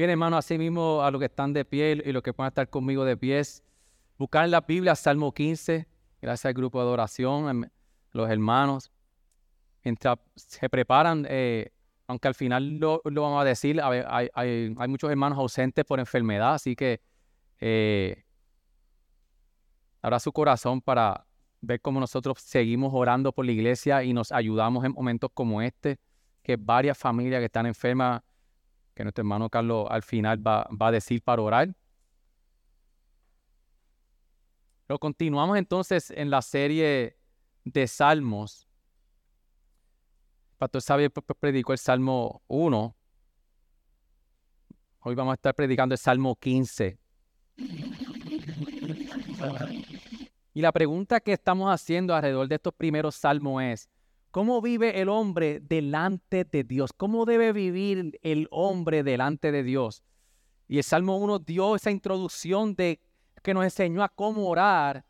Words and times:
Bien, 0.00 0.08
hermano, 0.08 0.38
así 0.38 0.56
mismo 0.56 1.02
a 1.02 1.10
los 1.10 1.18
que 1.18 1.26
están 1.26 1.52
de 1.52 1.62
pie 1.62 2.02
y 2.02 2.10
los 2.10 2.22
que 2.22 2.32
puedan 2.32 2.48
estar 2.48 2.70
conmigo 2.70 3.04
de 3.04 3.18
pies, 3.18 3.62
buscar 4.16 4.46
en 4.46 4.50
la 4.50 4.62
Biblia 4.62 4.94
Salmo 4.94 5.30
15, 5.30 5.86
gracias 6.22 6.46
al 6.46 6.54
grupo 6.54 6.78
de 6.78 6.86
adoración, 6.86 7.50
em, 7.50 7.70
los 8.12 8.30
hermanos. 8.30 8.90
Mientras 9.84 10.16
se 10.36 10.70
preparan, 10.70 11.26
eh, 11.28 11.70
aunque 12.06 12.28
al 12.28 12.34
final 12.34 12.78
lo, 12.78 13.02
vamos 13.04 13.42
a 13.42 13.44
decir, 13.44 13.78
hay, 13.82 14.74
muchos 14.88 15.10
hermanos 15.10 15.38
ausentes 15.38 15.84
por 15.84 16.00
enfermedad, 16.00 16.54
así 16.54 16.74
que 16.74 17.02
eh, 17.60 18.24
abra 20.00 20.18
su 20.18 20.32
corazón 20.32 20.80
para 20.80 21.26
ver 21.60 21.78
cómo 21.82 22.00
nosotros 22.00 22.38
seguimos 22.40 22.90
orando 22.94 23.32
por 23.32 23.44
la 23.44 23.52
iglesia 23.52 24.02
y 24.02 24.14
nos 24.14 24.32
ayudamos 24.32 24.82
en 24.82 24.92
momentos 24.92 25.28
como 25.34 25.60
este, 25.60 25.98
que 26.42 26.56
varias 26.56 26.96
familias 26.96 27.40
que 27.40 27.44
están 27.44 27.66
enfermas 27.66 28.22
que 28.94 29.02
nuestro 29.04 29.22
hermano 29.22 29.48
Carlos 29.48 29.86
al 29.90 30.02
final 30.02 30.46
va, 30.46 30.66
a 30.78 30.90
decir 30.90 31.22
para 31.22 31.42
orar. 31.42 31.74
Pero 34.86 34.98
continuamos 34.98 35.56
entonces 35.56 36.10
en 36.10 36.30
la 36.30 36.42
serie 36.42 37.16
de 37.64 37.86
Salmos. 37.86 38.66
El 40.52 40.58
pastor 40.58 40.82
Xavier 40.82 41.12
predicó 41.38 41.72
el 41.72 41.78
Salmo 41.78 42.42
1. 42.48 42.96
Hoy 45.00 45.14
vamos 45.14 45.32
a 45.32 45.34
estar 45.34 45.54
predicando 45.54 45.94
el 45.94 45.98
Salmo 45.98 46.36
15. 46.36 46.98
Y 50.52 50.60
la 50.60 50.72
pregunta 50.72 51.20
que 51.20 51.32
estamos 51.32 51.72
haciendo 51.72 52.14
alrededor 52.14 52.48
de 52.48 52.56
estos 52.56 52.74
primeros 52.74 53.14
salmos 53.14 53.62
es, 53.62 53.88
¿Cómo 54.30 54.62
vive 54.62 55.00
el 55.00 55.08
hombre 55.08 55.58
delante 55.60 56.44
de 56.44 56.62
Dios? 56.62 56.92
¿Cómo 56.92 57.24
debe 57.24 57.52
vivir 57.52 58.18
el 58.22 58.46
hombre 58.52 59.02
delante 59.02 59.50
de 59.50 59.64
Dios? 59.64 60.04
Y 60.68 60.78
el 60.78 60.84
Salmo 60.84 61.16
1 61.16 61.40
dio 61.40 61.74
esa 61.74 61.90
introducción 61.90 62.76
de 62.76 63.00
que 63.42 63.54
nos 63.54 63.64
enseñó 63.64 64.04
a 64.04 64.08
cómo 64.08 64.48
orar 64.48 65.04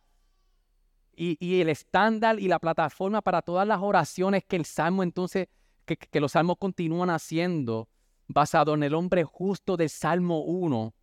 y, 1.15 1.61
el 1.61 1.69
estándar 1.69 2.41
y 2.41 2.49
la 2.49 2.59
plataforma 2.59 3.21
para 3.21 3.43
todas 3.43 3.69
las 3.69 3.81
oraciones 3.83 4.43
que 4.49 4.57
el 4.57 4.65
Salmo 4.65 5.03
entonces, 5.03 5.49
que, 5.85 5.99
que 5.99 6.21
los 6.21 6.33
Salmos 6.33 6.57
continúan 6.59 7.11
haciendo, 7.11 7.91
basado 8.27 8.73
en 8.73 8.83
el 8.83 8.95
hombre 8.95 9.25
justo 9.25 9.77
del 9.77 9.91
Salmo 9.91 10.41
1, 10.45 10.95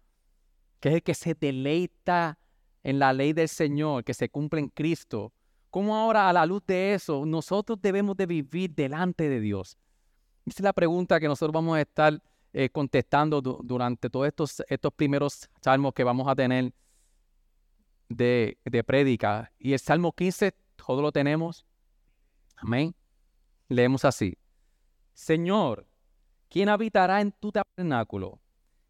que 0.79 0.89
es 0.89 0.95
el 0.95 1.03
que 1.03 1.13
se 1.13 1.35
deleita 1.35 2.39
en 2.81 2.97
la 2.97 3.13
ley 3.13 3.33
del 3.33 3.47
Señor, 3.47 4.03
que 4.03 4.15
se 4.15 4.29
cumple 4.29 4.61
en 4.61 4.69
Cristo 4.69 5.33
¿Cómo 5.69 5.95
ahora 5.95 6.29
a 6.29 6.33
la 6.33 6.45
luz 6.45 6.63
de 6.65 6.93
eso 6.93 7.25
nosotros 7.25 7.79
debemos 7.81 8.15
de 8.15 8.25
vivir 8.25 8.73
delante 8.73 9.27
de 9.29 9.39
Dios? 9.39 9.77
Esa 10.45 10.59
es 10.59 10.63
la 10.63 10.73
pregunta 10.73 11.19
que 11.19 11.27
nosotros 11.27 11.53
vamos 11.53 11.77
a 11.77 11.81
estar 11.81 12.21
eh, 12.53 12.69
contestando 12.69 13.41
durante 13.41 14.09
todos 14.09 14.27
estos, 14.27 14.63
estos 14.67 14.93
primeros 14.93 15.49
salmos 15.61 15.93
que 15.93 16.03
vamos 16.03 16.27
a 16.27 16.35
tener 16.35 16.73
de, 18.07 18.57
de 18.63 18.83
prédica. 18.83 19.51
Y 19.59 19.73
el 19.73 19.79
Salmo 19.79 20.13
15, 20.13 20.55
todo 20.77 21.01
lo 21.01 21.11
tenemos. 21.11 21.65
Amén. 22.55 22.95
Leemos 23.67 24.05
así. 24.05 24.37
Señor, 25.13 25.85
¿quién 26.49 26.69
habitará 26.69 27.19
en 27.19 27.33
tu 27.33 27.51
tabernáculo? 27.51 28.39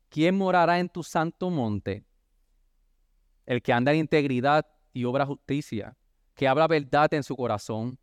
¿Quién 0.09 0.37
morará 0.37 0.79
en 0.79 0.89
tu 0.89 1.01
santo 1.01 1.49
monte? 1.49 2.05
El 3.47 3.63
que 3.63 3.73
anda 3.73 3.93
en 3.93 3.99
integridad 3.99 4.67
y 4.93 5.05
obra 5.05 5.25
justicia 5.25 5.97
que 6.37 6.47
habla 6.47 6.67
verdad 6.67 7.11
en 7.15 7.23
su 7.23 7.35
corazón, 7.35 7.99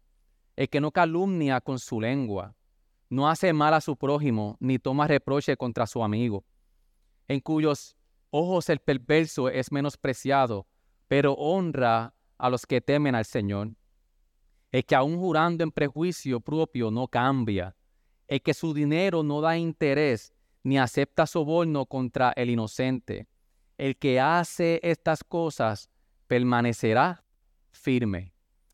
el 0.56 0.68
que 0.68 0.80
no 0.80 0.90
calumnia 0.90 1.60
con 1.60 1.78
su 1.78 2.00
lengua, 2.00 2.54
no 3.08 3.28
hace 3.28 3.52
mal 3.52 3.72
a 3.72 3.80
su 3.80 3.96
prójimo, 3.96 4.56
ni 4.58 4.80
toma 4.80 5.06
reproche 5.06 5.56
contra 5.56 5.86
su 5.86 6.02
amigo, 6.02 6.44
en 7.28 7.38
cuyos 7.38 7.96
ojos 8.30 8.68
el 8.70 8.80
perverso 8.80 9.48
es 9.48 9.70
menospreciado, 9.70 10.66
pero 11.06 11.34
honra 11.34 12.12
a 12.36 12.50
los 12.50 12.66
que 12.66 12.80
temen 12.80 13.14
al 13.14 13.24
Señor. 13.24 13.70
El 14.72 14.84
que 14.84 14.96
aun 14.96 15.16
jurando 15.16 15.62
en 15.62 15.70
prejuicio 15.70 16.40
propio 16.40 16.90
no 16.90 17.06
cambia, 17.06 17.76
el 18.26 18.42
que 18.42 18.52
su 18.52 18.74
dinero 18.74 19.22
no 19.22 19.40
da 19.42 19.56
interés, 19.56 20.34
ni 20.64 20.76
acepta 20.76 21.26
soborno 21.26 21.86
contra 21.86 22.32
el 22.34 22.50
inocente. 22.50 23.28
El 23.78 23.96
que 23.96 24.18
hace 24.18 24.80
estas 24.82 25.22
cosas 25.22 25.88
permanecerá 26.26 27.23
firme. 27.74 28.32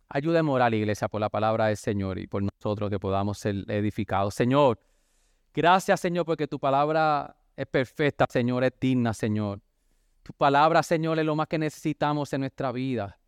Ayúdame 0.08 0.60
a 0.60 0.68
iglesia, 0.70 1.08
por 1.08 1.20
la 1.20 1.28
palabra 1.28 1.66
del 1.66 1.76
Señor 1.76 2.18
y 2.18 2.26
por 2.26 2.42
nosotros 2.42 2.90
que 2.90 2.98
podamos 2.98 3.38
ser 3.38 3.64
edificados. 3.68 4.34
Señor, 4.34 4.80
gracias, 5.54 6.00
Señor, 6.00 6.26
porque 6.26 6.48
tu 6.48 6.58
palabra 6.58 7.36
es 7.56 7.66
perfecta, 7.66 8.26
Señor, 8.28 8.64
es 8.64 8.72
digna, 8.80 9.14
Señor. 9.14 9.60
Tu 10.24 10.32
palabra, 10.32 10.82
Señor, 10.82 11.18
es 11.20 11.24
lo 11.24 11.36
más 11.36 11.46
que 11.46 11.58
necesitamos 11.58 12.32
en 12.32 12.40
nuestra 12.40 12.72
vida. 12.72 13.18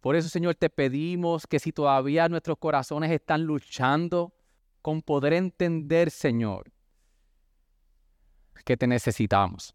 Por 0.00 0.14
eso, 0.14 0.28
Señor, 0.28 0.54
te 0.56 0.68
pedimos 0.68 1.46
que 1.46 1.58
si 1.58 1.72
todavía 1.72 2.28
nuestros 2.28 2.58
corazones 2.58 3.10
están 3.10 3.44
luchando 3.44 4.34
con 4.82 5.00
poder 5.00 5.32
entender, 5.32 6.10
Señor, 6.10 6.70
que 8.64 8.76
te 8.76 8.86
necesitamos. 8.86 9.74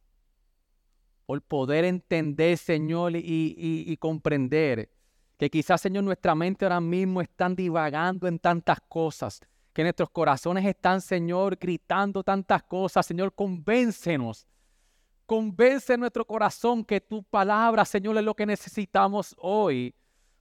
Por 1.26 1.42
poder 1.42 1.86
entender, 1.86 2.58
Señor, 2.58 3.16
y, 3.16 3.56
y 3.58 3.98
comprender 3.98 4.92
que 5.42 5.50
quizás, 5.50 5.82
Señor, 5.82 6.04
nuestra 6.04 6.36
mente 6.36 6.66
ahora 6.66 6.80
mismo 6.80 7.20
están 7.20 7.56
divagando 7.56 8.28
en 8.28 8.38
tantas 8.38 8.78
cosas, 8.88 9.42
que 9.74 9.82
nuestros 9.82 10.12
corazones 10.12 10.64
están, 10.64 11.02
Señor, 11.02 11.58
gritando 11.60 12.24
tantas 12.24 12.62
cosas. 12.62 13.08
Señor, 13.08 13.34
convéncenos. 13.34 14.46
Convence 15.26 15.98
nuestro 15.98 16.26
corazón 16.26 16.86
que 16.86 17.02
tu 17.02 17.24
palabra, 17.24 17.86
Señor, 17.86 18.20
es 18.20 18.24
lo 18.24 18.36
que 18.36 18.46
necesitamos 18.46 19.36
hoy 19.40 19.96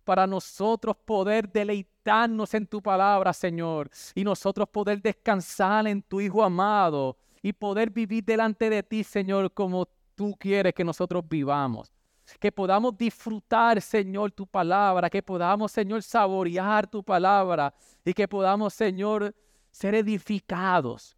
para 0.05 0.27
nosotros 0.27 0.95
poder 1.03 1.51
deleitarnos 1.51 2.53
en 2.53 2.67
tu 2.67 2.83
palabra, 2.83 3.33
Señor, 3.33 3.89
y 4.15 4.23
nosotros 4.23 4.69
poder 4.69 5.01
descansar 5.01 5.87
en 5.87 6.03
tu 6.03 6.21
Hijo 6.21 6.45
amado 6.45 7.17
y 7.41 7.55
poder 7.55 7.89
vivir 7.89 8.23
delante 8.23 8.69
de 8.69 8.83
ti, 8.83 9.03
Señor, 9.03 9.51
como 9.55 9.89
tú 10.15 10.37
quieres 10.39 10.75
que 10.75 10.85
nosotros 10.85 11.25
vivamos 11.27 11.91
que 12.39 12.53
podamos 12.53 12.97
disfrutar, 12.97 13.81
Señor, 13.81 14.33
tu 14.33 14.47
palabra, 14.47 15.11
que 15.11 15.23
podamos, 15.23 15.73
Señor, 15.73 16.03
saborear 16.03 16.87
tu 16.87 17.03
palabra 17.03 17.75
y 18.05 18.13
que 18.13 18.29
podamos, 18.29 18.75
Señor, 18.75 19.35
ser 19.71 19.95
edificados 19.95 21.17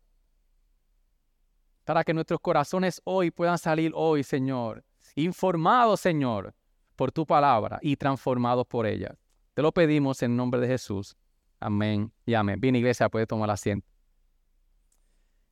para 1.84 2.05
que 2.05 2.15
nuestros 2.15 2.41
corazones 2.41 3.00
hoy 3.05 3.31
puedan 3.31 3.59
salir 3.59 3.93
hoy, 3.95 4.23
Señor, 4.23 4.84
informados, 5.15 6.00
Señor, 6.00 6.55
por 6.97 7.11
tu 7.11 7.27
palabra 7.27 7.79
y 7.83 7.97
transformados 7.97 8.67
por 8.67 8.87
ella. 8.87 9.17
Te 9.55 9.62
lo 9.62 9.73
pedimos 9.73 10.23
en 10.23 10.37
nombre 10.37 10.61
de 10.61 10.69
Jesús. 10.69 11.17
Amén 11.61 12.12
y 12.25 12.34
amén. 12.34 12.61
Bien, 12.61 12.75
iglesia, 12.77 13.09
puede 13.09 13.27
tomar 13.27 13.50
asiento. 13.50 13.87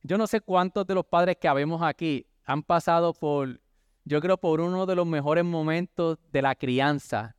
Yo 0.03 0.17
no 0.17 0.25
sé 0.25 0.41
cuántos 0.41 0.87
de 0.87 0.95
los 0.95 1.05
padres 1.05 1.37
que 1.39 1.47
habemos 1.47 1.81
aquí 1.81 2.25
han 2.43 2.63
pasado 2.63 3.13
por 3.13 3.61
yo 4.05 4.19
creo, 4.21 4.37
por 4.37 4.61
uno 4.61 4.85
de 4.85 4.95
los 4.95 5.05
mejores 5.05 5.45
momentos 5.45 6.17
de 6.31 6.41
la 6.41 6.55
crianza. 6.55 7.35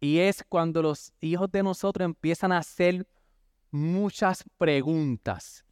Y 0.00 0.18
es 0.18 0.44
cuando 0.48 0.82
los 0.82 1.12
hijos 1.20 1.50
de 1.52 1.62
nosotros 1.62 2.04
empiezan 2.04 2.52
a 2.52 2.58
hacer 2.58 3.06
muchas 3.70 4.44
preguntas. 4.58 5.64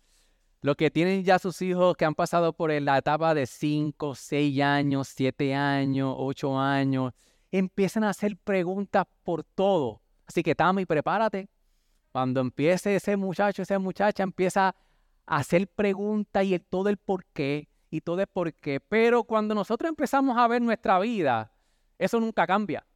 Los 0.62 0.76
que 0.76 0.90
tienen 0.90 1.24
ya 1.24 1.38
sus 1.38 1.62
hijos 1.62 1.96
que 1.96 2.04
han 2.04 2.14
pasado 2.14 2.52
por 2.52 2.70
la 2.70 2.98
etapa 2.98 3.34
de 3.34 3.46
5, 3.46 4.14
6 4.14 4.60
años, 4.60 5.08
7 5.08 5.54
años, 5.54 6.14
8 6.18 6.58
años, 6.58 7.12
empiezan 7.50 8.04
a 8.04 8.10
hacer 8.10 8.36
preguntas 8.36 9.06
por 9.22 9.42
todo. 9.42 10.02
Así 10.26 10.42
que 10.42 10.54
Tami, 10.54 10.84
prepárate. 10.84 11.48
Cuando 12.12 12.40
empiece 12.40 12.94
ese 12.94 13.16
muchacho, 13.16 13.62
esa 13.62 13.78
muchacha 13.78 14.22
empieza 14.22 14.74
a 15.26 15.36
hacer 15.36 15.66
preguntas 15.66 16.44
y 16.44 16.58
todo 16.58 16.90
el 16.90 16.98
por 16.98 17.24
qué, 17.32 17.69
y 17.90 18.00
todo 18.00 18.20
es 18.20 18.28
por 18.28 18.54
qué. 18.54 18.80
Pero 18.80 19.24
cuando 19.24 19.54
nosotros 19.54 19.88
empezamos 19.88 20.38
a 20.38 20.46
ver 20.46 20.62
nuestra 20.62 20.98
vida, 21.00 21.52
eso 21.98 22.20
nunca 22.20 22.46
cambia. 22.46 22.86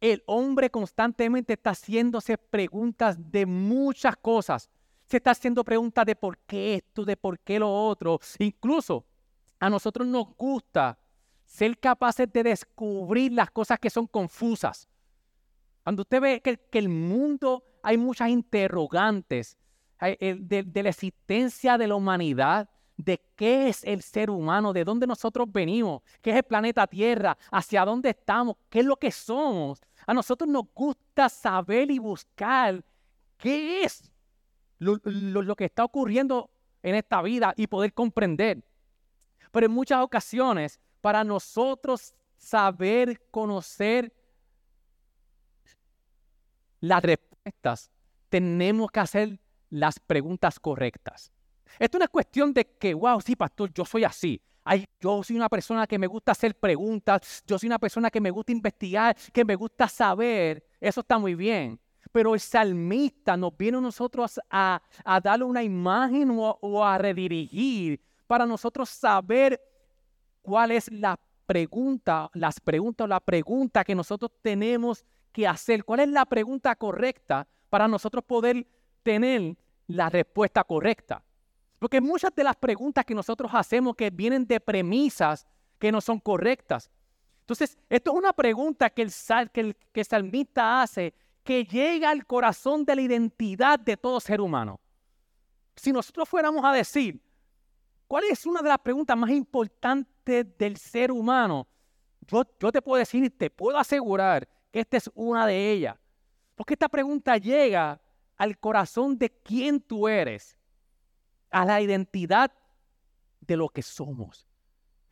El 0.00 0.22
hombre 0.26 0.70
constantemente 0.70 1.52
está 1.52 1.70
haciéndose 1.70 2.36
preguntas 2.36 3.16
de 3.30 3.46
muchas 3.46 4.16
cosas. 4.16 4.70
se 5.06 5.18
está 5.18 5.32
haciendo 5.32 5.62
preguntas 5.62 6.06
de 6.06 6.16
por 6.16 6.38
qué 6.38 6.76
esto, 6.76 7.04
de 7.04 7.16
por 7.16 7.38
qué 7.38 7.58
lo 7.58 7.70
otro. 7.70 8.18
Incluso 8.38 9.04
a 9.60 9.68
nosotros 9.68 10.06
nos 10.08 10.34
gusta 10.34 10.98
ser 11.44 11.78
capaces 11.78 12.32
de 12.32 12.42
descubrir 12.42 13.32
las 13.32 13.50
cosas 13.50 13.78
que 13.78 13.90
son 13.90 14.06
confusas. 14.06 14.88
Cuando 15.82 16.02
usted 16.02 16.20
ve 16.20 16.40
que, 16.40 16.78
el 16.78 16.88
mundo 16.88 17.62
hay 17.82 17.98
muchas 17.98 18.30
interrogantes 18.30 19.58
de, 20.00 20.64
de 20.66 20.82
la 20.82 20.88
existencia 20.88 21.76
de 21.76 21.86
la 21.86 21.94
humanidad, 21.94 22.70
de 22.96 23.20
qué 23.34 23.68
es 23.68 23.84
el 23.84 24.02
ser 24.02 24.30
humano, 24.30 24.72
de 24.72 24.84
dónde 24.84 25.06
nosotros 25.06 25.50
venimos, 25.50 26.02
qué 26.20 26.30
es 26.30 26.36
el 26.36 26.42
planeta 26.44 26.86
Tierra, 26.86 27.36
hacia 27.50 27.84
dónde 27.84 28.10
estamos, 28.10 28.56
qué 28.70 28.80
es 28.80 28.86
lo 28.86 28.96
que 28.96 29.10
somos. 29.10 29.80
A 30.06 30.14
nosotros 30.14 30.48
nos 30.48 30.64
gusta 30.74 31.28
saber 31.28 31.90
y 31.90 31.98
buscar 31.98 32.84
qué 33.36 33.84
es 33.84 34.12
lo, 34.78 35.56
que 35.56 35.64
está 35.64 35.84
ocurriendo 35.84 36.50
en 36.82 36.94
esta 36.94 37.22
vida 37.22 37.54
y 37.56 37.66
poder 37.66 37.92
comprender. 37.92 38.62
Pero 39.50 39.66
en 39.66 39.72
muchas 39.72 40.00
ocasiones, 40.02 40.80
para 41.00 41.24
nosotros 41.24 42.14
saber, 42.36 43.20
conocer 43.30 44.12
las 46.80 47.02
respuestas, 47.02 47.90
tenemos 48.28 48.90
que 48.90 49.00
hacer 49.00 49.40
las 49.70 49.98
preguntas 49.98 50.60
correctas. 50.60 51.33
Esto 51.78 51.98
no 51.98 52.04
es 52.04 52.10
cuestión 52.10 52.52
de 52.52 52.64
que, 52.64 52.94
wow, 52.94 53.20
sí, 53.20 53.36
pastor, 53.36 53.72
yo 53.72 53.84
soy 53.84 54.04
así. 54.04 54.40
Ay, 54.64 54.86
yo 54.98 55.22
soy 55.22 55.36
una 55.36 55.48
persona 55.48 55.86
que 55.86 55.98
me 55.98 56.06
gusta 56.06 56.32
hacer 56.32 56.58
preguntas, 56.58 57.42
yo 57.46 57.58
soy 57.58 57.66
una 57.66 57.78
persona 57.78 58.10
que 58.10 58.20
me 58.20 58.30
gusta 58.30 58.50
investigar, 58.50 59.14
que 59.32 59.44
me 59.44 59.56
gusta 59.56 59.86
saber. 59.88 60.64
Eso 60.80 61.00
está 61.00 61.18
muy 61.18 61.34
bien. 61.34 61.78
Pero 62.10 62.34
el 62.34 62.40
salmista 62.40 63.36
nos 63.36 63.54
viene 63.56 63.78
a 63.78 63.80
nosotros 63.82 64.40
a, 64.48 64.80
darle 65.22 65.44
una 65.44 65.62
imagen 65.62 66.30
o, 66.32 66.84
a 66.84 66.96
redirigir 66.96 68.00
para 68.26 68.46
nosotros 68.46 68.88
saber 68.88 69.60
cuál 70.40 70.70
es 70.70 70.90
la 70.90 71.18
pregunta, 71.44 72.30
las 72.32 72.58
preguntas 72.58 73.04
o 73.04 73.08
la 73.08 73.20
pregunta 73.20 73.84
que 73.84 73.94
nosotros 73.94 74.30
tenemos 74.40 75.04
que 75.30 75.46
hacer. 75.46 75.84
¿Cuál 75.84 76.00
es 76.00 76.08
la 76.08 76.24
pregunta 76.24 76.74
correcta 76.76 77.46
para 77.68 77.86
nosotros 77.86 78.24
poder 78.24 78.66
tener 79.02 79.56
la 79.88 80.08
respuesta 80.08 80.64
correcta? 80.64 81.22
Porque 81.84 82.00
muchas 82.00 82.34
de 82.34 82.42
las 82.42 82.56
preguntas 82.56 83.04
que 83.04 83.14
nosotros 83.14 83.50
hacemos 83.52 83.94
que 83.94 84.08
vienen 84.08 84.46
de 84.46 84.58
premisas 84.58 85.46
que 85.78 85.92
no 85.92 86.00
son 86.00 86.18
correctas. 86.18 86.90
Entonces, 87.40 87.76
esto 87.90 88.10
es 88.10 88.16
una 88.16 88.32
pregunta 88.32 88.88
que 88.88 89.02
el, 89.02 89.12
que 89.52 89.60
el, 89.60 89.76
que 89.92 90.00
el 90.00 90.06
salmista 90.06 90.80
hace 90.80 91.12
que 91.42 91.62
llega 91.66 92.08
al 92.08 92.24
corazón 92.24 92.86
de 92.86 92.96
la 92.96 93.02
identidad 93.02 93.78
de 93.78 93.98
todo 93.98 94.18
ser 94.18 94.40
humano. 94.40 94.80
Si 95.76 95.92
nosotros 95.92 96.26
fuéramos 96.26 96.64
a 96.64 96.72
decir, 96.72 97.20
¿cuál 98.08 98.24
es 98.30 98.46
una 98.46 98.62
de 98.62 98.70
las 98.70 98.78
preguntas 98.78 99.14
más 99.18 99.28
importantes 99.28 100.56
del 100.56 100.78
ser 100.78 101.12
humano? 101.12 101.68
Yo, 102.22 102.44
yo 102.58 102.72
te 102.72 102.80
puedo 102.80 102.98
decir 102.98 103.22
y 103.24 103.28
te 103.28 103.50
puedo 103.50 103.76
asegurar 103.76 104.48
que 104.72 104.80
esta 104.80 104.96
es 104.96 105.10
una 105.14 105.46
de 105.46 105.72
ellas. 105.72 105.98
Porque 106.54 106.72
esta 106.72 106.88
pregunta 106.88 107.36
llega 107.36 108.00
al 108.38 108.56
corazón 108.58 109.18
de 109.18 109.28
quién 109.28 109.82
tú 109.82 110.08
eres 110.08 110.56
a 111.54 111.64
la 111.64 111.80
identidad 111.80 112.50
de 113.40 113.56
lo 113.56 113.68
que 113.68 113.80
somos. 113.80 114.48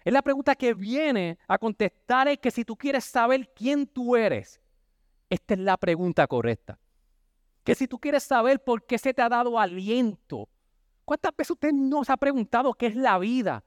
Es 0.05 0.13
la 0.13 0.23
pregunta 0.23 0.57
que 0.57 0.75
viene 0.75 1.39
a 1.47 1.57
contestar 1.57 2.27
es 2.27 2.39
que 2.39 2.51
si 2.51 2.65
tú 2.65 2.77
quieres 2.77 3.05
saber 3.05 3.53
quién 3.55 3.87
tú 3.87 4.17
eres, 4.17 4.61
esta 5.31 5.55
es 5.55 5.61
la 5.61 5.77
pregunta 5.77 6.27
correcta. 6.27 6.81
Que 7.63 7.77
si 7.77 7.87
tú 7.87 7.97
quieres 7.97 8.25
saber 8.25 8.59
por 8.59 8.85
qué 8.85 8.99
se 8.99 9.15
te 9.15 9.23
ha 9.23 9.29
dado 9.29 9.57
aliento, 9.57 10.49
¿cuántas 11.05 11.31
veces 11.37 11.53
usted 11.53 11.73
nos 11.73 12.11
ha 12.11 12.17
preguntado 12.17 12.75
qué 12.75 12.87
es 12.87 12.97
la 12.97 13.21
vida? 13.21 13.63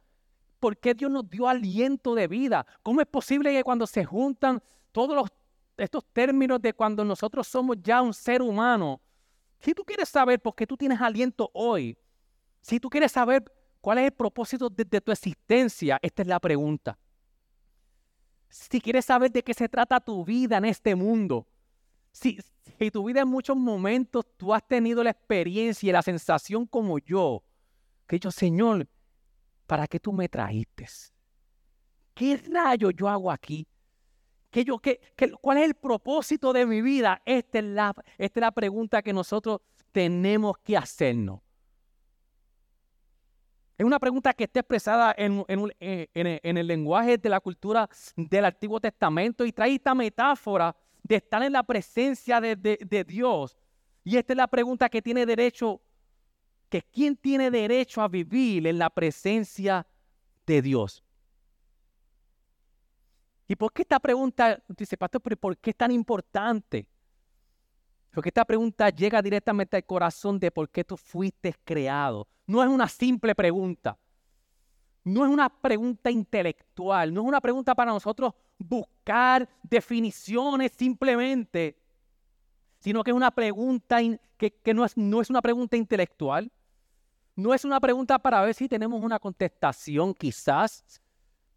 ¿Por 0.60 0.78
qué 0.78 0.94
Dios 0.94 1.10
nos 1.10 1.30
dio 1.30 1.48
aliento 1.48 2.14
de 2.14 2.28
vida? 2.28 2.66
¿Cómo 2.84 3.00
es 3.00 3.08
posible 3.08 3.54
que 3.54 3.64
cuando 3.64 3.88
se 3.88 4.04
juntan 4.04 4.62
todos 4.92 5.30
estos 5.78 6.04
términos 6.12 6.62
de 6.62 6.74
cuando 6.74 7.06
nosotros 7.06 7.48
somos 7.48 7.78
ya 7.82 8.02
un 8.02 8.14
ser 8.14 8.42
humano, 8.42 9.00
si 9.60 9.74
tú 9.74 9.86
quieres 9.86 10.10
saber 10.10 10.42
por 10.42 10.56
qué 10.56 10.68
tú 10.68 10.76
tienes 10.76 11.00
aliento 11.00 11.50
hoy, 11.54 11.98
si 12.66 12.80
tú 12.80 12.90
quieres 12.90 13.12
saber 13.12 13.44
cuál 13.80 14.00
es 14.00 14.06
el 14.06 14.12
propósito 14.12 14.72
de, 14.72 15.00
tu 15.00 15.12
existencia, 15.12 16.00
esta 16.02 16.24
es 16.24 16.28
la 16.28 16.40
pregunta. 16.40 16.98
Si 18.50 18.82
quieres 18.82 19.06
saber 19.06 19.32
de 19.32 19.44
qué 19.44 19.54
se 19.54 19.70
trata 19.70 20.00
tu 20.00 20.26
vida 20.26 20.58
en 20.58 20.66
este 20.66 20.96
mundo, 20.96 21.46
si, 22.12 22.40
si 22.80 22.90
tu 22.90 23.04
vida 23.04 23.22
en 23.22 23.28
muchos 23.28 23.56
momentos 23.56 24.26
tú 24.36 24.52
has 24.52 24.68
tenido 24.68 25.04
la 25.04 25.12
experiencia 25.12 25.88
y 25.88 25.92
la 25.92 26.02
sensación 26.02 26.66
como 26.66 26.98
yo, 26.98 27.44
que 28.08 28.18
yo, 28.18 28.32
Señor, 28.32 28.88
¿para 29.68 29.86
qué 29.86 30.00
tú 30.00 30.12
me 30.12 30.28
trajiste? 30.28 30.88
¿Qué 32.16 32.38
rayo 32.52 32.90
yo 32.90 33.08
hago 33.08 33.32
aquí? 33.32 33.68
¿Qué 34.50 34.66
yo, 34.66 34.80
qué, 34.80 35.00
¿Cuál 35.40 35.60
es 35.60 35.66
el 35.66 35.76
propósito 35.76 36.52
de 36.52 36.66
mi 36.66 36.82
vida? 36.82 37.22
Esta 37.26 37.60
es, 37.60 37.66
la, 37.66 37.94
esta 38.18 38.40
es 38.40 38.42
la 38.42 38.52
pregunta 38.52 39.04
que 39.04 39.14
nosotros 39.14 39.62
tenemos 39.92 40.58
que 40.64 40.76
hacernos. 40.76 41.45
Es 43.78 43.86
una 43.86 44.00
pregunta 44.00 44.34
que 44.34 44.46
está 44.46 44.62
expresada 44.62 45.14
en, 45.18 45.44
eh, 45.80 46.08
en, 46.14 46.58
el 46.58 46.68
lenguaje 46.68 47.18
de 47.18 47.30
la 47.30 47.42
cultura 47.42 47.90
del 48.16 48.46
Antiguo 48.46 48.80
Testamento 48.80 49.46
y 49.46 49.52
trae 49.52 49.76
esta 49.76 49.94
metáfora 49.94 50.76
de 51.04 51.18
estar 51.18 51.44
en 51.44 51.52
la 51.52 51.64
presencia 51.64 52.40
de, 52.40 52.56
de 52.56 53.04
Dios. 53.04 53.58
Y 54.04 54.16
esta 54.16 54.34
es 54.34 54.38
la 54.38 54.48
pregunta 54.48 54.88
que 54.88 55.02
tiene 55.02 55.26
derecho, 55.26 55.82
que 56.70 56.82
quién 56.84 57.18
tiene 57.18 57.52
derecho 57.52 58.02
a 58.02 58.08
vivir 58.08 58.66
en 58.66 58.78
la 58.78 58.90
presencia 58.90 59.86
de 60.46 60.62
Dios. 60.62 61.04
¿Y 63.48 63.56
por 63.56 63.74
qué 63.74 63.82
esta 63.82 64.00
pregunta, 64.00 64.64
dice 64.70 64.98
Pastor, 64.98 65.22
por 65.38 65.58
qué 65.58 65.72
es 65.72 65.76
tan 65.76 65.92
importante? 65.92 66.88
Porque 68.12 68.30
esta 68.30 68.46
pregunta 68.46 68.90
llega 68.90 69.22
directamente 69.22 69.76
al 69.76 69.86
corazón 69.86 70.40
de 70.40 70.50
por 70.50 70.70
qué 70.70 70.84
tú 70.84 70.96
fuiste 70.96 71.54
creado. 71.64 72.28
No 72.48 72.62
es 72.62 72.70
una 72.70 72.88
simple 72.88 73.34
pregunta. 73.36 73.98
No 75.04 75.24
es 75.24 75.32
una 75.32 75.50
pregunta 75.50 76.10
intelectual. 76.12 77.14
No 77.14 77.22
es 77.22 77.28
una 77.28 77.42
pregunta 77.42 77.76
para 77.76 77.92
nosotros 77.92 78.34
buscar 78.58 79.48
definiciones 79.64 80.72
simplemente. 80.72 81.78
Sino 82.80 83.04
que 83.04 83.12
es 83.12 83.16
una 83.16 83.32
pregunta 83.32 84.00
que, 84.38 84.74
no, 84.74 84.86
es, 84.86 84.98
no 84.98 85.22
es 85.22 85.30
una 85.30 85.42
pregunta 85.42 85.78
intelectual. 85.78 86.52
No 87.36 87.54
es 87.54 87.66
una 87.66 87.80
pregunta 87.80 88.18
para 88.20 88.42
ver 88.42 88.54
si 88.54 88.68
tenemos 88.68 89.04
una 89.04 89.20
contestación 89.20 90.14
quizás, 90.14 91.02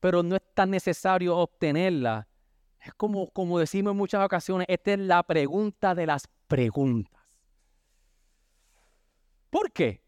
pero 0.01 0.23
no 0.23 0.37
es 0.37 0.43
tan 0.55 0.71
necesario 0.71 1.37
obtenerla. 1.37 2.27
Es 2.81 2.95
como, 2.95 3.31
como 3.31 3.59
decimos 3.59 3.93
en 3.93 3.97
muchas 3.97 4.25
ocasiones, 4.25 4.67
esta 4.69 4.93
es 4.93 4.99
la 4.99 5.23
pregunta 5.23 5.95
de 5.95 6.07
las 6.07 6.29
preguntas. 6.49 7.13
¿Por 9.51 9.71
qué? 9.73 10.03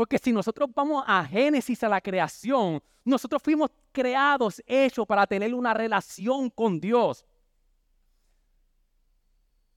Porque 0.00 0.16
si 0.16 0.32
nosotros 0.32 0.70
vamos 0.74 1.04
a 1.06 1.22
Génesis, 1.26 1.84
a 1.84 1.88
la 1.90 2.00
creación, 2.00 2.82
nosotros 3.04 3.42
fuimos 3.42 3.70
creados, 3.92 4.62
hechos 4.66 5.06
para 5.06 5.26
tener 5.26 5.54
una 5.54 5.74
relación 5.74 6.48
con 6.48 6.80
Dios. 6.80 7.22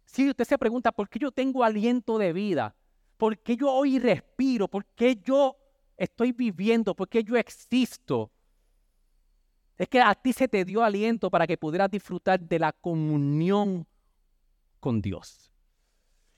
Si 0.05 0.29
usted 0.29 0.45
se 0.45 0.57
pregunta, 0.57 0.93
¿por 0.93 1.09
qué 1.09 1.19
yo 1.19 1.29
tengo 1.29 1.61
aliento 1.61 2.17
de 2.17 2.31
vida? 2.31 2.73
¿Por 3.17 3.37
qué 3.37 3.57
yo 3.57 3.69
hoy 3.69 3.99
respiro? 3.99 4.69
¿Por 4.69 4.85
qué 4.85 5.17
yo 5.17 5.57
estoy 5.97 6.31
viviendo? 6.31 6.95
¿Por 6.95 7.09
qué 7.09 7.21
yo 7.21 7.35
existo? 7.35 8.31
Es 9.77 9.89
que 9.89 9.99
a 9.99 10.15
ti 10.15 10.31
se 10.31 10.47
te 10.47 10.63
dio 10.63 10.85
aliento 10.85 11.29
para 11.29 11.45
que 11.45 11.57
pudieras 11.57 11.91
disfrutar 11.91 12.39
de 12.39 12.59
la 12.59 12.71
comunión 12.71 13.85
con 14.79 15.01
Dios. 15.01 15.51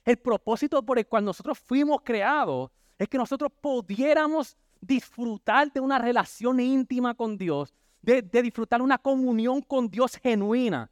El 0.04 0.16
propósito 0.16 0.84
por 0.84 0.98
el 0.98 1.06
cual 1.06 1.24
nosotros 1.24 1.56
fuimos 1.56 2.00
creados 2.02 2.72
es 2.98 3.08
que 3.08 3.18
nosotros 3.18 3.52
pudiéramos 3.60 4.56
disfrutar 4.80 5.72
de 5.72 5.80
una 5.80 5.98
relación 5.98 6.60
íntima 6.60 7.14
con 7.14 7.36
Dios, 7.36 7.74
de, 8.02 8.22
disfrutar 8.22 8.80
una 8.80 8.98
comunión 8.98 9.60
con 9.62 9.88
Dios 9.88 10.16
genuina. 10.16 10.90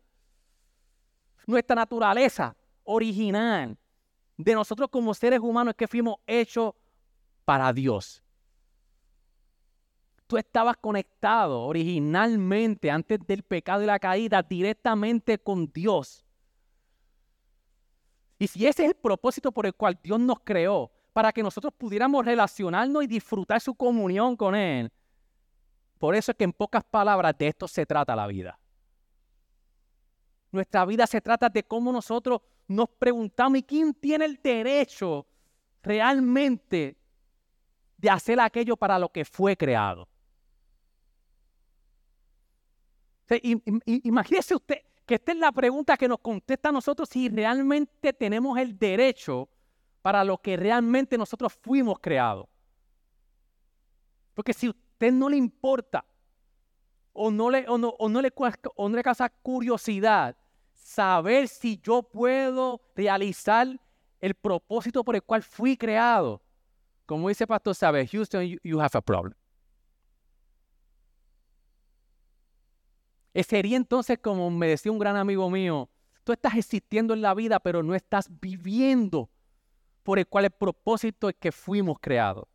Nuestra 1.46 1.76
naturaleza 1.76 2.56
original 2.84 3.76
de 4.36 4.54
nosotros 4.54 4.88
como 4.90 5.14
seres 5.14 5.40
humanos 5.40 5.72
es 5.72 5.76
que 5.76 5.88
fuimos 5.88 6.16
hechos 6.26 6.72
para 7.44 7.72
Dios. 7.72 8.22
Tú 10.26 10.38
estabas 10.38 10.76
conectado 10.78 11.62
originalmente 11.62 12.90
antes 12.90 13.20
del 13.26 13.42
pecado 13.42 13.82
y 13.82 13.86
la 13.86 13.98
caída 13.98 14.42
directamente 14.42 15.38
con 15.38 15.70
Dios. 15.72 16.24
Y 18.38 18.48
si 18.48 18.66
ese 18.66 18.84
es 18.84 18.88
el 18.88 18.96
propósito 18.96 19.52
por 19.52 19.66
el 19.66 19.74
cual 19.74 19.98
Dios 20.02 20.18
nos 20.18 20.38
creó, 20.42 20.90
para 21.14 21.32
que 21.32 21.42
nosotros 21.42 21.72
pudiéramos 21.72 22.22
relacionarnos 22.22 23.04
y 23.04 23.06
disfrutar 23.06 23.62
su 23.62 23.74
comunión 23.74 24.36
con 24.36 24.54
Él, 24.54 24.92
por 25.98 26.14
eso 26.14 26.32
es 26.32 26.36
que 26.36 26.44
en 26.44 26.52
pocas 26.52 26.84
palabras 26.84 27.34
de 27.38 27.48
esto 27.48 27.66
se 27.66 27.86
trata 27.86 28.14
la 28.14 28.26
vida. 28.26 28.58
Nuestra 30.52 30.84
vida 30.84 31.06
se 31.06 31.22
trata 31.22 31.48
de 31.48 31.62
cómo 31.62 31.90
nosotros 31.90 32.42
nos 32.68 32.90
preguntamos, 32.90 33.58
¿y 33.58 33.62
quién 33.62 33.94
tiene 33.94 34.26
el 34.26 34.38
derecho 34.42 35.26
realmente 35.82 36.96
de 37.98 38.10
hacer 38.10 38.40
aquello 38.40 38.76
para 38.76 38.98
lo 38.98 39.10
que 39.10 39.24
fue 39.24 39.56
creado. 39.56 40.08
Imagínese 44.02 44.54
usted 44.54 44.76
que 45.06 45.14
esta 45.14 45.32
es 45.32 45.38
la 45.38 45.52
pregunta 45.52 45.96
que 45.96 46.08
nos 46.08 46.18
contesta 46.18 46.70
a 46.70 46.72
nosotros 46.72 47.08
si 47.08 47.28
realmente 47.28 48.12
tenemos 48.12 48.58
el 48.58 48.78
derecho 48.78 49.48
para 50.04 50.22
lo 50.22 50.36
que 50.36 50.54
realmente 50.58 51.16
nosotros 51.16 51.54
fuimos 51.54 51.98
creados. 51.98 52.46
Porque 54.34 54.52
si 54.52 54.66
a 54.66 54.70
usted 54.70 55.10
no 55.10 55.30
le 55.30 55.38
importa 55.38 56.04
o 57.14 57.30
no 57.30 57.48
le, 57.48 57.64
o 57.66 57.78
no, 57.78 58.20
le, 58.20 59.02
causa 59.02 59.30
curiosidad 59.30 60.36
saber 60.74 61.48
si 61.48 61.80
yo 61.82 62.02
puedo 62.02 62.82
realizar 62.94 63.80
el 64.20 64.34
propósito 64.34 65.02
por 65.02 65.14
el 65.14 65.22
cual 65.22 65.42
fui 65.42 65.74
creado, 65.74 66.42
como 67.06 67.30
dice 67.30 67.46
Pastor 67.46 67.74
Sabe, 67.74 68.06
Houston, 68.06 68.58
you 68.62 68.78
have 68.80 68.90
a 68.92 69.00
problem. 69.00 69.32
Sería 73.48 73.78
entonces 73.78 74.18
como 74.18 74.50
me 74.50 74.66
decía 74.66 74.92
un 74.92 74.98
gran 74.98 75.16
amigo 75.16 75.48
mío, 75.48 75.88
tú 76.24 76.32
estás 76.32 76.56
existiendo 76.56 77.14
en 77.14 77.22
la 77.22 77.32
vida, 77.32 77.58
pero 77.58 77.82
no 77.82 77.94
estás 77.94 78.28
viviendo 78.38 79.30
por 80.04 80.18
el 80.18 80.28
cual 80.28 80.44
el 80.44 80.50
propósito 80.52 81.28
es 81.28 81.34
que 81.34 81.50
fuimos 81.50 81.98
creados. 81.98 82.46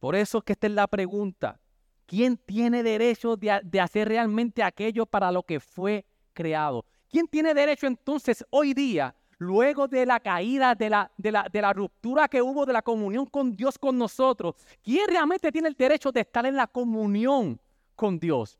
Por 0.00 0.16
eso 0.16 0.42
que 0.42 0.54
esta 0.54 0.66
es 0.66 0.72
la 0.72 0.88
pregunta. 0.88 1.60
¿Quién 2.06 2.36
tiene 2.36 2.82
derecho 2.82 3.36
de, 3.36 3.80
hacer 3.80 4.08
realmente 4.08 4.62
aquello 4.62 5.06
para 5.06 5.30
lo 5.30 5.42
que 5.42 5.60
fue 5.60 6.04
creado? 6.32 6.84
¿Quién 7.08 7.26
tiene 7.28 7.52
derecho 7.52 7.86
entonces 7.86 8.44
hoy 8.50 8.74
día, 8.74 9.14
luego 9.38 9.88
de 9.88 10.06
la 10.06 10.20
caída, 10.20 10.74
de 10.74 10.90
la, 10.90 11.10
de 11.16 11.60
la, 11.60 11.72
ruptura 11.72 12.28
que 12.28 12.40
hubo 12.40 12.64
de 12.64 12.72
la 12.72 12.82
comunión 12.82 13.26
con 13.26 13.54
Dios 13.54 13.78
con 13.78 13.98
nosotros? 13.98 14.54
¿Quién 14.82 15.08
realmente 15.08 15.52
tiene 15.52 15.68
el 15.68 15.74
derecho 15.74 16.12
de 16.12 16.20
estar 16.20 16.46
en 16.46 16.56
la 16.56 16.66
comunión 16.66 17.60
con 17.94 18.18
Dios? 18.18 18.58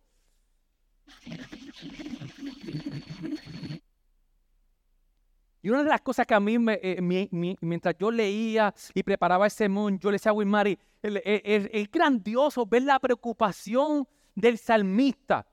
Y 5.66 5.70
una 5.70 5.82
de 5.82 5.88
las 5.88 6.00
cosas 6.00 6.24
que 6.28 6.32
a 6.32 6.38
mí, 6.38 6.58
eh, 6.80 7.26
mientras 7.60 7.96
yo 7.98 8.08
leía 8.08 8.72
y 8.94 9.02
preparaba 9.02 9.48
ese 9.48 9.56
sermón, 9.56 9.98
yo 9.98 10.12
le 10.12 10.14
decía 10.14 10.30
a 10.30 10.32
Wilmary, 10.32 10.78
es 11.02 11.90
grandioso 11.90 12.64
ver 12.64 12.82
la 12.84 13.00
preocupación 13.00 14.06
del 14.32 14.58
salmista. 14.58 15.44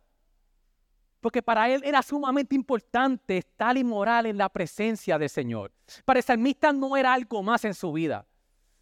Porque 1.19 1.41
para 1.41 1.67
él 1.67 1.81
era 1.83 2.03
sumamente 2.03 2.53
importante 2.53 3.39
estar 3.39 3.75
inmoral 3.75 4.27
en 4.27 4.37
la 4.37 4.49
presencia 4.49 5.17
del 5.17 5.31
Señor. 5.31 5.71
Para 6.05 6.19
el 6.19 6.23
salmista 6.23 6.71
no 6.71 6.95
era 6.95 7.11
algo 7.11 7.41
más 7.41 7.65
en 7.65 7.73
su 7.73 7.91
vida. 7.91 8.23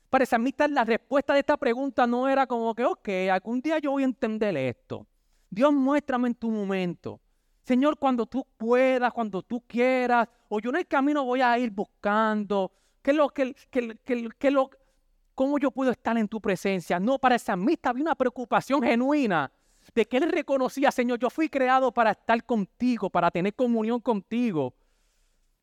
Para 0.10 0.26
el 0.26 0.28
salmista 0.28 0.68
la 0.68 0.84
respuesta 0.84 1.32
de 1.32 1.40
esta 1.40 1.56
pregunta 1.56 2.06
no 2.06 2.28
era 2.28 2.46
como 2.46 2.76
que, 2.76 2.84
ok, 2.84 3.08
algún 3.32 3.62
día 3.62 3.80
yo 3.80 3.92
voy 3.92 4.04
a 4.04 4.08
entender 4.08 4.58
esto. 4.58 5.08
Dios, 5.50 5.72
muéstrame 5.72 6.28
en 6.28 6.36
tu 6.36 6.52
momento. 6.52 7.22
Señor, 7.64 7.98
cuando 7.98 8.26
tú 8.26 8.46
puedas, 8.58 9.14
cuando 9.14 9.44
tú 9.44 9.62
quieras, 9.68 10.28
o 10.50 10.60
yo 10.60 10.72
en 10.72 10.78
el 10.78 10.88
camino 10.88 11.24
voy 11.24 11.42
a 11.42 11.58
ir 11.60 11.70
buscando, 11.72 12.72
¿qué 13.02 13.14
lo, 13.14 13.30
que, 13.30 13.54
lo, 14.52 14.70
cómo 15.36 15.60
yo 15.60 15.72
puedo 15.72 15.92
estar 15.92 16.18
en 16.18 16.28
tu 16.28 16.42
presencia? 16.42 17.00
No, 17.00 17.20
para 17.20 17.36
el 17.36 17.42
salmista 17.42 17.90
había 17.90 18.04
una 18.04 18.16
preocupación 18.16 18.82
genuina 18.82 19.52
de 19.94 20.06
que 20.06 20.18
él 20.18 20.32
reconocía, 20.32 20.92
Señor, 20.92 21.20
yo 21.20 21.30
fui 21.30 21.50
creado 21.50 21.92
para 21.92 22.12
estar 22.12 22.44
contigo, 22.44 23.10
para 23.10 23.30
tener 23.30 23.54
comunión 23.54 24.00
contigo. 24.00 24.74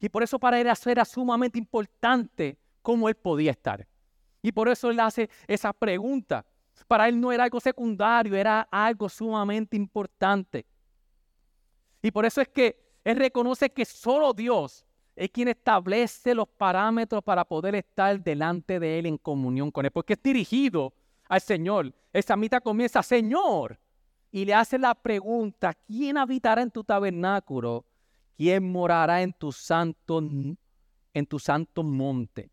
Y 0.00 0.08
por 0.08 0.22
eso 0.22 0.38
para 0.38 0.60
él 0.60 0.68
era 0.86 1.04
sumamente 1.04 1.58
importante 1.58 2.56
cómo 2.82 3.08
él 3.08 3.16
podía 3.16 3.50
estar. 3.50 3.86
Y 4.42 4.52
por 4.52 4.68
eso 4.68 4.90
él 4.90 5.00
hace 5.00 5.28
esa 5.46 5.72
pregunta. 5.72 6.44
Para 6.86 7.08
él 7.08 7.20
no 7.20 7.32
era 7.32 7.44
algo 7.44 7.58
secundario, 7.58 8.36
era 8.36 8.68
algo 8.70 9.08
sumamente 9.08 9.76
importante. 9.76 10.64
Y 12.02 12.10
por 12.10 12.24
eso 12.24 12.40
es 12.40 12.48
que 12.48 12.98
él 13.04 13.16
reconoce 13.16 13.70
que 13.70 13.84
solo 13.84 14.32
Dios 14.32 14.84
es 15.16 15.30
quien 15.30 15.48
establece 15.48 16.34
los 16.34 16.48
parámetros 16.48 17.22
para 17.24 17.44
poder 17.44 17.74
estar 17.74 18.20
delante 18.22 18.78
de 18.78 18.98
él 18.98 19.06
en 19.06 19.18
comunión 19.18 19.70
con 19.70 19.84
él, 19.84 19.90
porque 19.90 20.12
es 20.12 20.22
dirigido 20.22 20.92
al 21.28 21.40
Señor. 21.40 21.92
Esa 22.12 22.36
mitad 22.36 22.62
comienza, 22.62 23.02
Señor, 23.02 23.78
y 24.30 24.44
le 24.44 24.54
hace 24.54 24.78
la 24.78 24.94
pregunta, 24.94 25.74
¿quién 25.74 26.18
habitará 26.18 26.62
en 26.62 26.70
tu 26.70 26.84
tabernáculo? 26.84 27.84
¿Quién 28.36 28.70
morará 28.70 29.22
en 29.22 29.32
tu 29.32 29.50
santo, 29.50 30.18
en 30.18 31.26
tu 31.26 31.38
santo 31.38 31.82
monte? 31.82 32.50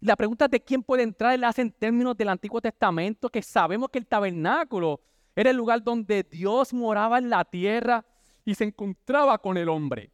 La 0.00 0.16
pregunta 0.16 0.48
de 0.48 0.60
quién 0.60 0.82
puede 0.82 1.02
entrar 1.02 1.38
la 1.38 1.48
hace 1.48 1.62
en 1.62 1.70
términos 1.70 2.16
del 2.16 2.30
Antiguo 2.30 2.60
Testamento, 2.60 3.28
que 3.28 3.42
sabemos 3.42 3.90
que 3.90 3.98
el 3.98 4.06
tabernáculo 4.06 5.00
era 5.36 5.50
el 5.50 5.56
lugar 5.56 5.82
donde 5.82 6.22
Dios 6.24 6.72
moraba 6.72 7.18
en 7.18 7.28
la 7.30 7.44
tierra 7.44 8.04
y 8.44 8.54
se 8.54 8.64
encontraba 8.64 9.38
con 9.38 9.56
el 9.56 9.68
hombre. 9.68 10.10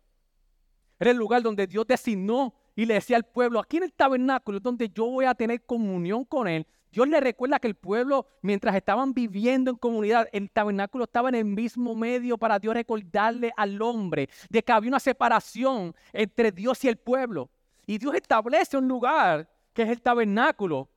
Era 0.98 1.10
el 1.10 1.16
lugar 1.16 1.42
donde 1.42 1.66
Dios 1.66 1.86
designó 1.86 2.54
y 2.74 2.84
le 2.84 2.94
decía 2.94 3.16
al 3.16 3.24
pueblo, 3.24 3.58
aquí 3.60 3.78
en 3.78 3.84
el 3.84 3.92
tabernáculo 3.92 4.58
es 4.58 4.62
donde 4.62 4.88
yo 4.88 5.06
voy 5.06 5.24
a 5.24 5.34
tener 5.34 5.64
comunión 5.64 6.24
con 6.24 6.48
él. 6.48 6.66
Dios 6.92 7.08
le 7.08 7.20
recuerda 7.20 7.58
que 7.58 7.68
el 7.68 7.74
pueblo, 7.74 8.26
mientras 8.40 8.74
estaban 8.74 9.12
viviendo 9.12 9.70
en 9.70 9.76
comunidad, 9.76 10.28
el 10.32 10.50
tabernáculo 10.50 11.04
estaba 11.04 11.28
en 11.28 11.34
el 11.34 11.44
mismo 11.44 11.94
medio 11.94 12.38
para 12.38 12.58
Dios 12.58 12.74
recordarle 12.74 13.52
al 13.56 13.80
hombre 13.82 14.28
de 14.48 14.62
que 14.62 14.72
había 14.72 14.88
una 14.88 15.00
separación 15.00 15.94
entre 16.12 16.52
Dios 16.52 16.82
y 16.84 16.88
el 16.88 16.96
pueblo. 16.96 17.50
Y 17.86 17.98
Dios 17.98 18.14
establece 18.14 18.76
un 18.76 18.88
lugar 18.88 19.48
que 19.74 19.82
es 19.82 19.90
el 19.90 20.00
tabernáculo. 20.00 20.88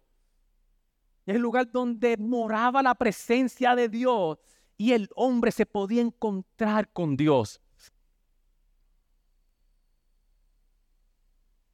Es 1.25 1.35
el 1.35 1.41
lugar 1.41 1.69
donde 1.69 2.15
moraba 2.17 2.81
la 2.81 2.95
presencia 2.95 3.75
de 3.75 3.89
Dios 3.89 4.37
y 4.79 4.93
el 4.93 5.09
hombre 5.15 5.51
se 5.51 5.67
podía 5.67 6.01
encontrar 6.01 6.91
con 6.93 7.15
Dios. 7.15 7.61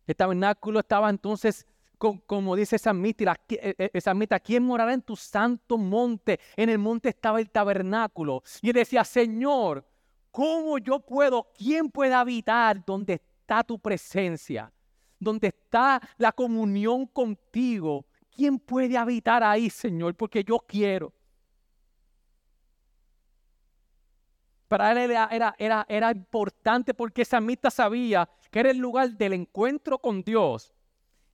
El 0.08 0.16
tabernáculo 0.16 0.80
estaba 0.80 1.10
entonces, 1.10 1.66
como 1.98 2.56
dice 2.56 2.76
esa 2.76 2.94
mita, 2.94 3.38
esa 3.48 4.14
mita, 4.14 4.40
¿quién 4.40 4.64
morará 4.64 4.92
en 4.94 5.04
tu 5.04 5.16
santo 5.16 5.78
monte? 5.78 6.40
En 6.58 6.70
el 6.70 6.80
monte 6.80 7.10
estaba 7.10 7.40
el 7.40 7.50
tabernáculo. 7.50 8.44
Y 8.62 8.70
él 8.70 8.74
decía, 8.74 9.04
Señor, 9.04 9.88
¿cómo 10.32 10.80
yo 10.80 11.00
puedo, 11.00 11.48
quién 11.58 11.90
puede 11.90 12.14
habitar 12.14 12.84
donde 12.84 13.14
está 13.14 13.64
tu 13.64 13.80
presencia? 13.80 14.74
donde 15.20 15.48
está 15.48 16.02
la 16.18 16.32
comunión 16.32 17.06
contigo. 17.08 18.06
¿Quién 18.32 18.60
puede 18.60 18.98
habitar 18.98 19.44
ahí, 19.44 19.70
Señor? 19.70 20.16
Porque 20.16 20.44
yo 20.44 20.60
quiero. 20.60 21.14
Para 24.68 24.92
él 24.92 25.12
era, 25.12 25.56
era, 25.60 25.86
era, 25.88 26.12
importante 26.12 26.94
porque 26.94 27.24
Samita 27.24 27.70
sabía 27.70 28.28
que 28.50 28.60
era 28.60 28.72
el 28.72 28.78
lugar 28.78 29.12
del 29.12 29.34
encuentro 29.34 30.00
con 30.00 30.24
Dios 30.24 30.74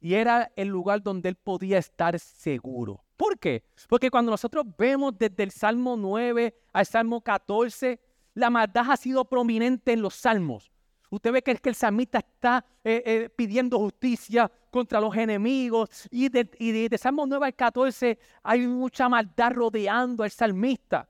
y 0.02 0.16
era 0.16 0.52
el 0.56 0.68
lugar 0.68 1.02
donde 1.02 1.30
él 1.30 1.36
podía 1.36 1.78
estar 1.78 2.20
seguro. 2.20 3.04
¿Por 3.16 3.40
qué? 3.40 3.64
Porque 3.88 4.10
cuando 4.10 4.32
nosotros 4.32 4.66
vemos 4.78 5.18
desde 5.18 5.44
el 5.44 5.52
Salmo 5.52 5.96
9 5.96 6.54
al 6.74 6.86
Salmo 6.86 7.22
14, 7.22 8.00
la 8.34 8.50
maldad 8.50 8.92
ha 8.92 8.98
sido 8.98 9.24
prominente 9.26 9.94
en 9.94 10.02
los 10.02 10.16
salmos. 10.16 10.72
Usted 11.12 11.32
ve 11.32 11.42
que, 11.42 11.56
que 11.56 11.70
el 11.70 11.76
salmista 11.76 12.20
está 12.20 12.66
eh, 12.84 13.04
eh, 13.06 13.30
pidiendo 13.36 13.78
justicia 13.78 14.50
contra 14.72 15.00
los 15.02 15.16
enemigos. 15.16 16.08
Y 16.10 16.30
de, 16.30 16.50
y 16.58 16.98
Salmo 16.98 17.26
9 17.28 17.46
al 17.46 17.54
14 17.54 18.18
hay 18.42 18.66
mucha 18.66 19.10
maldad 19.10 19.52
rodeando 19.52 20.24
al 20.24 20.32
salmista. 20.32 21.08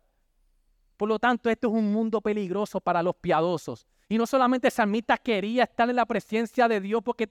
Por 1.02 1.10
lo 1.10 1.18
tanto, 1.18 1.50
esto 1.50 1.68
es 1.68 1.74
un 1.74 1.92
mundo 1.92 2.22
peligroso 2.22 2.80
para 2.80 3.02
los 3.02 3.16
piadosos. 3.16 3.88
Y 4.08 4.20
no 4.20 4.28
solamente 4.28 4.68
el 4.68 4.72
salmista 4.72 5.18
quería 5.18 5.64
estar 5.64 5.90
en 5.90 5.96
la 5.96 6.06
presencia 6.06 6.68
de 6.68 6.80
Dios 6.80 7.02
porque 7.04 7.28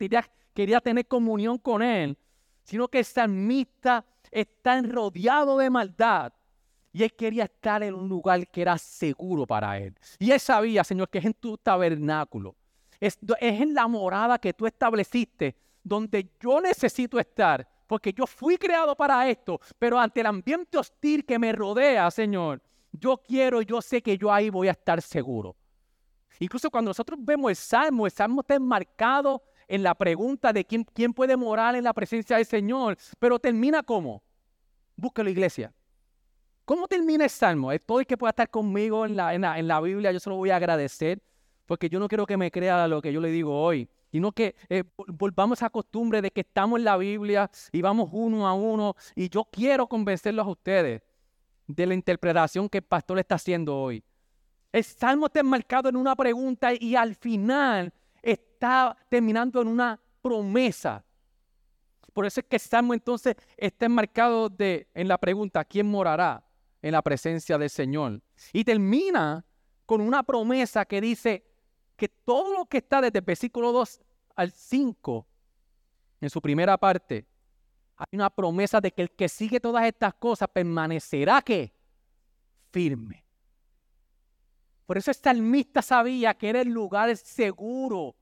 quería, 0.53 0.81
tener 0.81 1.07
comunión 1.07 1.57
con 1.57 1.81
Él, 1.81 2.19
sino 2.65 2.89
que 2.89 2.99
el 2.99 3.05
salmista 3.05 4.05
está 4.29 4.83
rodeado 4.83 5.57
de 5.57 5.71
maldad. 5.71 6.33
Y 6.93 7.05
él 7.05 7.13
quería 7.13 7.45
estar 7.45 7.85
en 7.85 7.95
un 7.95 8.09
lugar 8.09 8.45
que 8.49 8.61
era 8.61 8.77
seguro 8.77 9.47
para 9.47 9.79
él. 9.79 9.95
Y 10.19 10.33
él 10.33 10.41
sabía, 10.41 10.83
Señor, 10.83 11.09
que 11.09 11.19
es 11.19 11.25
en 11.27 11.35
tu 11.35 11.57
tabernáculo. 11.57 12.57
Es, 12.99 13.21
en 13.39 13.73
la 13.73 13.87
morada 13.87 14.37
que 14.41 14.53
tú 14.53 14.67
estableciste 14.67 15.55
donde 15.85 16.29
yo 16.41 16.61
necesito 16.61 17.21
estar, 17.21 17.69
porque 17.87 18.13
yo 18.13 18.27
fui 18.27 18.59
creado 18.59 18.97
para 18.97 19.31
esto, 19.31 19.61
pero 19.79 19.97
ante 19.97 20.23
el 20.23 20.27
ambiente 20.27 20.77
hostil 20.77 21.25
que 21.25 21.39
me 21.39 21.53
rodea, 21.53 22.11
Señor, 22.11 22.61
yo 22.93 23.19
quiero, 23.19 23.63
yo 23.63 23.81
sé 23.81 24.03
que 24.03 24.17
yo 24.19 24.33
ahí 24.33 24.51
voy 24.51 24.69
a 24.69 24.73
estar 24.73 25.01
seguro. 25.03 25.57
Incluso 26.39 26.71
cuando 26.71 26.91
nosotros 26.91 27.19
vemos 27.23 27.51
el 27.51 27.57
Salmo, 27.57 28.07
el 28.07 28.13
Salmo 28.13 28.41
está 28.41 28.55
enmarcado 28.55 29.43
en 29.69 29.83
la 29.83 29.95
pregunta 29.95 30.53
de 30.53 30.65
quién, 30.65 30.85
quién 30.85 31.13
puede 31.13 31.37
morar 31.37 31.77
en 31.77 31.85
la 31.85 31.93
presencia 31.93 32.37
del 32.37 32.47
Señor, 32.47 32.97
pero 33.19 33.39
termina 33.39 33.83
como, 33.83 34.23
búsquelo 34.97 35.31
iglesia. 35.31 35.73
¿Cómo 36.65 36.89
termina 36.89 37.25
el 37.25 37.31
Salmo? 37.31 37.71
Todo 37.81 38.01
el 38.01 38.07
que 38.07 38.17
pueda 38.17 38.31
estar 38.31 38.49
conmigo 38.49 39.05
en 39.05 39.17
la, 39.17 39.35
en 39.35 39.43
la, 39.43 39.59
en 39.59 39.69
la 39.69 39.81
Biblia, 39.81 40.13
yo 40.13 40.21
se 40.21 40.31
lo 40.31 40.37
voy 40.37 40.51
a 40.51 40.57
agradecer 40.57 41.21
porque 41.67 41.89
yo 41.89 42.01
no 42.01 42.09
quiero 42.09 42.27
que 42.27 42.37
me 42.37 42.51
crea 42.51 42.89
lo 42.89 43.01
que 43.01 43.13
yo 43.13 43.21
le 43.21 43.29
digo 43.31 43.61
hoy. 43.63 43.89
sino 44.11 44.33
que 44.33 44.57
eh, 44.69 44.83
volvamos 45.07 45.63
a 45.63 45.71
costumbre 45.71 46.21
de 46.21 46.33
que 46.33 46.41
estamos 46.41 46.79
en 46.81 46.85
la 46.85 46.97
Biblia 46.97 47.49
y 47.71 47.81
vamos 47.81 48.11
uno 48.13 48.49
a 48.49 48.55
uno 48.55 48.97
y 49.15 49.29
yo 49.29 49.45
quiero 49.45 49.87
convencerlos 49.87 50.47
a 50.47 50.51
ustedes 50.51 51.03
de 51.75 51.87
la 51.87 51.95
interpretación 51.95 52.69
que 52.69 52.79
el 52.79 52.85
pastor 52.85 53.19
está 53.19 53.37
haciendo 53.37 53.77
hoy. 53.77 54.03
El 54.73 54.85
salmo 54.85 55.27
está 55.27 55.41
enmarcado 55.41 55.89
en 55.89 55.97
una 55.97 56.15
pregunta 56.15 56.71
y 56.79 56.95
al 56.95 57.15
final 57.15 57.93
está 58.23 58.97
terminando 59.09 59.61
en 59.61 59.69
una 59.69 60.01
promesa. 60.23 61.05
Por 62.13 62.27
eso 62.27 62.41
es 62.41 62.47
que 62.47 62.57
el 62.57 62.61
salmo 62.61 62.95
entonces 62.95 63.37
está 63.57 63.87
enmarcado 63.87 64.49
de, 64.49 64.89
en 64.95 65.09
la 65.09 65.19
pregunta, 65.19 65.65
¿quién 65.65 65.87
morará 65.87 66.45
en 66.83 66.93
la 66.93 67.03
presencia 67.03 67.59
del 67.59 67.71
Señor? 67.71 68.21
Y 68.53 68.65
termina 68.65 69.45
con 69.87 70.01
una 70.01 70.23
promesa 70.23 70.85
que 70.85 71.01
dice 71.01 71.45
que 71.97 72.09
todo 72.09 72.55
lo 72.55 72.67
que 72.67 72.79
está 72.79 73.01
desde 73.01 73.19
el 73.19 73.25
versículo 73.25 73.73
2 73.73 74.01
al 74.37 74.53
5, 74.53 75.27
en 76.21 76.31
su 76.31 76.41
primera 76.41 76.79
parte, 76.79 77.27
hay 78.01 78.17
una 78.17 78.31
promesa 78.31 78.81
de 78.81 78.93
que 78.93 79.03
el 79.03 79.11
que 79.11 79.29
sigue 79.29 79.61
todas 79.61 79.85
estas 79.85 80.15
cosas 80.15 80.49
permanecerá 80.49 81.43
que 81.43 81.71
firme. 82.71 83.23
Por 84.87 84.97
eso 84.97 85.11
el 85.11 85.17
salmista 85.17 85.83
sabía 85.83 86.33
que 86.35 86.49
era 86.49 86.63
el 86.63 86.71
lugar 86.71 87.15
seguro 87.17 88.17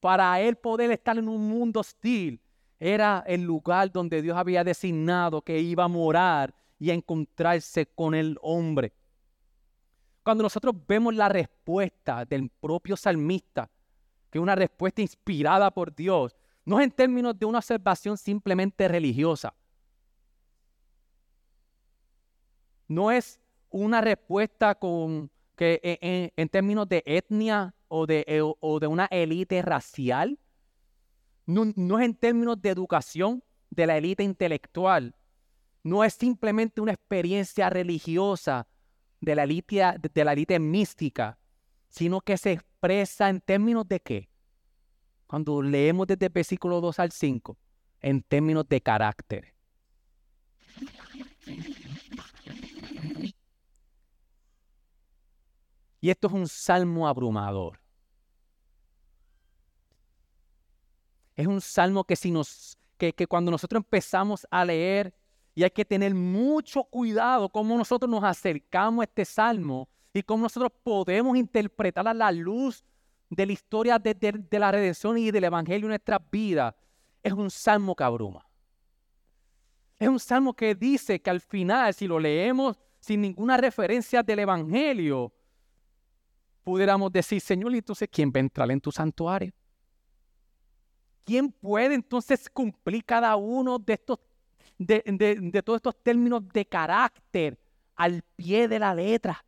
para 0.00 0.40
él 0.40 0.56
poder 0.56 0.90
estar 0.90 1.16
en 1.16 1.28
un 1.28 1.48
mundo 1.48 1.80
hostil. 1.80 2.40
Era 2.80 3.22
el 3.26 3.42
lugar 3.42 3.92
donde 3.92 4.20
Dios 4.20 4.36
había 4.36 4.64
designado 4.64 5.42
que 5.42 5.60
iba 5.60 5.84
a 5.84 5.88
morar 5.88 6.52
y 6.78 6.90
a 6.90 6.94
encontrarse 6.94 7.86
con 7.86 8.14
el 8.14 8.36
hombre. 8.42 8.92
Cuando 10.24 10.42
nosotros 10.42 10.74
vemos 10.88 11.14
la 11.14 11.28
respuesta 11.28 12.24
del 12.24 12.50
propio 12.50 12.96
salmista, 12.96 13.70
que 14.30 14.38
es 14.38 14.42
una 14.42 14.54
respuesta 14.54 15.02
inspirada 15.02 15.70
por 15.70 15.94
Dios, 15.94 16.36
no 16.70 16.78
es 16.78 16.84
en 16.84 16.92
términos 16.92 17.36
de 17.36 17.46
una 17.46 17.58
observación 17.58 18.16
simplemente 18.16 18.86
religiosa. 18.86 19.52
No 22.86 23.10
es 23.10 23.40
una 23.70 24.00
respuesta 24.00 24.78
que, 24.78 25.80
e, 25.82 25.98
e, 26.00 26.32
en, 26.36 26.48
términos 26.48 26.88
de 26.88 27.02
etnia 27.06 27.74
o 27.88 28.06
de, 28.06 28.24
e, 28.28 28.40
de 28.78 28.86
una 28.86 29.06
élite 29.06 29.60
racial. 29.62 30.38
No, 31.44 31.64
es 31.98 32.04
en 32.04 32.14
términos 32.14 32.62
de 32.62 32.68
educación 32.68 33.42
de 33.70 33.88
la 33.88 33.96
élite 33.96 34.22
intelectual. 34.22 35.16
No 35.82 36.04
es 36.04 36.14
simplemente 36.14 36.80
una 36.80 36.92
experiencia 36.92 37.68
religiosa 37.68 38.68
de 39.20 39.34
la 39.34 39.42
élite, 39.42 39.82
de 40.14 40.24
la 40.24 40.60
mística, 40.60 41.36
sino 41.88 42.20
que 42.20 42.36
se 42.36 42.52
expresa 42.52 43.28
en 43.28 43.40
términos 43.40 43.88
de 43.88 43.98
qué? 43.98 44.29
Cuando 45.30 45.62
leemos 45.62 46.08
desde 46.08 46.28
versículo 46.28 46.80
2 46.80 46.98
al 46.98 47.12
5, 47.12 47.56
en 48.00 48.20
términos 48.20 48.68
de 48.68 48.80
carácter. 48.80 49.54
Y 56.00 56.10
esto 56.10 56.26
es 56.26 56.32
un 56.32 56.48
salmo 56.48 57.06
abrumador. 57.06 57.78
Es 61.36 61.46
un 61.46 61.60
salmo 61.60 62.02
que, 62.02 62.16
si 62.16 62.32
nos, 62.32 62.76
que, 62.98 63.12
que 63.12 63.28
cuando 63.28 63.52
nosotros 63.52 63.84
empezamos 63.84 64.44
a 64.50 64.64
leer 64.64 65.14
y 65.54 65.62
hay 65.62 65.70
que 65.70 65.84
tener 65.84 66.12
mucho 66.12 66.82
cuidado 66.82 67.48
cómo 67.50 67.78
nosotros 67.78 68.10
nos 68.10 68.24
acercamos 68.24 69.02
a 69.02 69.04
este 69.04 69.24
salmo 69.24 69.88
y 70.12 70.24
cómo 70.24 70.42
nosotros 70.42 70.72
podemos 70.82 71.36
interpretar 71.36 72.08
a 72.08 72.14
la 72.14 72.32
luz 72.32 72.84
de 73.30 73.46
la 73.46 73.52
historia 73.52 73.98
de, 73.98 74.58
la 74.58 74.70
redención 74.70 75.16
y 75.16 75.30
del 75.30 75.44
evangelio 75.44 75.86
en 75.86 75.90
nuestras 75.90 76.20
vidas. 76.30 76.74
Es 77.22 77.32
un 77.32 77.50
salmo 77.50 77.94
que 77.94 78.04
abruma. 78.04 78.46
Es 79.98 80.08
un 80.08 80.20
salmo 80.20 80.54
que 80.54 80.74
dice 80.74 81.20
que 81.20 81.30
al 81.30 81.40
final, 81.40 81.94
si 81.94 82.06
lo 82.06 82.18
leemos 82.18 82.78
sin 82.98 83.20
ninguna 83.22 83.56
referencia 83.56 84.22
del 84.22 84.40
evangelio, 84.40 85.32
pudiéramos 86.62 87.12
decir, 87.12 87.40
Señor, 87.40 87.72
¿y 87.74 87.78
entonces 87.78 88.08
quién 88.10 88.30
va 88.30 88.38
a 88.38 88.40
entrar 88.40 88.70
en 88.70 88.80
tu 88.80 88.90
santuario? 88.90 89.52
¿Quién 91.24 91.50
puede 91.52 91.94
entonces 91.94 92.50
cumplir 92.50 93.04
cada 93.04 93.36
uno 93.36 93.78
de 93.78 93.92
estos 93.94 94.18
de, 94.80 95.62
todos 95.62 95.76
estos 95.76 96.02
términos 96.02 96.42
de 96.48 96.64
carácter 96.64 97.58
al 97.96 98.22
pie 98.36 98.66
de 98.66 98.78
la 98.78 98.94
letra. 98.94 99.44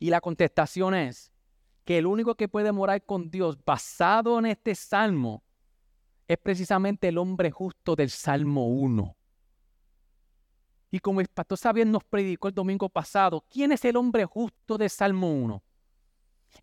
Y 0.00 0.10
la 0.10 0.20
contestación 0.20 0.94
es 0.94 1.30
que 1.84 1.98
el 1.98 2.06
único 2.06 2.34
que 2.34 2.48
puede 2.48 2.72
morar 2.72 3.04
con 3.04 3.30
Dios 3.30 3.56
basado 3.64 4.40
en 4.40 4.46
este 4.46 4.74
salmo 4.74 5.44
es 6.26 6.38
precisamente 6.38 7.06
el 7.06 7.18
hombre 7.18 7.52
justo 7.52 7.94
del 7.94 8.10
Salmo 8.10 8.66
1. 8.66 9.16
Y 10.90 10.98
como 10.98 11.20
el 11.20 11.28
pastor 11.28 11.56
Xavier 11.56 11.86
nos 11.86 12.02
predicó 12.02 12.48
el 12.48 12.54
domingo 12.54 12.88
pasado, 12.88 13.44
¿quién 13.48 13.70
es 13.70 13.84
el 13.84 13.96
hombre 13.96 14.24
justo 14.24 14.76
del 14.76 14.90
Salmo 14.90 15.32
1? 15.32 15.62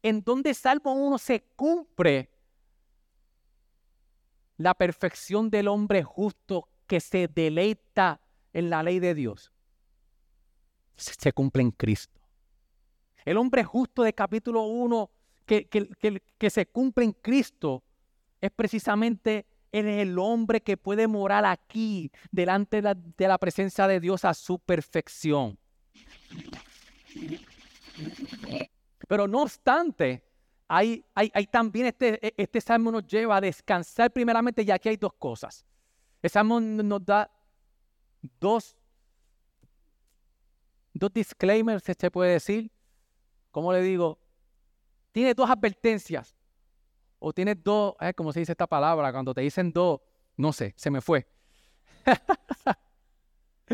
En 0.03 0.21
donde 0.21 0.53
Salmo 0.53 0.91
1 0.93 1.17
se 1.17 1.43
cumple 1.55 2.29
la 4.57 4.73
perfección 4.73 5.49
del 5.49 5.69
hombre 5.69 6.03
justo 6.03 6.67
que 6.85 6.99
se 6.99 7.29
deleita 7.29 8.19
en 8.51 8.69
la 8.69 8.83
ley 8.83 8.99
de 8.99 9.13
Dios 9.13 9.53
se 10.97 11.31
cumple 11.31 11.61
en 11.61 11.71
Cristo. 11.71 12.16
El 13.27 13.35
hombre 13.35 13.61
justo 13.65 14.03
de 14.03 14.13
capítulo 14.13 14.63
1 14.67 15.11
que, 15.45 15.67
que, 15.67 16.49
se 16.49 16.65
cumple 16.65 17.03
en 17.03 17.11
Cristo 17.11 17.83
es 18.39 18.49
precisamente 18.51 19.45
el 19.73 20.17
hombre 20.17 20.61
que 20.61 20.77
puede 20.77 21.07
morar 21.07 21.43
aquí 21.43 22.09
delante 22.31 22.81
de 22.81 23.27
la, 23.27 23.37
presencia 23.37 23.85
de 23.85 23.99
Dios 23.99 24.23
a 24.23 24.33
su 24.33 24.59
perfección. 24.59 25.59
Pero 29.09 29.27
no 29.27 29.41
obstante, 29.41 30.23
hay, 30.69 31.03
también 31.51 31.87
este, 31.87 32.33
este 32.41 32.61
salmo 32.61 32.93
nos 32.93 33.05
lleva 33.07 33.35
a 33.35 33.41
descansar 33.41 34.09
primeramente 34.09 34.63
y 34.63 34.71
aquí 34.71 34.87
hay 34.87 34.95
dos 34.95 35.11
cosas. 35.19 35.65
El 36.21 36.29
salmo 36.29 36.61
nos 36.61 37.05
da 37.05 37.29
dos, 38.39 38.77
dos 40.93 41.11
disclaimers, 41.11 41.83
se 41.83 42.09
puede 42.09 42.31
decir. 42.31 42.71
¿Cómo 43.57 43.73
le 43.73 43.81
digo? 43.81 44.19
Tiene 45.11 45.33
dos 45.33 45.49
advertencias. 45.49 46.35
O 47.17 47.33
tiene 47.33 47.55
dos, 47.55 47.95
eh, 47.99 48.13
¿cómo 48.13 48.31
se 48.31 48.41
dice 48.41 48.51
esta 48.51 48.67
palabra? 48.67 49.11
Cuando 49.11 49.33
te 49.33 49.41
dicen 49.41 49.71
dos, 49.73 49.99
no 50.35 50.53
sé, 50.53 50.75
se 50.77 50.91
me 50.91 51.01
fue. 51.01 51.27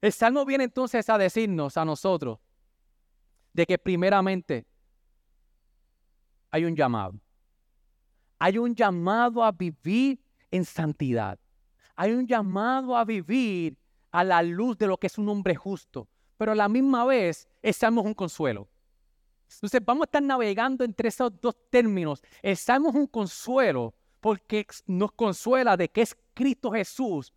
El 0.00 0.12
salmo 0.14 0.46
viene 0.46 0.64
entonces 0.64 1.06
a 1.10 1.18
decirnos 1.18 1.76
a 1.76 1.84
nosotros 1.84 2.38
de 3.52 3.66
que 3.66 3.76
primeramente 3.76 4.64
hay 6.50 6.64
un 6.64 6.74
llamado. 6.74 7.20
Hay 8.38 8.56
un 8.56 8.74
llamado 8.74 9.44
a 9.44 9.52
vivir 9.52 10.24
en 10.50 10.64
santidad. 10.64 11.38
Hay 11.96 12.12
un 12.12 12.26
llamado 12.26 12.96
a 12.96 13.04
vivir 13.04 13.76
a 14.10 14.24
la 14.24 14.42
luz 14.42 14.78
de 14.78 14.86
lo 14.86 14.96
que 14.96 15.08
es 15.08 15.18
un 15.18 15.28
hombre 15.28 15.54
justo. 15.54 16.08
Pero 16.38 16.52
a 16.52 16.54
la 16.54 16.70
misma 16.70 17.04
vez, 17.04 17.46
estamos 17.60 18.06
un 18.06 18.14
consuelo. 18.14 18.70
Entonces 19.54 19.80
vamos 19.84 20.02
a 20.02 20.04
estar 20.06 20.22
navegando 20.22 20.84
entre 20.84 21.08
esos 21.08 21.32
dos 21.40 21.56
términos. 21.70 22.22
Estamos 22.42 22.94
un 22.94 23.06
consuelo 23.06 23.94
porque 24.20 24.66
nos 24.86 25.12
consuela 25.12 25.76
de 25.76 25.88
que 25.88 26.02
es 26.02 26.16
Cristo 26.34 26.70
Jesús 26.70 27.32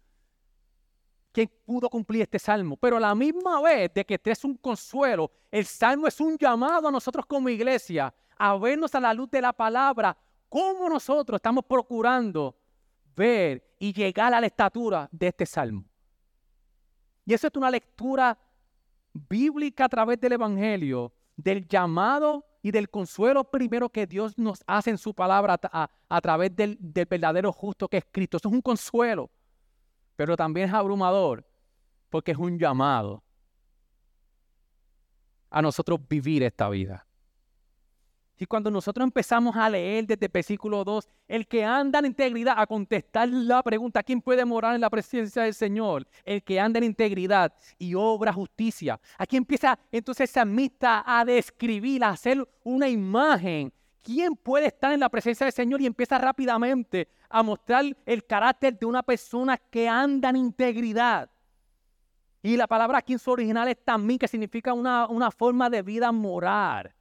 quien 1.32 1.50
pudo 1.66 1.90
cumplir 1.90 2.24
este 2.24 2.40
salmo. 2.40 2.78
Pero 2.78 2.98
a 2.98 3.00
la 3.00 3.16
misma 3.16 3.62
vez 3.62 3.94
de 3.94 4.06
que 4.06 4.16
este 4.16 4.32
es 4.32 4.44
un 4.44 4.56
consuelo, 4.56 5.32
el 5.50 5.66
salmo 5.66 6.08
es 6.08 6.20
un 6.20 6.38
llamado 6.38 6.88
a 6.88 6.92
nosotros 6.92 7.26
como 7.26 7.50
iglesia 7.50 8.14
a 8.38 8.58
vernos 8.58 8.94
a 8.96 9.00
la 9.00 9.14
luz 9.14 9.30
de 9.30 9.42
la 9.42 9.54
palabra, 9.54 10.18
cómo 10.50 10.90
nosotros 10.90 11.38
estamos 11.38 11.64
procurando 11.66 12.58
ver 13.16 13.76
y 13.78 13.94
llegar 13.94 14.34
a 14.34 14.42
la 14.42 14.48
estatura 14.48 15.08
de 15.12 15.28
este 15.28 15.46
salmo. 15.46 15.86
Y 17.26 17.34
eso 17.34 17.48
es 17.48 17.54
una 17.56 17.70
lectura 17.70 18.38
bíblica 19.14 19.86
a 19.86 19.90
través 19.90 20.20
del 20.20 20.34
Evangelio, 20.34 21.14
del 21.44 21.68
llamado 21.68 22.46
y 22.62 22.72
del 22.72 22.90
consuelo 22.90 23.44
primero 23.44 23.90
que 23.90 24.06
Dios 24.06 24.38
nos 24.38 24.64
hace 24.68 24.92
en 24.92 24.98
su 24.98 25.14
palabra 25.14 25.60
a, 25.62 26.22
través 26.22 26.56
del, 26.56 26.78
del, 26.80 27.06
verdadero 27.06 27.52
justo 27.52 27.88
que 27.88 27.98
es 27.98 28.06
Cristo. 28.12 28.38
Eso 28.38 28.50
es 28.50 28.54
un 28.54 28.62
consuelo, 28.62 29.30
pero 30.16 30.38
también 30.38 30.70
es 30.70 30.74
abrumador 30.74 31.46
porque 32.10 32.32
es 32.32 32.38
un 32.38 32.60
llamado 32.60 33.24
a 35.50 35.62
nosotros 35.62 36.00
vivir 36.08 36.44
esta 36.44 36.70
vida. 36.70 37.06
Y 38.42 38.48
cuando 38.48 38.72
nosotros 38.72 39.06
empezamos 39.06 39.56
a 39.56 39.70
leer 39.70 40.08
desde 40.08 40.28
versículo 40.28 40.84
2, 40.84 41.08
el 41.28 41.48
que 41.48 41.64
anda 41.64 42.00
en 42.00 42.08
integridad, 42.08 42.56
a 42.58 42.66
contestar 42.66 43.30
la 43.30 43.62
pregunta, 43.62 44.02
¿quién 44.02 44.20
puede 44.20 44.44
morar 44.46 44.74
en 44.74 44.82
la 44.82 44.90
presencia 44.90 45.44
del 45.44 45.54
Señor? 45.54 46.08
El 46.26 46.42
que 46.42 46.60
anda 46.60 46.80
en 46.80 46.86
integridad 46.86 47.54
y 47.78 47.94
obra 47.94 48.34
justicia. 48.34 49.00
Aquí 49.20 49.38
empieza 49.38 49.78
entonces 49.92 50.28
esa 50.28 50.40
salmista 50.40 51.04
a 51.06 51.24
describir, 51.24 52.04
a 52.04 52.10
hacer 52.10 52.44
una 52.64 52.90
imagen. 52.90 53.72
¿Quién 54.02 54.36
puede 54.36 54.66
estar 54.66 54.92
en 54.92 55.02
la 55.02 55.10
presencia 55.10 55.46
del 55.46 55.54
Señor? 55.54 55.80
Y 55.80 55.86
empieza 55.86 56.18
rápidamente 56.18 57.10
a 57.30 57.44
mostrar 57.44 57.96
el 58.08 58.26
carácter 58.26 58.76
de 58.80 58.88
una 58.88 59.04
persona 59.04 59.56
que 59.56 59.88
anda 59.88 60.32
en 60.32 60.38
integridad. 60.38 61.30
Y 62.42 62.58
la 62.58 62.66
palabra 62.66 62.98
aquí 62.98 63.14
en 63.14 63.20
su 63.20 63.30
original 63.30 63.68
es 63.68 63.78
también 63.86 64.18
que 64.18 64.28
significa 64.28 64.74
una, 64.74 65.06
una 65.06 65.30
forma 65.30 65.70
de 65.70 65.84
vida 65.84 66.12
moral 66.12 66.92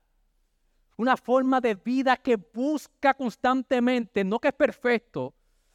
una 1.01 1.17
forma 1.17 1.63
de 1.63 1.75
vida 1.75 2.15
que 2.15 2.37
busca 2.37 3.15
constantemente, 3.15 4.23
no 4.23 4.39
que 4.39 4.49
es 4.49 4.55
perfecto, 4.55 5.33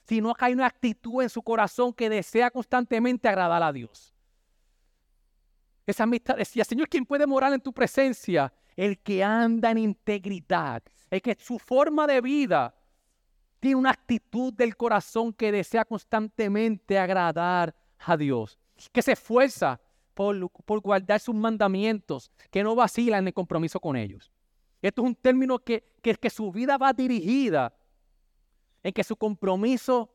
sino 0.08 0.36
que 0.36 0.46
hay 0.46 0.54
una 0.54 0.68
actitud 0.68 1.24
en 1.24 1.30
su 1.30 1.42
corazón 1.42 1.92
que 1.94 2.12
desea 2.12 2.52
constantemente 2.52 3.28
agradar 3.28 3.64
a 3.64 3.74
Dios. 3.74 4.14
Esa 5.88 6.04
amistad 6.04 6.38
decía, 6.38 6.64
Señor, 6.64 6.88
¿quién 6.88 7.08
puede 7.08 7.26
morar 7.26 7.52
en 7.54 7.60
tu 7.60 7.74
presencia? 7.74 8.54
El 8.76 9.00
que 9.00 9.24
anda 9.24 9.72
en 9.72 9.80
integridad, 9.80 10.84
el 11.10 11.24
que 11.24 11.36
su 11.40 11.58
forma 11.58 12.06
de 12.06 12.22
vida 12.22 12.76
tiene 13.60 13.78
una 13.78 13.92
actitud 13.92 14.54
del 14.54 14.78
corazón 14.78 15.34
que 15.34 15.52
desea 15.52 15.86
constantemente 15.86 17.00
agradar 17.00 17.74
a 17.98 18.16
Dios, 18.16 18.60
que 18.92 19.02
se 19.02 19.14
esfuerza 19.14 19.82
por, 20.14 20.52
por 20.52 20.82
guardar 20.82 21.20
sus 21.20 21.34
mandamientos, 21.34 22.30
que 22.52 22.62
no 22.62 22.76
vacila 22.76 23.18
en 23.18 23.26
el 23.26 23.34
compromiso 23.34 23.80
con 23.80 23.96
ellos. 23.96 24.32
Esto 24.88 25.02
es 25.02 25.08
un 25.08 25.16
término 25.16 25.58
que, 25.58 25.84
que, 26.04 26.30
su 26.30 26.52
vida 26.52 26.78
va 26.78 26.94
dirigida 26.94 27.74
en 28.84 28.94
que 28.94 29.04
su 29.04 29.16
compromiso 29.16 30.12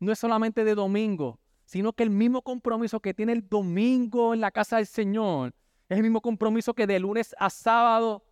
no 0.00 0.12
es 0.12 0.18
solamente 0.18 0.64
de 0.64 0.74
domingo, 0.74 1.38
sino 1.66 1.92
que 1.92 2.04
el 2.04 2.08
mismo 2.08 2.40
compromiso 2.40 3.00
que 3.00 3.12
tiene 3.12 3.32
el 3.32 3.46
domingo 3.46 4.32
en 4.32 4.40
la 4.40 4.50
casa 4.50 4.76
del 4.76 4.86
Señor 4.86 5.54
es 5.90 5.98
el 5.98 6.02
mismo 6.02 6.22
compromiso 6.22 6.72
que 6.72 6.86
de 6.86 6.98
lunes 6.98 7.34
a 7.38 7.50
sábado 7.50 8.24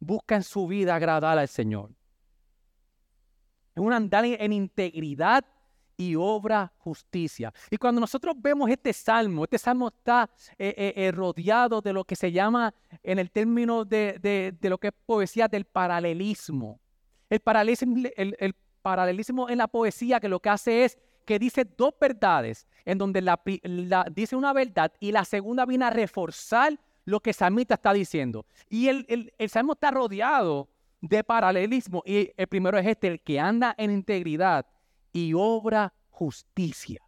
busca 0.00 0.34
en 0.34 0.42
su 0.42 0.66
vida 0.66 0.96
agradar 0.96 1.38
al 1.38 1.46
Señor. 1.46 1.90
Es 3.76 3.80
un 3.80 3.92
andar 3.92 4.24
en 4.24 4.52
integridad 4.52 5.44
y 5.96 6.14
obra 6.14 6.72
justicia. 6.78 7.52
Y 7.70 7.76
cuando 7.76 8.00
nosotros 8.00 8.34
vemos 8.38 8.70
este 8.70 8.92
salmo, 8.92 9.44
este 9.44 9.58
salmo 9.58 9.88
está 9.88 10.28
eh, 10.58 10.74
eh, 10.76 10.92
eh, 10.96 11.12
rodeado 11.12 11.80
de 11.80 11.92
lo 11.92 12.04
que 12.04 12.16
se 12.16 12.32
llama 12.32 12.74
en 13.02 13.18
el 13.18 13.30
término 13.30 13.84
de, 13.84 14.56
lo 14.62 14.78
que 14.78 14.88
es 14.88 14.94
poesía 15.06 15.48
del 15.48 15.64
paralelismo. 15.64 16.80
El 17.28 17.40
paralelismo, 17.40 17.96
el, 18.16 18.54
paralelismo 18.82 19.48
en 19.48 19.58
la 19.58 19.68
poesía 19.68 20.20
que 20.20 20.28
lo 20.28 20.40
que 20.40 20.48
hace 20.48 20.84
es 20.84 20.98
que 21.24 21.38
dice 21.38 21.64
dos 21.64 21.94
verdades, 22.00 22.66
en 22.84 22.98
donde 22.98 23.22
la, 23.22 23.40
dice 24.10 24.34
una 24.34 24.52
verdad 24.52 24.92
y 24.98 25.12
la 25.12 25.24
segunda 25.24 25.64
viene 25.64 25.84
a 25.84 25.90
reforzar 25.90 26.78
lo 27.04 27.20
que 27.20 27.30
el 27.30 27.34
salmista 27.34 27.74
está 27.74 27.92
diciendo. 27.92 28.44
Y 28.68 28.88
el, 28.88 29.32
el 29.38 29.48
salmo 29.48 29.74
está 29.74 29.90
rodeado 29.92 30.68
de 31.02 31.22
paralelismo. 31.22 32.02
Y 32.06 32.30
el 32.36 32.46
primero 32.46 32.78
es 32.78 32.86
este, 32.86 33.08
el 33.08 33.20
que 33.20 33.38
anda 33.38 33.74
en 33.76 33.90
integridad 33.90 34.66
y 35.12 35.34
obra 35.34 35.92
justicia. 36.10 37.00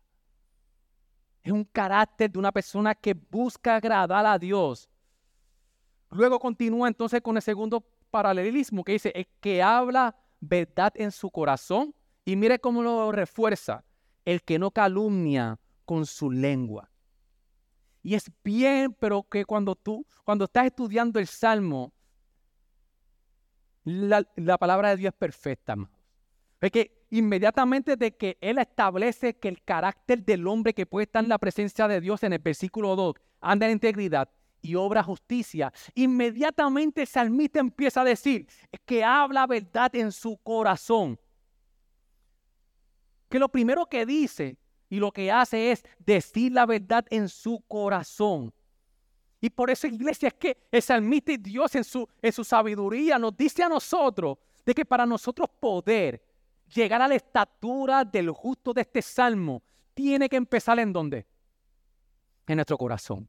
Es 1.43 1.53
un 1.53 1.65
carácter 1.65 2.31
de 2.31 2.39
una 2.39 2.53
persona 2.53 2.95
que 2.95 3.15
busca 3.15 3.77
agradar 3.77 4.25
a 4.25 4.39
Dios. 4.39 4.89
Luego 6.11 6.39
continúa 6.39 6.89
entonces 6.89 7.21
con 7.21 7.37
el 7.37 7.43
segundo 7.43 7.85
paralelismo 8.11 8.85
que 8.85 8.93
dice, 8.93 9.13
el 9.15 9.27
que 9.41 9.63
habla 9.63 10.17
verdad 10.41 10.93
en 10.97 11.11
su 11.11 11.31
corazón 11.31 11.95
y 12.25 12.37
mire 12.37 12.59
cómo 12.59 12.83
lo 12.83 13.13
refuerza, 13.13 13.85
el 14.25 14.43
que 14.43 14.59
no 14.59 14.71
calumnia 14.71 15.59
con 15.85 16.07
su 16.07 16.31
lengua. 16.31 16.91
Y 18.03 18.15
es 18.15 18.31
bien, 18.43 18.95
pero 18.99 19.23
que 19.23 19.45
cuando 19.45 19.75
tú, 19.75 20.07
cuando 20.25 20.45
estás 20.45 20.67
estudiando 20.67 21.19
el 21.19 21.27
Salmo, 21.27 21.93
la, 23.85 24.27
la 24.37 24.59
palabra 24.59 24.91
de 24.91 24.97
Dios 24.97 25.13
es 25.13 25.19
perfecta, 25.19 25.75
es 26.67 26.73
que 26.73 27.07
inmediatamente 27.11 27.97
de 27.97 28.17
que 28.17 28.39
Él 28.41 28.59
establece 28.59 29.37
que 29.37 29.49
el 29.49 29.63
carácter 29.63 30.25
del 30.25 30.47
hombre 30.47 30.73
que 30.73 30.87
puede 30.87 31.05
estar 31.05 31.23
en 31.23 31.29
la 31.29 31.39
presencia 31.39 31.87
de 31.89 32.01
Dios 32.01 32.23
en 32.23 32.33
el 32.33 32.39
versículo 32.39 32.97
2 32.97 33.15
anda 33.41 33.67
en 33.67 33.73
integridad 33.73 34.29
y 34.63 34.75
obra 34.77 35.03
justicia, 35.03 35.73
inmediatamente 35.95 37.03
el 37.03 37.07
salmista 37.07 37.61
empieza 37.61 38.01
a 38.01 38.05
decir 38.05 38.47
que 38.87 39.05
habla 39.05 39.47
verdad 39.47 39.95
en 39.95 40.11
su 40.11 40.39
corazón. 40.39 41.19
Que 43.29 43.39
lo 43.39 43.51
primero 43.51 43.85
que 43.87 44.07
dice 44.07 44.57
y 44.89 44.97
lo 44.97 45.13
que 45.13 45.31
hace 45.31 45.71
es 45.71 45.85
decir 45.99 46.53
la 46.53 46.65
verdad 46.65 47.05
en 47.11 47.29
su 47.29 47.63
corazón. 47.69 48.55
Y 49.39 49.51
por 49.51 49.71
eso, 49.71 49.87
iglesia, 49.87 50.29
es 50.29 50.35
que 50.35 50.57
el 50.73 50.81
salmista 50.81 51.33
y 51.33 51.37
Dios 51.37 51.75
en 51.75 51.85
su, 51.85 52.09
en 52.23 52.33
su 52.33 52.43
sabiduría 52.45 53.19
nos 53.19 53.37
dice 53.37 53.63
a 53.63 53.69
nosotros 53.69 54.39
de 54.65 54.73
que 54.73 54.87
para 54.87 55.05
nosotros 55.05 55.51
poder 55.61 56.23
llegar 56.73 57.03
a 57.03 57.09
la 57.09 57.15
estatura 57.15 58.05
del 58.05 58.31
justo 58.31 58.73
de 58.73 58.83
este 58.83 59.03
salmo, 59.03 59.63
tiene 59.95 60.29
que 60.29 60.37
empezar 60.37 60.79
en 60.79 60.93
dónde? 60.93 61.27
En 62.47 62.57
nuestro 62.57 62.77
corazón. 62.77 63.29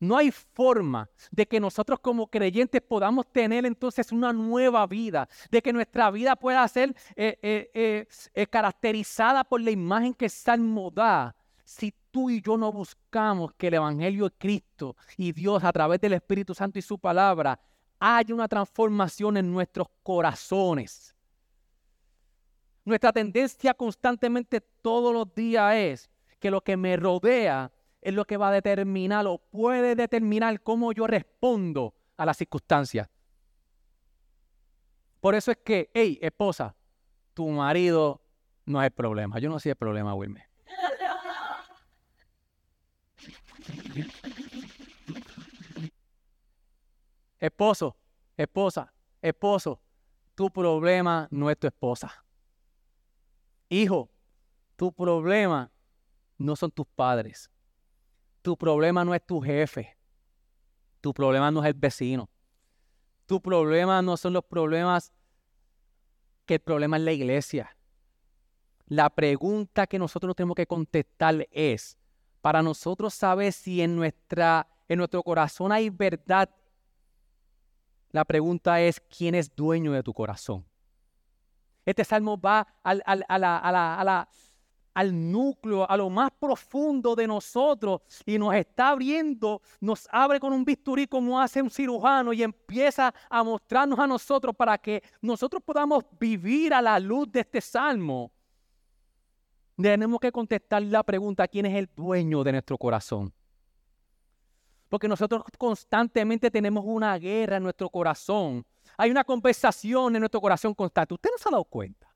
No 0.00 0.16
hay 0.18 0.30
forma 0.30 1.08
de 1.30 1.46
que 1.46 1.60
nosotros 1.60 1.98
como 2.00 2.26
creyentes 2.26 2.82
podamos 2.82 3.30
tener 3.32 3.64
entonces 3.64 4.12
una 4.12 4.32
nueva 4.32 4.86
vida, 4.86 5.28
de 5.50 5.62
que 5.62 5.72
nuestra 5.72 6.10
vida 6.10 6.36
pueda 6.36 6.66
ser 6.68 6.94
eh, 7.16 7.38
eh, 7.42 8.06
eh, 8.34 8.46
caracterizada 8.48 9.44
por 9.44 9.60
la 9.60 9.70
imagen 9.70 10.12
que 10.12 10.26
el 10.26 10.30
Salmo 10.30 10.90
da, 10.90 11.34
si 11.64 11.94
tú 12.10 12.28
y 12.28 12.42
yo 12.42 12.56
no 12.56 12.70
buscamos 12.70 13.54
que 13.54 13.68
el 13.68 13.74
Evangelio 13.74 14.24
de 14.28 14.36
Cristo 14.36 14.96
y 15.16 15.32
Dios 15.32 15.64
a 15.64 15.72
través 15.72 16.00
del 16.00 16.12
Espíritu 16.12 16.54
Santo 16.54 16.78
y 16.78 16.82
su 16.82 16.98
palabra 16.98 17.58
haya 17.98 18.34
una 18.34 18.48
transformación 18.48 19.36
en 19.38 19.50
nuestros 19.50 19.88
corazones. 20.02 21.13
Nuestra 22.84 23.12
tendencia 23.12 23.72
constantemente 23.72 24.60
todos 24.60 25.12
los 25.12 25.34
días 25.34 25.74
es 25.74 26.10
que 26.38 26.50
lo 26.50 26.60
que 26.60 26.76
me 26.76 26.96
rodea 26.96 27.72
es 28.02 28.12
lo 28.12 28.26
que 28.26 28.36
va 28.36 28.48
a 28.48 28.52
determinar 28.52 29.26
o 29.26 29.38
puede 29.38 29.94
determinar 29.94 30.60
cómo 30.60 30.92
yo 30.92 31.06
respondo 31.06 31.94
a 32.18 32.26
las 32.26 32.36
circunstancias. 32.36 33.08
Por 35.20 35.34
eso 35.34 35.50
es 35.50 35.56
que, 35.64 35.90
hey, 35.94 36.18
esposa, 36.20 36.76
tu 37.32 37.48
marido 37.48 38.20
no 38.66 38.82
es 38.82 38.86
el 38.86 38.92
problema. 38.92 39.38
Yo 39.38 39.48
no 39.48 39.58
soy 39.58 39.70
el 39.70 39.76
problema, 39.76 40.14
Wilmer. 40.14 40.44
Esposo, 47.40 47.96
esposa, 48.36 48.92
esposo, 49.22 49.80
tu 50.34 50.50
problema 50.50 51.28
no 51.30 51.50
es 51.50 51.58
tu 51.58 51.66
esposa. 51.66 52.23
Hijo, 53.74 54.08
tu 54.76 54.92
problema 54.92 55.68
no 56.38 56.54
son 56.54 56.70
tus 56.70 56.86
padres. 56.86 57.50
Tu 58.40 58.56
problema 58.56 59.04
no 59.04 59.12
es 59.12 59.26
tu 59.26 59.40
jefe. 59.40 59.96
Tu 61.00 61.12
problema 61.12 61.50
no 61.50 61.60
es 61.60 61.66
el 61.66 61.74
vecino. 61.74 62.30
Tu 63.26 63.40
problema 63.40 64.00
no 64.00 64.16
son 64.16 64.32
los 64.32 64.44
problemas 64.44 65.12
que 66.46 66.54
el 66.54 66.60
problema 66.60 66.98
es 66.98 67.02
la 67.02 67.12
iglesia. 67.12 67.76
La 68.86 69.10
pregunta 69.10 69.88
que 69.88 69.98
nosotros 69.98 70.36
tenemos 70.36 70.54
que 70.54 70.68
contestar 70.68 71.48
es, 71.50 71.98
para 72.42 72.62
nosotros 72.62 73.12
saber 73.12 73.52
si 73.52 73.82
en, 73.82 73.96
nuestra, 73.96 74.68
en 74.88 74.98
nuestro 74.98 75.20
corazón 75.24 75.72
hay 75.72 75.90
verdad, 75.90 76.48
la 78.12 78.24
pregunta 78.24 78.80
es, 78.80 79.00
¿quién 79.00 79.34
es 79.34 79.52
dueño 79.56 79.90
de 79.90 80.04
tu 80.04 80.14
corazón? 80.14 80.64
Este 81.84 82.04
salmo 82.04 82.40
va 82.40 82.66
al, 82.82 83.02
al, 84.94 85.32
núcleo, 85.32 85.90
a 85.90 85.96
lo 85.96 86.08
más 86.08 86.30
profundo 86.38 87.14
de 87.14 87.26
nosotros 87.26 88.00
y 88.24 88.38
nos 88.38 88.54
está 88.54 88.90
abriendo, 88.90 89.60
nos 89.80 90.08
abre 90.10 90.40
con 90.40 90.52
un 90.52 90.64
bisturí 90.64 91.06
como 91.06 91.40
hace 91.40 91.60
un 91.60 91.70
cirujano 91.70 92.32
y 92.32 92.42
empieza 92.42 93.12
a 93.28 93.42
mostrarnos 93.42 93.98
a 93.98 94.06
nosotros 94.06 94.54
para 94.56 94.78
que 94.78 95.02
nosotros 95.20 95.62
podamos 95.62 96.04
vivir 96.18 96.72
a 96.72 96.80
la 96.80 96.98
luz 96.98 97.30
de 97.30 97.40
este 97.40 97.60
salmo. 97.60 98.30
Tenemos 99.76 100.20
que 100.20 100.30
contestar 100.30 100.82
la 100.82 101.02
pregunta, 101.02 101.48
¿quién 101.48 101.66
es 101.66 101.74
el 101.74 101.90
dueño 101.94 102.44
de 102.44 102.52
nuestro 102.52 102.78
corazón? 102.78 103.32
Porque 104.88 105.08
nosotros 105.08 105.42
constantemente 105.58 106.50
tenemos 106.50 106.84
una 106.86 107.18
guerra 107.18 107.56
en 107.56 107.64
nuestro 107.64 107.90
corazón 107.90 108.64
hay 108.96 109.10
una 109.10 109.24
conversación 109.24 110.14
en 110.14 110.20
nuestro 110.20 110.40
corazón 110.40 110.74
constante. 110.74 111.14
¿Usted 111.14 111.30
no 111.30 111.38
se 111.38 111.48
ha 111.48 111.52
dado 111.52 111.64
cuenta? 111.64 112.08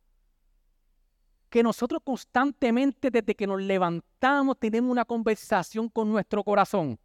Que 1.49 1.63
nosotros 1.63 2.03
constantemente, 2.05 3.11
desde 3.11 3.35
que 3.35 3.47
nos 3.47 3.61
levantamos, 3.61 4.59
tenemos 4.59 4.91
una 4.91 5.05
conversación 5.05 5.89
con 5.89 6.11
nuestro 6.11 6.45
corazón. 6.45 6.99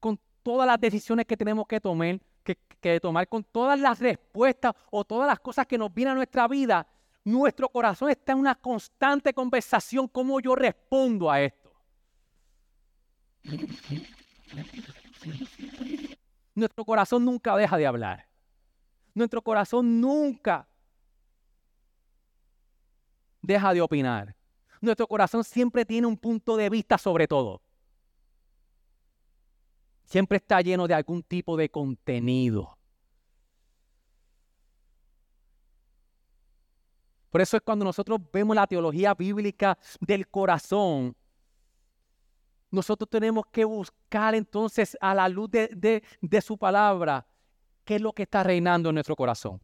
Con 0.00 0.18
todas 0.42 0.66
las 0.66 0.80
decisiones 0.80 1.26
que 1.26 1.36
tenemos 1.36 1.66
que 1.66 1.80
tomar, 1.80 2.20
que 2.80 3.00
tomar 3.00 3.28
con 3.28 3.44
todas 3.44 3.78
las 3.78 3.98
respuestas 3.98 4.72
o 4.90 5.04
todas 5.04 5.26
las 5.26 5.40
cosas 5.40 5.66
que 5.66 5.76
nos 5.76 5.92
vienen 5.92 6.12
a 6.12 6.16
nuestra 6.16 6.46
vida, 6.48 6.86
nuestro 7.24 7.68
corazón 7.68 8.10
está 8.10 8.32
en 8.32 8.38
una 8.38 8.54
constante 8.54 9.34
conversación, 9.34 10.08
cómo 10.08 10.40
yo 10.40 10.54
respondo 10.54 11.30
a 11.30 11.42
esto. 11.42 11.72
Nuestro 16.58 16.84
corazón 16.84 17.24
nunca 17.24 17.56
deja 17.56 17.76
de 17.76 17.86
hablar. 17.86 18.26
Nuestro 19.14 19.40
corazón 19.42 20.00
nunca 20.00 20.66
deja 23.40 23.72
de 23.72 23.80
opinar. 23.80 24.34
Nuestro 24.80 25.06
corazón 25.06 25.44
siempre 25.44 25.84
tiene 25.84 26.08
un 26.08 26.16
punto 26.16 26.56
de 26.56 26.68
vista 26.68 26.98
sobre 26.98 27.28
todo. 27.28 27.62
Siempre 30.02 30.38
está 30.38 30.60
lleno 30.60 30.88
de 30.88 30.94
algún 30.94 31.22
tipo 31.22 31.56
de 31.56 31.68
contenido. 31.68 32.76
Por 37.30 37.40
eso 37.40 37.56
es 37.56 37.62
cuando 37.62 37.84
nosotros 37.84 38.18
vemos 38.32 38.56
la 38.56 38.66
teología 38.66 39.14
bíblica 39.14 39.78
del 40.00 40.26
corazón, 40.26 41.14
nosotros 42.70 43.08
tenemos 43.08 43.46
que 43.50 43.64
buscar 43.64 44.34
entonces 44.34 44.96
a 45.00 45.14
la 45.14 45.28
luz 45.28 45.50
de, 45.50 46.02
su 46.42 46.58
palabra 46.58 47.26
qué 47.84 47.96
es 47.96 48.02
lo 48.02 48.12
que 48.12 48.24
está 48.24 48.42
reinando 48.42 48.90
en 48.90 48.94
nuestro 48.94 49.16
corazón. 49.16 49.60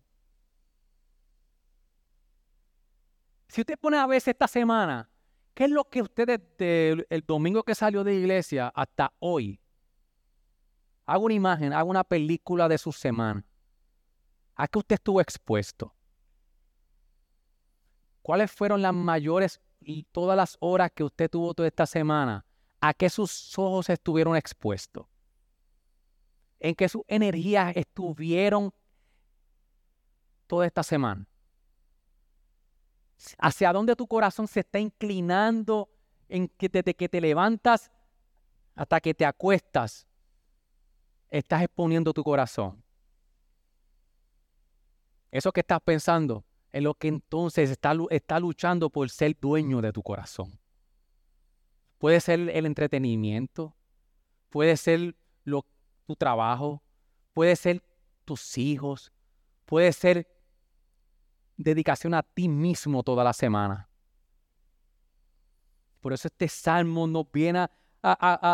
Si 3.49 3.61
usted 3.61 3.79
pone 3.79 3.99
a 3.99 4.07
veces 4.07 4.29
esta 4.29 4.49
semana, 4.49 5.09
¿qué 5.53 5.64
es 5.64 5.71
lo 5.71 5.85
que 5.85 6.03
usted 6.03 6.27
desde 6.27 7.07
el 7.11 7.25
domingo 7.27 7.62
que 7.62 7.75
salió 7.75 8.03
de 8.03 8.14
iglesia 8.14 8.73
hasta 8.75 9.12
hoy? 9.19 9.61
Haga 11.07 11.19
una 11.19 11.35
imagen, 11.35 11.73
haga 11.73 11.85
una 11.85 12.03
película 12.03 12.67
de 12.69 12.79
su 12.79 12.90
semana. 12.90 13.45
¿A 14.57 14.67
qué 14.67 14.79
usted 14.79 14.95
estuvo 14.95 15.21
expuesto? 15.21 15.95
¿Cuáles 18.23 18.51
fueron 18.51 18.81
las 18.81 18.95
mayores 18.95 19.61
y 19.81 20.05
todas 20.05 20.37
las 20.37 20.57
horas 20.61 20.90
que 20.95 21.05
usted 21.05 21.29
tuvo 21.29 21.53
toda 21.53 21.69
esta 21.69 21.85
semana? 21.85 22.47
¿A 22.87 22.92
qué 22.92 23.09
sus 23.09 23.59
ojos 23.59 23.88
estuvieron 23.88 24.37
expuestos? 24.37 25.07
¿En 26.61 26.75
qué 26.75 26.87
sus 26.87 27.01
energías 27.09 27.75
estuvieron 27.75 28.75
toda 30.47 30.66
esta 30.66 30.83
semana? 30.83 31.27
¿Hacia 33.38 33.73
dónde 33.73 33.97
tu 33.97 34.07
corazón 34.07 34.47
se 34.47 34.61
está 34.61 34.79
inclinando 34.79 35.88
en 36.29 36.47
que 36.47 36.68
desde 36.68 36.92
que 36.92 37.09
te 37.09 37.23
levantas 37.23 37.90
hasta 38.75 39.01
que 39.01 39.14
te 39.14 39.25
acuestas? 39.25 40.07
Estás 41.31 41.62
exponiendo 41.62 42.12
tu 42.12 42.23
corazón. 42.23 42.85
Eso 45.31 45.51
que 45.53 45.61
estás 45.61 45.81
pensando 45.81 46.44
es 46.70 46.83
lo 46.83 46.92
que 46.92 47.09
entonces 47.09 47.70
está, 47.70 47.94
está 48.11 48.38
luchando 48.38 48.90
por 48.90 49.09
ser 49.09 49.35
dueño 49.40 49.81
de 49.81 49.90
tu 49.90 50.03
corazón. 50.03 50.61
Puede 52.05 52.21
ser 52.21 52.51
el 52.51 52.67
entretenimiento, 52.67 53.75
puede 54.51 54.77
ser 54.77 55.17
lo, 55.43 55.64
tu 56.07 56.14
trabajo, 56.14 56.83
puede 57.33 57.57
ser 57.57 57.83
tus 58.27 58.59
hijos, 58.59 59.11
puede 59.64 59.90
ser 59.90 60.29
dedicación 61.57 62.12
a 62.12 62.23
ti 62.23 62.47
mismo 62.47 63.03
toda 63.03 63.25
la 63.25 63.33
semana. 63.33 63.88
Por 66.03 66.12
eso 66.12 66.29
este 66.29 66.47
salmo 66.47 67.07
nos 67.07 67.25
viene 67.33 67.61
a, 67.61 67.71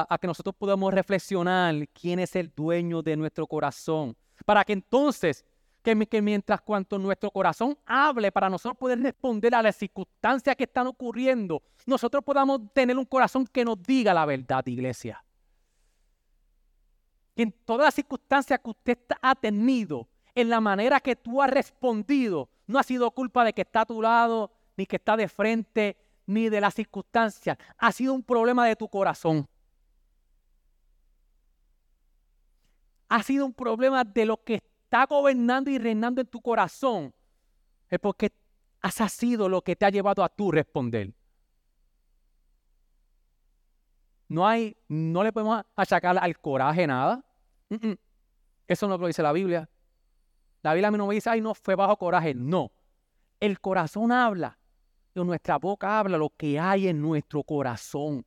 a, 0.08 0.18
que 0.18 0.28
nosotros 0.28 0.54
podamos 0.56 0.94
reflexionar 0.94 1.74
quién 1.88 2.20
es 2.20 2.36
el 2.36 2.52
dueño 2.54 3.02
de 3.02 3.16
nuestro 3.16 3.48
corazón, 3.48 4.16
para 4.46 4.64
que 4.64 4.74
entonces 4.74 5.44
que, 5.82 6.22
mientras 6.22 6.60
cuanto 6.60 6.98
nuestro 6.98 7.30
corazón 7.30 7.76
hable 7.86 8.30
para 8.30 8.50
nosotros 8.50 8.76
poder 8.76 9.00
responder 9.00 9.54
a 9.54 9.62
las 9.62 9.76
circunstancias 9.76 10.54
que 10.56 10.64
están 10.64 10.86
ocurriendo, 10.86 11.62
nosotros 11.86 12.22
podamos 12.22 12.60
tener 12.72 12.96
un 12.98 13.06
corazón 13.06 13.46
que 13.46 13.64
nos 13.64 13.82
diga 13.82 14.12
la 14.12 14.26
verdad, 14.26 14.66
iglesia. 14.66 15.24
Que 17.34 17.44
en 17.44 17.52
todas 17.64 17.86
las 17.86 17.94
circunstancias 17.94 18.60
que 18.62 18.70
usted 18.70 18.98
ha 19.22 19.34
tenido, 19.34 20.06
en 20.34 20.50
la 20.50 20.60
manera 20.60 21.00
que 21.00 21.16
tú 21.16 21.42
has 21.42 21.50
respondido, 21.50 22.48
no 22.66 22.78
ha 22.78 22.82
sido 22.82 23.10
culpa 23.10 23.44
de 23.44 23.52
que 23.52 23.62
está 23.62 23.80
a 23.80 23.86
tu 23.86 24.02
lado, 24.02 24.52
ni 24.76 24.86
que 24.86 24.96
está 24.96 25.16
de 25.16 25.28
frente, 25.28 25.96
ni 26.26 26.48
de 26.48 26.60
las 26.60 26.74
circunstancias. 26.74 27.56
Ha 27.78 27.90
sido 27.90 28.12
un 28.12 28.22
problema 28.22 28.66
de 28.66 28.76
tu 28.76 28.88
corazón. 28.88 29.48
Ha 33.08 33.22
sido 33.24 33.44
un 33.44 33.52
problema 33.52 34.04
de 34.04 34.24
lo 34.24 34.36
que 34.44 34.62
está 34.90 35.06
gobernando 35.06 35.70
y 35.70 35.78
reinando 35.78 36.20
en 36.20 36.26
tu 36.26 36.40
corazón, 36.40 37.14
es 37.88 38.00
porque 38.00 38.32
has 38.80 39.12
sido 39.12 39.48
lo 39.48 39.62
que 39.62 39.76
te 39.76 39.86
ha 39.86 39.90
llevado 39.90 40.24
a 40.24 40.28
tú 40.28 40.50
responder. 40.50 41.14
No 44.26 44.44
hay, 44.44 44.76
no 44.88 45.22
le 45.22 45.32
podemos 45.32 45.62
achacar 45.76 46.18
al 46.18 46.38
coraje 46.40 46.88
nada. 46.88 47.24
Eso 48.66 48.88
no 48.88 48.98
lo 48.98 49.06
dice 49.06 49.22
la 49.22 49.32
Biblia. 49.32 49.70
La 50.62 50.74
Biblia 50.74 50.90
no 50.90 51.06
me 51.06 51.14
dice, 51.14 51.30
ay, 51.30 51.40
no, 51.40 51.54
fue 51.54 51.76
bajo 51.76 51.96
coraje. 51.96 52.34
No. 52.34 52.72
El 53.38 53.60
corazón 53.60 54.10
habla. 54.10 54.58
Y 55.14 55.20
nuestra 55.20 55.56
boca 55.58 56.00
habla 56.00 56.18
lo 56.18 56.30
que 56.30 56.58
hay 56.58 56.88
en 56.88 57.00
nuestro 57.00 57.44
corazón. 57.44 58.26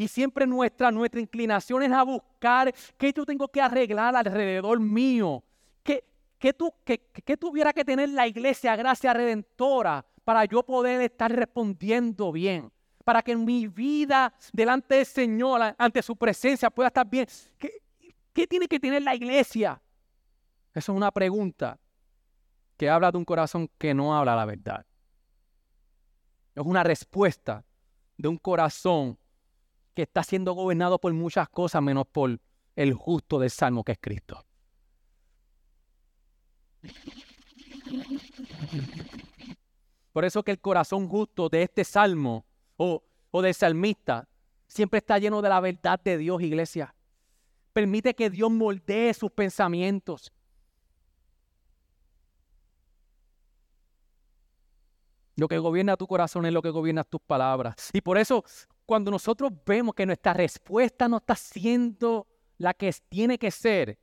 Y 0.00 0.06
siempre 0.06 0.46
nuestra, 0.46 0.92
nuestra 0.92 1.20
inclinación 1.20 1.82
es 1.82 1.90
a 1.90 2.04
buscar 2.04 2.72
qué 2.96 3.12
yo 3.12 3.26
tengo 3.26 3.48
que 3.48 3.60
arreglar 3.60 4.14
alrededor 4.14 4.78
mío. 4.78 5.42
¿Qué, 5.82 6.04
qué, 6.38 6.52
tú, 6.52 6.72
qué, 6.84 7.36
tuviera 7.36 7.72
que 7.72 7.84
tener 7.84 8.08
la 8.10 8.28
iglesia 8.28 8.76
gracia 8.76 9.12
redentora 9.12 10.06
para 10.24 10.44
yo 10.44 10.62
poder 10.62 11.00
estar 11.00 11.32
respondiendo 11.32 12.30
bien? 12.30 12.70
Para 13.04 13.22
que 13.22 13.34
mi 13.34 13.66
vida 13.66 14.32
delante 14.52 14.94
del 14.94 15.06
Señor, 15.06 15.74
ante 15.76 16.00
su 16.00 16.14
presencia, 16.14 16.70
pueda 16.70 16.86
estar 16.86 17.04
bien. 17.04 17.26
¿Qué, 17.58 17.82
qué 18.32 18.46
tiene 18.46 18.68
que 18.68 18.78
tener 18.78 19.02
la 19.02 19.16
iglesia? 19.16 19.82
Esa 20.70 20.92
es 20.92 20.96
una 20.96 21.10
pregunta 21.10 21.76
que 22.76 22.88
habla 22.88 23.10
de 23.10 23.18
un 23.18 23.24
corazón 23.24 23.68
que 23.76 23.92
no 23.94 24.16
habla 24.16 24.36
la 24.36 24.44
verdad. 24.44 24.86
Es 26.54 26.62
una 26.64 26.84
respuesta 26.84 27.64
de 28.16 28.28
un 28.28 28.36
corazón 28.36 29.18
que 29.98 30.02
está 30.02 30.22
siendo 30.22 30.52
gobernado 30.52 31.00
por 31.00 31.12
muchas 31.12 31.48
cosas 31.48 31.82
menos 31.82 32.06
por 32.06 32.38
el 32.76 32.94
justo 32.94 33.40
del 33.40 33.50
Salmo 33.50 33.82
que 33.82 33.90
es 33.90 33.98
Cristo. 34.00 34.46
Por 40.12 40.24
eso 40.24 40.44
que 40.44 40.52
el 40.52 40.60
corazón 40.60 41.08
justo 41.08 41.48
de 41.48 41.64
este 41.64 41.82
salmo 41.82 42.46
o, 42.76 43.02
o 43.32 43.42
del 43.42 43.54
salmista 43.54 44.28
siempre 44.68 44.98
está 44.98 45.18
lleno 45.18 45.42
de 45.42 45.48
la 45.48 45.58
verdad 45.58 45.98
de 45.98 46.16
Dios, 46.16 46.42
iglesia. 46.42 46.94
Permite 47.72 48.14
que 48.14 48.30
Dios 48.30 48.52
moldee 48.52 49.12
sus 49.14 49.32
pensamientos. 49.32 50.32
Lo 55.34 55.48
que 55.48 55.58
gobierna 55.58 55.96
tu 55.96 56.06
corazón 56.06 56.46
es 56.46 56.52
lo 56.52 56.62
que 56.62 56.70
gobierna 56.70 57.02
tus 57.02 57.20
palabras. 57.20 57.90
Y 57.92 58.00
por 58.00 58.16
eso 58.16 58.44
cuando 58.88 59.10
nosotros 59.10 59.52
vemos 59.66 59.94
que 59.94 60.06
nuestra 60.06 60.32
respuesta 60.32 61.08
no 61.08 61.18
está 61.18 61.34
siendo 61.34 62.26
la 62.56 62.72
que 62.72 62.90
tiene 63.10 63.38
que 63.38 63.50
ser, 63.50 63.98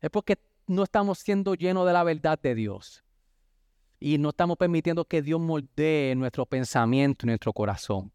es 0.00 0.08
porque 0.08 0.38
no 0.68 0.84
estamos 0.84 1.18
siendo 1.18 1.56
llenos 1.56 1.84
de 1.84 1.92
la 1.92 2.04
verdad 2.04 2.38
de 2.40 2.54
Dios. 2.54 3.02
Y 3.98 4.18
no 4.18 4.28
estamos 4.28 4.56
permitiendo 4.56 5.04
que 5.04 5.20
Dios 5.20 5.40
moldee 5.40 6.14
nuestro 6.14 6.46
pensamiento 6.46 7.26
y 7.26 7.30
nuestro 7.30 7.52
corazón. 7.52 8.12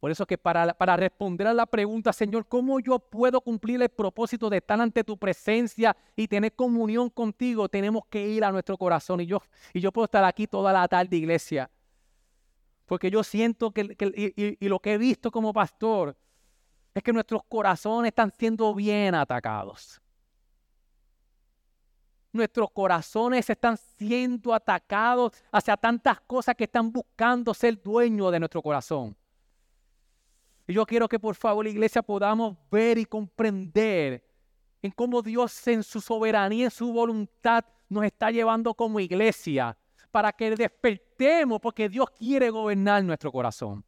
Por 0.00 0.10
eso 0.10 0.26
que 0.26 0.36
para, 0.36 0.74
para 0.74 0.98
responder 0.98 1.46
a 1.46 1.54
la 1.54 1.64
pregunta, 1.64 2.12
Señor, 2.12 2.46
¿cómo 2.46 2.78
yo 2.78 2.98
puedo 2.98 3.40
cumplir 3.40 3.80
el 3.80 3.88
propósito 3.88 4.50
de 4.50 4.58
estar 4.58 4.78
ante 4.78 5.02
tu 5.02 5.16
presencia 5.16 5.96
y 6.14 6.28
tener 6.28 6.52
comunión 6.52 7.08
contigo? 7.08 7.70
Tenemos 7.70 8.02
que 8.10 8.28
ir 8.28 8.44
a 8.44 8.52
nuestro 8.52 8.76
corazón. 8.76 9.22
Y 9.22 9.26
yo, 9.26 9.40
y 9.72 9.80
yo 9.80 9.90
puedo 9.92 10.04
estar 10.04 10.24
aquí 10.24 10.46
toda 10.46 10.74
la 10.74 10.86
tarde, 10.88 11.16
iglesia, 11.16 11.70
porque 12.86 13.10
yo 13.10 13.22
siento 13.24 13.72
que, 13.72 13.96
y, 14.58 14.68
lo 14.68 14.78
que 14.78 14.94
he 14.94 14.98
visto 14.98 15.30
como 15.30 15.52
pastor 15.52 16.16
es 16.94 17.02
que 17.02 17.12
nuestros 17.12 17.42
corazones 17.44 18.10
están 18.10 18.32
siendo 18.38 18.74
bien 18.74 19.14
atacados. 19.14 20.00
Nuestros 22.32 22.70
corazones 22.70 23.50
están 23.50 23.76
siendo 23.76 24.54
atacados 24.54 25.32
hacia 25.50 25.76
tantas 25.76 26.20
cosas 26.20 26.54
que 26.54 26.64
están 26.64 26.92
buscando 26.92 27.52
ser 27.52 27.82
dueños 27.82 28.30
de 28.30 28.38
nuestro 28.38 28.62
corazón. 28.62 29.16
Y 30.66 30.72
yo 30.72 30.86
quiero 30.86 31.08
que 31.08 31.18
por 31.18 31.34
favor 31.34 31.64
la 31.64 31.70
iglesia 31.70 32.02
podamos 32.02 32.56
ver 32.70 32.98
y 32.98 33.04
comprender 33.04 34.24
en 34.80 34.90
cómo 34.92 35.22
Dios 35.22 35.66
en 35.66 35.82
su 35.82 36.00
soberanía, 36.00 36.66
en 36.66 36.70
su 36.70 36.92
voluntad, 36.92 37.64
nos 37.88 38.04
está 38.04 38.30
llevando 38.30 38.74
como 38.74 39.00
iglesia 39.00 39.76
para 40.10 40.32
que 40.32 40.54
despertemos, 40.54 41.60
porque 41.60 41.88
Dios 41.88 42.10
quiere 42.10 42.50
gobernar 42.50 43.02
nuestro 43.04 43.30
corazón. 43.32 43.84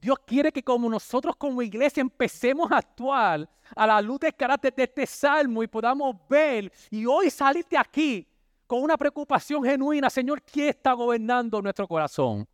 Dios 0.00 0.18
quiere 0.24 0.52
que 0.52 0.62
como 0.62 0.88
nosotros 0.88 1.34
como 1.36 1.60
iglesia 1.60 2.00
empecemos 2.00 2.70
a 2.70 2.78
actuar 2.78 3.48
a 3.74 3.86
la 3.86 4.00
luz 4.00 4.20
del 4.20 4.34
carácter 4.34 4.74
de 4.74 4.84
este 4.84 5.06
salmo 5.06 5.62
y 5.62 5.66
podamos 5.66 6.16
ver 6.28 6.72
y 6.90 7.04
hoy 7.04 7.30
salir 7.30 7.66
de 7.66 7.76
aquí 7.76 8.26
con 8.66 8.82
una 8.82 8.96
preocupación 8.96 9.64
genuina, 9.64 10.08
Señor, 10.08 10.42
¿quién 10.42 10.68
está 10.68 10.92
gobernando 10.92 11.60
nuestro 11.60 11.88
corazón? 11.88 12.46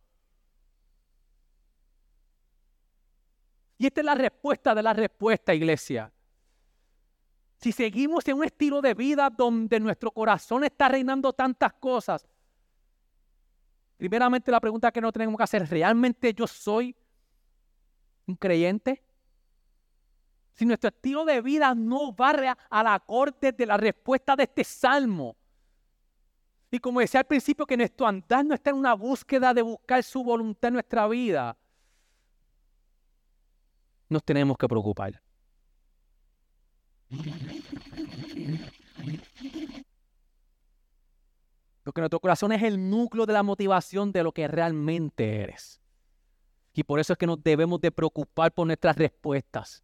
Y 3.77 3.87
esta 3.87 4.01
es 4.01 4.05
la 4.05 4.15
respuesta 4.15 4.73
de 4.73 4.81
la 4.81 4.93
respuesta, 4.93 5.53
iglesia. 5.53 6.11
Si 7.57 7.71
seguimos 7.71 8.27
en 8.27 8.37
un 8.37 8.43
estilo 8.43 8.81
de 8.81 8.93
vida 8.93 9.29
donde 9.29 9.79
nuestro 9.79 10.11
corazón 10.11 10.63
está 10.63 10.89
reinando 10.89 11.33
tantas 11.33 11.73
cosas, 11.73 12.27
primeramente 13.97 14.51
la 14.51 14.59
pregunta 14.59 14.91
que 14.91 15.01
no 15.01 15.11
tenemos 15.11 15.37
que 15.37 15.43
hacer, 15.43 15.67
¿realmente 15.69 16.33
yo 16.33 16.47
soy 16.47 16.95
un 18.27 18.35
creyente? 18.35 19.03
Si 20.53 20.65
nuestro 20.65 20.89
estilo 20.89 21.25
de 21.25 21.41
vida 21.41 21.73
no 21.75 22.15
va 22.15 22.55
a 22.69 22.83
la 22.83 22.99
corte 22.99 23.51
de 23.51 23.65
la 23.65 23.77
respuesta 23.77 24.35
de 24.35 24.43
este 24.43 24.63
salmo, 24.63 25.35
y 26.71 26.79
como 26.79 26.99
decía 26.99 27.21
al 27.21 27.25
principio, 27.25 27.65
que 27.65 27.77
nuestro 27.77 28.05
andar 28.05 28.45
no 28.45 28.53
está 28.53 28.69
en 28.69 28.77
una 28.77 28.93
búsqueda 28.93 29.53
de 29.53 29.61
buscar 29.61 30.03
su 30.03 30.23
voluntad 30.23 30.69
en 30.69 30.73
nuestra 30.73 31.07
vida, 31.07 31.57
nos 34.09 34.23
tenemos 34.23 34.57
que 34.57 34.67
preocupar. 34.67 35.24
Porque 41.83 42.01
nuestro 42.01 42.19
corazón 42.19 42.51
es 42.51 42.63
el 42.63 42.89
núcleo 42.89 43.25
de 43.25 43.33
la 43.33 43.43
motivación 43.43 44.11
de 44.11 44.23
lo 44.23 44.31
que 44.31 44.47
realmente 44.47 45.41
eres. 45.41 45.79
Y 46.73 46.83
por 46.83 46.99
eso 46.99 47.13
es 47.13 47.19
que 47.19 47.27
nos 47.27 47.41
debemos 47.43 47.79
de 47.79 47.91
preocupar 47.91 48.51
por 48.51 48.67
nuestras 48.67 48.97
respuestas. 48.97 49.83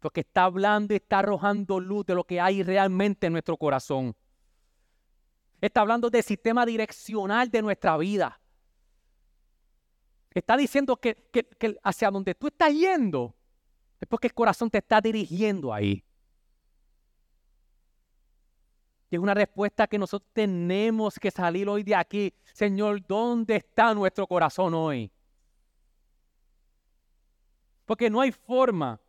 Porque 0.00 0.20
está 0.20 0.44
hablando 0.44 0.92
y 0.92 0.96
está 0.96 1.20
arrojando 1.20 1.80
luz 1.80 2.04
de 2.06 2.14
lo 2.14 2.24
que 2.24 2.40
hay 2.40 2.62
realmente 2.62 3.28
en 3.28 3.32
nuestro 3.32 3.56
corazón. 3.56 4.14
Está 5.60 5.80
hablando 5.80 6.10
del 6.10 6.22
sistema 6.22 6.66
direccional 6.66 7.50
de 7.50 7.62
nuestra 7.62 7.96
vida. 7.96 8.40
Está 10.34 10.56
diciendo 10.56 10.96
que, 10.96 11.28
que 11.32 11.78
hacia 11.82 12.10
donde 12.10 12.34
tú 12.34 12.48
estás 12.48 12.74
yendo 12.74 13.34
es 14.00 14.06
porque 14.08 14.26
el 14.26 14.34
corazón 14.34 14.70
te 14.70 14.78
está 14.78 15.00
dirigiendo 15.00 15.72
ahí. 15.72 16.05
Y 19.10 19.16
es 19.16 19.22
una 19.22 19.34
respuesta 19.34 19.86
que 19.86 19.98
nosotros 19.98 20.28
tenemos 20.32 21.18
que 21.18 21.30
salir 21.30 21.68
hoy 21.68 21.82
de 21.82 21.94
aquí. 21.94 22.34
Señor, 22.52 23.06
¿dónde 23.06 23.56
está 23.56 23.94
nuestro 23.94 24.26
corazón 24.26 24.74
hoy? 24.74 25.10
Porque 27.84 28.10
no 28.10 28.20
hay 28.20 28.32
forma 28.32 29.00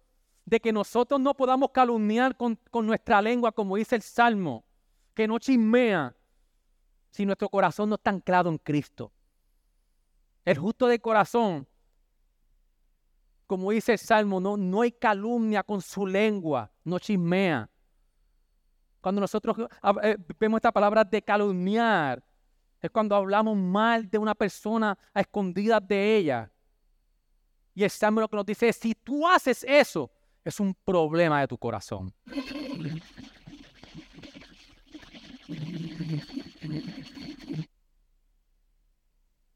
de 0.45 0.59
que 0.59 0.71
nosotros 0.71 1.19
no 1.19 1.33
podamos 1.33 1.71
calumniar 1.71 2.37
con, 2.37 2.57
nuestra 2.85 3.21
lengua, 3.21 3.51
como 3.51 3.75
dice 3.75 3.95
el 3.95 4.01
Salmo, 4.01 4.63
que 5.13 5.27
no 5.27 5.39
chismea, 5.39 6.15
si 7.09 7.25
nuestro 7.25 7.49
corazón 7.49 7.89
no 7.89 7.95
está 7.95 8.11
anclado 8.11 8.49
en 8.49 8.57
Cristo. 8.59 9.11
El 10.45 10.57
justo 10.57 10.87
de 10.87 10.99
corazón, 10.99 11.67
como 13.47 13.71
dice 13.71 13.93
el 13.93 13.97
Salmo, 13.97 14.39
no, 14.39 14.55
no 14.55 14.83
hay 14.83 14.91
calumnia 14.91 15.63
con 15.63 15.81
su 15.81 16.05
lengua, 16.05 16.71
no 16.83 16.99
chismea. 16.99 17.69
Cuando 19.07 19.21
nosotros 19.21 19.55
eh, 20.03 20.17
vemos 20.37 20.57
esta 20.57 20.73
palabra 20.73 21.01
de 21.05 21.21
calumniar, 21.21 22.21
es 22.81 22.91
cuando 22.91 23.15
hablamos 23.15 23.55
mal 23.55 24.09
de 24.09 24.17
una 24.17 24.35
persona 24.35 24.99
a 25.13 25.21
escondidas 25.21 25.87
de 25.87 26.17
ella. 26.17 26.51
Y 27.73 27.85
el 27.85 27.89
Salmo 27.89 28.19
lo 28.19 28.27
que 28.27 28.35
nos 28.35 28.45
dice 28.45 28.67
es, 28.67 28.75
si 28.75 28.93
tú 28.93 29.25
haces 29.25 29.63
eso, 29.63 30.11
es 30.43 30.59
un 30.59 30.73
problema 30.73 31.39
de 31.39 31.47
tu 31.47 31.57
corazón. 31.57 32.13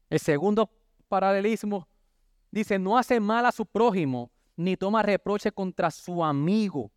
El 0.08 0.18
segundo 0.18 0.70
paralelismo 1.08 1.86
dice, 2.50 2.78
no 2.78 2.96
hace 2.96 3.20
mal 3.20 3.44
a 3.44 3.52
su 3.52 3.66
prójimo, 3.66 4.30
ni 4.56 4.78
toma 4.78 5.02
reproche 5.02 5.52
contra 5.52 5.90
su 5.90 6.24
amigo. 6.24 6.90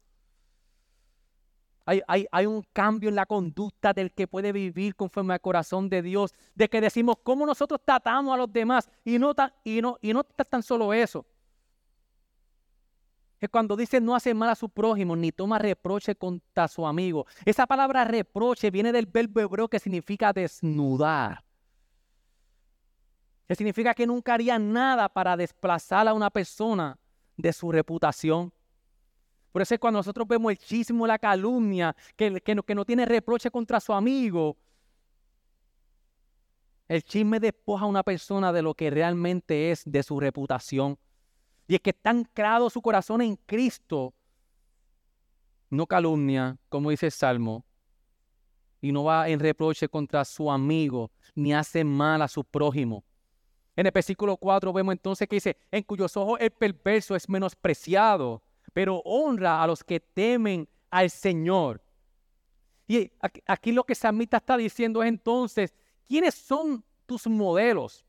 Hay, 1.86 2.46
un 2.48 2.66
cambio 2.74 3.10
en 3.10 3.16
la 3.16 3.28
conducta 3.28 3.94
del 3.94 4.12
que 4.12 4.28
puede 4.28 4.52
vivir 4.52 4.96
conforme 4.96 5.36
al 5.36 5.42
corazón 5.42 5.88
de 5.88 6.02
Dios, 6.02 6.34
de 6.56 6.68
que 6.68 6.82
decimos 6.82 7.18
cómo 7.22 7.46
nosotros 7.46 7.80
tratamos 7.86 8.34
a 8.34 8.38
los 8.38 8.52
demás 8.52 8.90
y 9.04 9.20
no, 9.20 9.34
no 10.02 10.24
tan 10.24 10.64
solo 10.64 10.94
eso. 10.94 11.26
Es 13.40 13.50
cuando 13.50 13.76
dice 13.76 14.02
no 14.02 14.16
hace 14.16 14.34
mal 14.34 14.50
a 14.50 14.56
su 14.56 14.70
prójimo 14.70 15.16
ni 15.16 15.32
toma 15.32 15.60
reproche 15.60 16.16
contra 16.16 16.68
su 16.68 16.88
amigo. 16.88 17.28
Esa 17.46 17.68
palabra 17.68 18.04
reproche 18.04 18.72
viene 18.72 18.92
del 18.92 19.06
verbo 19.06 19.42
hebreo 19.42 19.68
que 19.68 19.80
significa 19.80 20.34
desnudar. 20.34 21.44
Que 23.48 23.54
significa 23.56 23.94
que 23.94 24.08
nunca 24.08 24.34
haría 24.34 24.58
nada 24.58 25.08
para 25.10 25.38
desplazar 25.38 26.08
a 26.08 26.16
una 26.16 26.32
persona 26.32 26.98
de 27.38 27.54
su 27.54 27.72
reputación. 27.72 28.52
Por 29.56 29.62
eso 29.62 29.74
es 29.74 29.80
cuando 29.80 30.00
nosotros 30.00 30.28
vemos 30.28 30.52
el 30.52 30.58
chismo, 30.58 31.08
la 31.08 31.18
calumnia, 31.18 31.96
que, 32.18 32.42
que, 32.42 32.54
no, 32.54 32.62
que 32.62 32.76
no 32.76 32.84
tiene 32.84 33.06
reproche 33.06 33.50
contra 33.50 33.80
su 33.80 33.94
amigo. 33.94 34.58
El 36.90 37.02
chisme 37.02 37.40
despoja 37.40 37.86
a 37.86 37.88
una 37.88 38.04
persona 38.04 38.52
de 38.52 38.62
lo 38.62 38.74
que 38.74 38.90
realmente 38.90 39.72
es, 39.72 39.84
de 39.86 40.04
su 40.04 40.20
reputación. 40.20 41.00
Y 41.70 41.76
es 41.76 41.80
que 41.80 41.92
está 41.92 42.10
anclado 42.10 42.70
su 42.70 42.82
corazón 42.82 43.22
en 43.22 43.38
Cristo. 43.46 44.14
No 45.70 45.88
calumnia, 45.88 46.58
como 46.68 46.90
dice 46.90 47.06
el 47.06 47.14
Salmo. 47.14 47.64
Y 48.82 48.92
no 48.92 49.06
va 49.06 49.30
en 49.30 49.40
reproche 49.40 49.88
contra 49.88 50.26
su 50.26 50.52
amigo, 50.52 51.12
ni 51.34 51.54
hace 51.54 51.86
mal 51.86 52.22
a 52.22 52.28
su 52.28 52.44
prójimo. 52.44 53.06
En 53.78 53.86
el 53.86 53.94
versículo 53.94 54.36
4 54.36 54.74
vemos 54.74 54.92
entonces 54.92 55.30
que 55.30 55.38
dice, 55.38 55.56
en 55.72 55.84
cuyos 55.84 56.18
ojos 56.18 56.42
el 56.42 56.52
perverso 56.52 57.16
es 57.16 57.30
menospreciado 57.30 58.42
pero 58.76 59.02
honra 59.06 59.64
a 59.64 59.68
los 59.68 59.86
que 59.86 60.02
temen 60.02 60.68
al 60.90 61.10
Señor. 61.10 61.82
Y 62.86 63.10
aquí, 63.48 63.72
lo 63.72 63.86
que 63.86 63.96
Samita 63.96 64.36
está 64.36 64.58
diciendo 64.58 65.02
es 65.02 65.08
entonces, 65.08 65.74
¿quiénes 66.06 66.36
son 66.36 66.84
tus 67.06 67.26
modelos? 67.26 68.06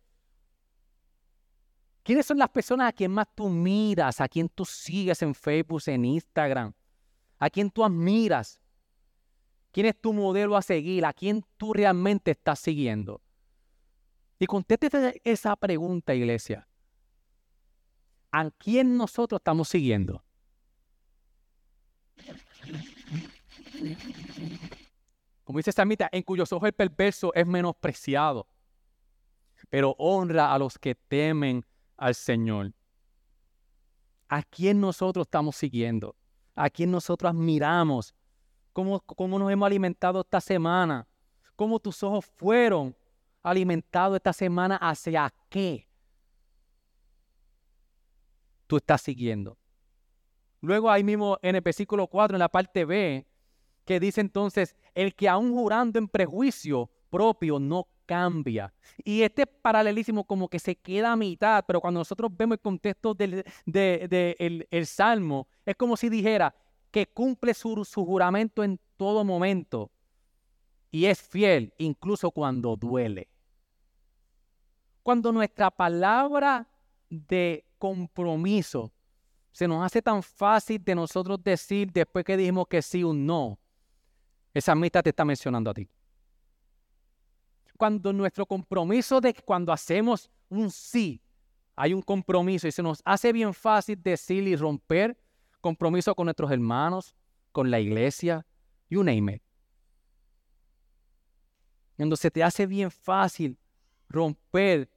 ¿Quiénes 2.02 2.26
son 2.26 2.38
las 2.38 2.48
personas 2.48 2.88
a 2.88 2.92
quien 2.92 3.12
más 3.12 3.28
tú 3.32 3.48
miras, 3.48 4.20
a 4.20 4.26
quien 4.26 4.48
tú 4.48 4.64
sigues 4.64 5.22
en 5.22 5.36
Facebook, 5.36 5.82
en 5.86 6.04
Instagram? 6.04 6.72
¿A 7.38 7.48
quien 7.48 7.70
tú 7.70 7.84
admiras? 7.84 8.60
¿Quién 9.70 9.86
es 9.86 10.00
tu 10.00 10.12
modelo 10.12 10.56
a 10.56 10.62
seguir? 10.62 11.06
¿A 11.06 11.12
quién 11.12 11.44
tú 11.56 11.74
realmente 11.74 12.32
estás 12.32 12.58
siguiendo? 12.58 13.22
Y 14.36 14.46
conteste 14.46 15.20
esa 15.22 15.54
pregunta, 15.54 16.12
iglesia. 16.12 16.66
¿A 18.32 18.50
quién 18.50 18.96
nosotros 18.96 19.38
estamos 19.38 19.68
siguiendo? 19.68 20.25
Como 25.44 25.58
dice 25.58 25.72
Samita, 25.72 26.08
en 26.10 26.22
cuyos 26.22 26.52
ojos 26.52 26.66
el 26.66 26.72
perverso 26.72 27.32
es 27.34 27.46
menospreciado, 27.46 28.48
pero 29.70 29.94
honra 29.98 30.52
a 30.52 30.58
los 30.58 30.78
que 30.78 30.94
temen 30.94 31.64
al 31.96 32.14
Señor. 32.14 32.72
¿A 34.28 34.42
quién 34.42 34.80
nosotros 34.80 35.26
estamos 35.26 35.54
siguiendo? 35.54 36.16
¿A 36.56 36.68
quién 36.68 36.90
nosotros 36.90 37.30
admiramos? 37.30 38.14
¿Cómo, 38.72 39.00
cómo 39.00 39.38
nos 39.38 39.50
hemos 39.50 39.66
alimentado 39.66 40.20
esta 40.20 40.40
semana? 40.40 41.06
¿Cómo 41.54 41.78
tus 41.78 42.02
ojos 42.02 42.26
fueron 42.36 42.96
alimentados 43.42 44.16
esta 44.16 44.32
semana? 44.32 44.76
¿Hacia 44.76 45.32
qué? 45.48 45.86
Tú 48.66 48.78
estás 48.78 49.00
siguiendo. 49.02 49.56
Luego 50.60 50.90
ahí 50.90 51.04
mismo 51.04 51.38
en 51.42 51.56
el 51.56 51.60
versículo 51.60 52.06
4, 52.06 52.36
en 52.36 52.40
la 52.40 52.48
parte 52.48 52.84
B, 52.84 53.26
que 53.84 54.00
dice 54.00 54.20
entonces, 54.20 54.74
el 54.94 55.14
que 55.14 55.28
aún 55.28 55.52
jurando 55.52 55.98
en 55.98 56.08
prejuicio 56.08 56.90
propio 57.10 57.58
no 57.58 57.86
cambia. 58.06 58.72
Y 59.04 59.22
este 59.22 59.46
paralelísimo 59.46 60.24
como 60.24 60.48
que 60.48 60.58
se 60.58 60.76
queda 60.76 61.12
a 61.12 61.16
mitad, 61.16 61.64
pero 61.66 61.80
cuando 61.80 62.00
nosotros 62.00 62.30
vemos 62.36 62.56
el 62.56 62.60
contexto 62.60 63.14
del 63.14 63.44
de, 63.66 64.66
el, 64.70 64.86
Salmo, 64.86 65.48
es 65.64 65.76
como 65.76 65.96
si 65.96 66.08
dijera 66.08 66.54
que 66.90 67.06
cumple 67.06 67.52
su, 67.52 67.84
su 67.84 68.04
juramento 68.04 68.64
en 68.64 68.80
todo 68.96 69.24
momento 69.24 69.90
y 70.90 71.06
es 71.06 71.20
fiel 71.20 71.74
incluso 71.78 72.30
cuando 72.30 72.76
duele. 72.76 73.28
Cuando 75.02 75.30
nuestra 75.30 75.70
palabra 75.70 76.66
de 77.10 77.64
compromiso 77.78 78.92
se 79.56 79.66
nos 79.66 79.82
hace 79.82 80.02
tan 80.02 80.22
fácil 80.22 80.84
de 80.84 80.94
nosotros 80.94 81.42
decir 81.42 81.90
después 81.90 82.26
que 82.26 82.36
dijimos 82.36 82.66
que 82.68 82.82
sí 82.82 83.02
un 83.02 83.24
no. 83.24 83.58
Esa 84.52 84.72
amistad 84.72 85.02
te 85.02 85.08
está 85.08 85.24
mencionando 85.24 85.70
a 85.70 85.72
ti. 85.72 85.88
Cuando 87.78 88.12
nuestro 88.12 88.44
compromiso 88.44 89.18
de 89.18 89.32
cuando 89.32 89.72
hacemos 89.72 90.30
un 90.50 90.70
sí 90.70 91.22
hay 91.74 91.94
un 91.94 92.02
compromiso 92.02 92.68
y 92.68 92.70
se 92.70 92.82
nos 92.82 93.00
hace 93.02 93.32
bien 93.32 93.54
fácil 93.54 93.98
decir 94.02 94.46
y 94.46 94.56
romper 94.56 95.18
compromiso 95.62 96.14
con 96.14 96.26
nuestros 96.26 96.50
hermanos, 96.50 97.14
con 97.50 97.70
la 97.70 97.80
iglesia, 97.80 98.44
you 98.90 99.02
name 99.02 99.36
it. 99.36 99.42
Cuando 101.96 102.14
se 102.16 102.30
te 102.30 102.44
hace 102.44 102.66
bien 102.66 102.90
fácil 102.90 103.56
romper 104.06 104.90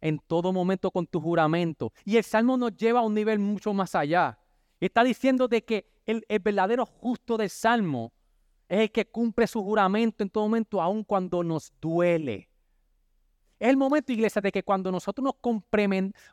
en 0.00 0.18
todo 0.18 0.52
momento 0.52 0.90
con 0.90 1.06
tu 1.06 1.20
juramento. 1.20 1.92
Y 2.04 2.16
el 2.16 2.24
Salmo 2.24 2.56
nos 2.56 2.76
lleva 2.76 3.00
a 3.00 3.02
un 3.02 3.14
nivel 3.14 3.38
mucho 3.38 3.72
más 3.72 3.94
allá. 3.94 4.38
Está 4.80 5.02
diciendo 5.02 5.48
de 5.48 5.64
que 5.64 5.90
el, 6.06 6.24
verdadero 6.40 6.86
justo 6.86 7.36
del 7.36 7.50
Salmo 7.50 8.12
es 8.68 8.80
el 8.80 8.92
que 8.92 9.06
cumple 9.06 9.46
su 9.46 9.62
juramento 9.62 10.22
en 10.22 10.30
todo 10.30 10.44
momento, 10.44 10.80
aun 10.80 11.02
cuando 11.04 11.42
nos 11.42 11.72
duele. 11.80 12.48
Es 13.58 13.68
el 13.68 13.76
momento, 13.76 14.12
iglesia, 14.12 14.40
de 14.40 14.52
que 14.52 14.62
cuando 14.62 14.92
nosotros 14.92 15.24
nos 15.24 15.34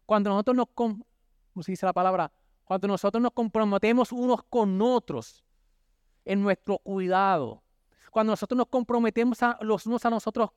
cuando 0.05 0.29
nosotros 0.29 0.55
nos, 0.55 0.67
¿cómo 0.73 1.03
se 1.61 1.71
dice? 1.71 1.87
Cuando 2.63 2.87
nos 2.87 3.31
comprometemos 3.33 4.11
unos 4.11 4.43
con 4.43 4.81
otros 4.81 5.43
en 6.23 6.41
nuestro 6.41 6.77
cuidado, 6.79 7.63
cuando 8.11 8.31
nosotros 8.31 8.57
nos 8.57 8.67
comprometemos 8.67 9.41
a 9.41 9.57
los 9.61 9.85
unos 9.85 10.05
a 10.05 10.09
nosotros 10.09 10.51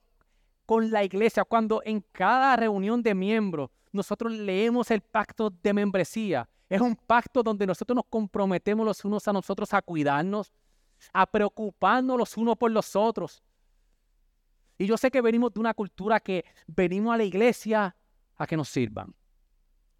con 0.68 0.90
la 0.90 1.02
iglesia, 1.02 1.44
cuando 1.44 1.80
en 1.82 2.04
cada 2.12 2.54
reunión 2.54 3.02
de 3.02 3.14
miembros 3.14 3.70
nosotros 3.90 4.30
leemos 4.30 4.90
el 4.90 5.00
pacto 5.00 5.48
de 5.48 5.72
membresía, 5.72 6.46
es 6.68 6.78
un 6.82 6.94
pacto 6.94 7.42
donde 7.42 7.66
nosotros 7.66 7.96
nos 7.96 8.04
comprometemos 8.04 8.84
los 8.84 9.02
unos 9.02 9.26
a 9.26 9.32
nosotros 9.32 9.72
a 9.72 9.80
cuidarnos, 9.80 10.52
a 11.14 11.24
preocuparnos 11.24 12.18
los 12.18 12.36
unos 12.36 12.58
por 12.58 12.70
los 12.70 12.94
otros. 12.94 13.42
Y 14.76 14.84
yo 14.84 14.98
sé 14.98 15.10
que 15.10 15.22
venimos 15.22 15.54
de 15.54 15.60
una 15.60 15.72
cultura 15.72 16.20
que 16.20 16.44
venimos 16.66 17.14
a 17.14 17.16
la 17.16 17.24
iglesia 17.24 17.96
a 18.36 18.46
que 18.46 18.58
nos 18.58 18.68
sirvan. 18.68 19.14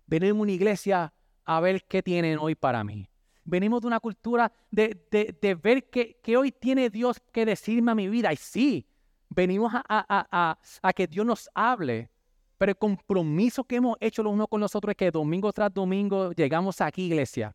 Venimos 0.07 0.41
a 0.41 0.43
una 0.43 0.53
iglesia 0.53 1.15
a 1.47 1.61
ver 1.61 1.83
qué 1.85 2.03
tienen 2.03 2.39
hoy 2.39 2.55
para 2.55 2.85
mí. 2.85 3.09
Venimos 3.43 3.81
de 3.81 3.87
una 3.87 4.01
cultura 4.01 4.53
de, 4.71 5.35
de, 5.41 5.55
ver 5.55 5.89
qué, 5.89 6.37
hoy 6.37 6.53
tiene 6.53 6.91
Dios 6.91 7.19
que 7.33 7.47
decirme 7.47 7.93
a 7.93 7.95
mi 7.95 8.07
vida. 8.07 8.31
Y 8.35 8.37
sí, 8.37 8.87
venimos 9.29 9.73
a, 9.75 10.57
que 10.95 11.07
Dios 11.07 11.27
nos 11.27 11.49
hable. 11.55 12.11
Pero 12.57 12.71
el 12.71 12.77
compromiso 12.77 13.63
que 13.65 13.77
hemos 13.77 13.97
hecho 14.01 14.23
los 14.23 14.33
unos 14.33 14.49
con 14.49 14.61
los 14.61 14.75
otros 14.75 14.91
es 14.91 14.97
que 14.97 15.11
domingo 15.11 15.53
tras 15.53 15.73
domingo 15.73 16.33
llegamos 16.33 16.81
aquí, 16.81 17.05
iglesia, 17.05 17.55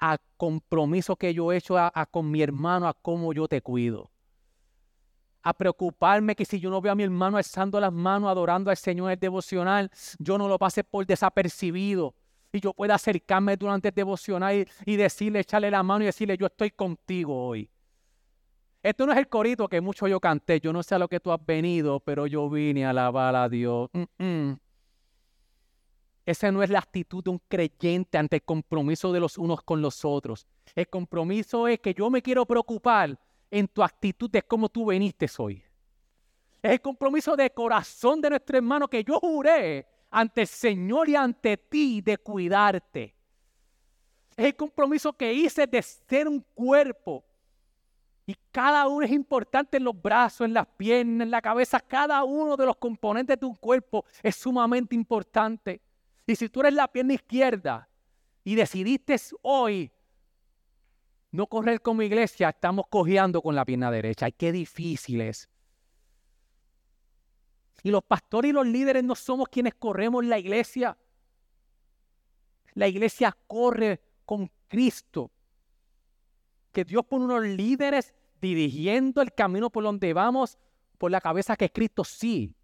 a 0.00 0.18
compromiso 0.36 1.14
que 1.14 1.32
yo 1.32 1.52
he 1.52 1.58
hecho 1.58 1.76
con 2.10 2.28
mi 2.28 2.42
hermano, 2.42 2.88
a 2.88 2.94
cómo 2.94 3.32
yo 3.32 3.46
te 3.46 3.62
cuido. 3.62 4.10
A 5.44 5.52
preocuparme 5.52 6.34
que 6.34 6.44
si 6.44 6.58
yo 6.58 6.70
no 6.70 6.80
veo 6.80 6.92
a 6.92 6.96
mi 6.96 7.04
hermano 7.04 7.36
alzando 7.36 7.78
las 7.78 7.92
manos, 7.92 8.30
adorando 8.30 8.70
al 8.70 8.76
Señor 8.76 9.08
en 9.08 9.12
el 9.12 9.20
devocional, 9.20 9.90
yo 10.18 10.38
no 10.38 10.48
lo 10.48 10.58
pase 10.58 10.82
por 10.82 11.06
desapercibido 11.06 12.14
y 12.52 12.60
yo 12.60 12.74
pueda 12.74 12.96
acercarme 12.96 13.56
durante 13.56 13.88
el 13.88 13.94
devocional 13.94 14.66
y, 14.84 14.96
decirle, 14.96 15.40
echarle 15.40 15.70
la 15.70 15.82
mano 15.82 16.02
y 16.02 16.06
decirle, 16.06 16.36
yo 16.36 16.46
estoy 16.46 16.70
contigo 16.70 17.46
hoy. 17.46 17.70
Esto 18.82 19.06
no 19.06 19.12
es 19.12 19.18
el 19.18 19.28
corito 19.28 19.68
que 19.68 19.80
mucho 19.80 20.08
yo 20.08 20.18
canté. 20.18 20.58
Yo 20.60 20.72
no 20.72 20.82
sé 20.82 20.96
a 20.96 20.98
lo 20.98 21.08
que 21.08 21.20
tú 21.20 21.30
has 21.30 21.44
venido, 21.44 22.00
pero 22.00 22.26
yo 22.26 22.50
vine 22.50 22.84
a 22.84 22.90
alabar 22.90 23.36
a 23.36 23.48
Dios. 23.48 23.90
Esa 26.26 26.52
no 26.52 26.62
es 26.62 26.70
la 26.70 26.80
actitud 26.80 27.22
de 27.22 27.30
un 27.30 27.40
creyente 27.48 28.18
ante 28.18 28.36
el 28.36 28.42
compromiso 28.42 29.12
de 29.12 29.20
los 29.20 29.38
unos 29.38 29.62
con 29.62 29.80
los 29.80 30.04
otros. 30.04 30.46
El 30.74 30.88
compromiso 30.88 31.68
es 31.68 31.80
que 31.80 31.94
yo 31.94 32.10
me 32.10 32.22
quiero 32.22 32.44
preocupar 32.44 33.18
en 33.50 33.68
tu 33.68 33.82
actitud 33.82 34.30
de 34.30 34.42
cómo 34.42 34.68
tú 34.68 34.90
viniste 34.90 35.26
hoy. 35.38 35.62
Es 36.62 36.72
el 36.72 36.80
compromiso 36.80 37.36
de 37.36 37.50
corazón 37.50 38.20
de 38.20 38.30
nuestro 38.30 38.56
hermano 38.56 38.88
que 38.88 39.02
yo 39.04 39.18
juré 39.18 39.86
ante 40.10 40.42
el 40.42 40.46
Señor 40.46 41.08
y 41.08 41.16
ante 41.16 41.56
ti 41.56 42.00
de 42.00 42.18
cuidarte. 42.18 43.14
Es 44.36 44.46
el 44.46 44.56
compromiso 44.56 45.12
que 45.12 45.32
hice 45.32 45.66
de 45.66 45.82
ser 45.82 46.28
un 46.28 46.40
cuerpo. 46.54 47.24
Y 48.26 48.36
cada 48.52 48.86
uno 48.86 49.04
es 49.04 49.12
importante 49.12 49.78
en 49.78 49.84
los 49.84 50.00
brazos, 50.00 50.44
en 50.44 50.54
las 50.54 50.66
piernas, 50.66 51.24
en 51.24 51.30
la 51.30 51.42
cabeza. 51.42 51.80
Cada 51.80 52.22
uno 52.22 52.56
de 52.56 52.66
los 52.66 52.76
componentes 52.76 53.38
de 53.38 53.46
un 53.46 53.56
cuerpo 53.56 54.04
es 54.22 54.36
sumamente 54.36 54.94
importante. 54.94 55.80
Y 56.26 56.36
si 56.36 56.48
tú 56.48 56.60
eres 56.60 56.74
la 56.74 56.86
pierna 56.86 57.14
izquierda 57.14 57.88
y 58.44 58.54
decidiste 58.54 59.16
hoy 59.42 59.90
no 61.32 61.46
correr 61.46 61.80
como 61.80 62.02
iglesia, 62.02 62.50
estamos 62.50 62.86
cojeando 62.88 63.42
con 63.42 63.56
la 63.56 63.64
pierna 63.64 63.90
derecha. 63.90 64.26
Ay, 64.26 64.32
qué 64.32 64.52
difícil 64.52 65.20
es. 65.22 65.48
Y 67.82 67.90
los 67.90 68.04
pastores 68.04 68.50
y 68.50 68.52
los 68.52 68.66
líderes 68.66 69.02
no 69.02 69.14
somos 69.16 69.48
quienes 69.48 69.74
corremos 69.74 70.24
la 70.24 70.38
iglesia. 70.38 70.96
La 72.74 72.86
iglesia 72.86 73.36
corre 73.46 74.00
con 74.24 74.50
Cristo. 74.68 75.30
Que 76.72 76.84
Dios 76.84 77.04
pone 77.06 77.24
unos 77.26 77.44
líderes 77.44 78.14
dirigiendo 78.40 79.22
el 79.22 79.32
camino 79.32 79.70
por 79.70 79.84
donde 79.84 80.12
vamos, 80.12 80.58
por 80.98 81.10
la 81.10 81.20
cabeza 81.20 81.56
que 81.56 81.70
Cristo, 81.70 82.04
sí. 82.04 82.54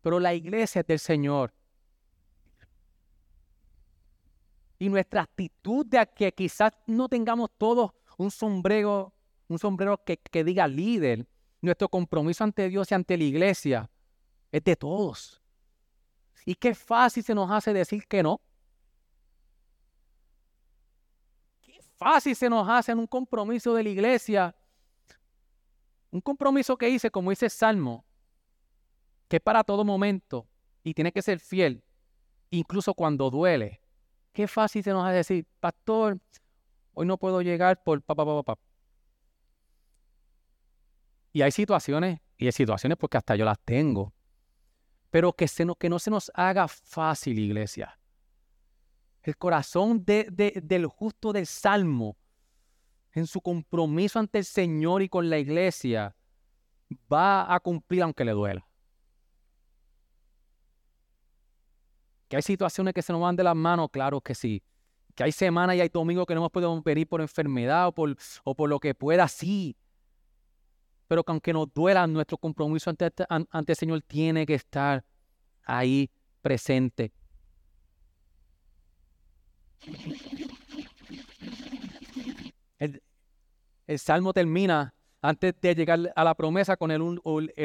Pero 0.00 0.18
la 0.18 0.34
iglesia 0.34 0.80
es 0.80 0.86
del 0.86 0.98
Señor. 0.98 1.52
Y 4.78 4.88
nuestra 4.88 5.22
actitud 5.22 5.86
de 5.86 6.08
que 6.14 6.32
quizás 6.32 6.72
no 6.86 7.08
tengamos 7.08 7.50
todos 7.56 7.92
un 8.16 8.30
sombrero, 8.30 9.12
un 9.48 9.58
sombrero 9.58 10.02
que, 10.04 10.16
que 10.16 10.42
diga 10.42 10.66
líder, 10.66 11.26
nuestro 11.60 11.88
compromiso 11.88 12.42
ante 12.42 12.68
Dios 12.68 12.90
y 12.90 12.94
ante 12.94 13.16
la 13.16 13.24
iglesia 13.24 13.90
es 14.50 14.64
de 14.64 14.76
todos. 14.76 15.40
Y 16.44 16.54
qué 16.54 16.74
fácil 16.74 17.22
se 17.22 17.34
nos 17.34 17.50
hace 17.50 17.72
decir 17.72 18.06
que 18.06 18.22
no. 18.22 18.40
Qué 21.60 21.80
fácil 22.02 22.36
se 22.36 22.48
nos 22.48 22.68
hace 22.68 22.92
en 22.92 22.98
un 22.98 23.06
compromiso 23.06 23.74
de 23.74 23.82
la 23.82 23.88
iglesia. 23.88 24.54
Un 26.10 26.20
compromiso 26.20 26.76
que 26.76 26.88
hice, 26.88 27.10
como 27.10 27.30
dice 27.30 27.46
el 27.46 27.50
Salmo, 27.50 28.04
que 29.28 29.36
es 29.36 29.42
para 29.42 29.64
todo 29.64 29.84
momento 29.84 30.46
y 30.84 30.92
tiene 30.94 31.12
que 31.12 31.22
ser 31.22 31.38
fiel, 31.40 31.82
incluso 32.50 32.92
cuando 32.92 33.30
duele. 33.30 33.80
Qué 34.32 34.46
fácil 34.46 34.82
se 34.82 34.90
nos 34.90 35.04
hace 35.04 35.16
decir, 35.16 35.46
pastor, 35.60 36.18
hoy 36.94 37.06
no 37.06 37.16
puedo 37.16 37.40
llegar 37.40 37.82
por 37.82 38.02
papá, 38.02 38.24
papá, 38.24 38.42
papá. 38.42 38.62
Y 41.32 41.40
hay 41.40 41.50
situaciones, 41.50 42.20
y 42.36 42.46
hay 42.46 42.52
situaciones 42.52 42.98
porque 42.98 43.16
hasta 43.16 43.36
yo 43.36 43.44
las 43.44 43.58
tengo, 43.60 44.12
pero 45.10 45.32
que, 45.32 45.48
se 45.48 45.64
no, 45.64 45.74
que 45.76 45.88
no 45.88 45.98
se 45.98 46.10
nos 46.10 46.30
haga 46.34 46.68
fácil, 46.68 47.38
iglesia. 47.38 47.98
El 49.22 49.36
corazón 49.36 50.04
del 50.04 50.86
justo 50.86 51.32
del 51.32 51.46
Salmo, 51.46 52.16
en 53.12 53.26
su 53.26 53.40
compromiso 53.40 54.18
ante 54.18 54.38
el 54.38 54.44
Señor 54.44 55.02
y 55.02 55.08
con 55.08 55.30
la 55.30 55.38
iglesia, 55.38 56.14
va 57.12 57.52
a 57.52 57.60
cumplir 57.60 58.02
aunque 58.02 58.24
le 58.24 58.32
duela. 58.32 58.66
Que 62.28 62.36
hay 62.36 62.42
situaciones 62.42 62.94
que 62.94 63.02
se 63.02 63.12
nos 63.12 63.20
van 63.20 63.36
de 63.36 63.44
las 63.44 63.54
manos, 63.54 63.90
claro 63.90 64.20
que 64.20 64.34
sí. 64.34 64.62
Que 65.14 65.24
hay 65.24 65.32
semanas 65.32 65.76
y 65.76 65.80
hay 65.80 65.88
domingos 65.88 66.26
que 66.26 66.34
no 66.34 66.40
hemos 66.40 66.50
podido 66.50 66.82
venir 66.82 67.06
por 67.06 67.20
enfermedad 67.20 67.88
o 67.88 67.92
por, 67.92 68.16
o 68.44 68.54
por 68.54 68.70
lo 68.70 68.80
que 68.80 68.94
pueda, 68.94 69.28
sí 69.28 69.76
pero 71.12 71.24
que 71.24 71.30
aunque 71.30 71.52
nos 71.52 71.70
duela, 71.74 72.06
nuestro 72.06 72.38
compromiso 72.38 72.88
ante, 72.88 73.10
ante 73.28 73.72
el 73.72 73.76
Señor 73.76 74.00
tiene 74.00 74.46
que 74.46 74.54
estar 74.54 75.04
ahí 75.62 76.10
presente. 76.40 77.12
El, 82.78 83.00
Salmo 83.98 84.32
termina 84.32 84.94
antes 85.20 85.54
de 85.60 85.74
llegar 85.74 86.12
a 86.16 86.24
la 86.24 86.34
promesa 86.34 86.76
con 86.76 86.90
el, 86.90 87.02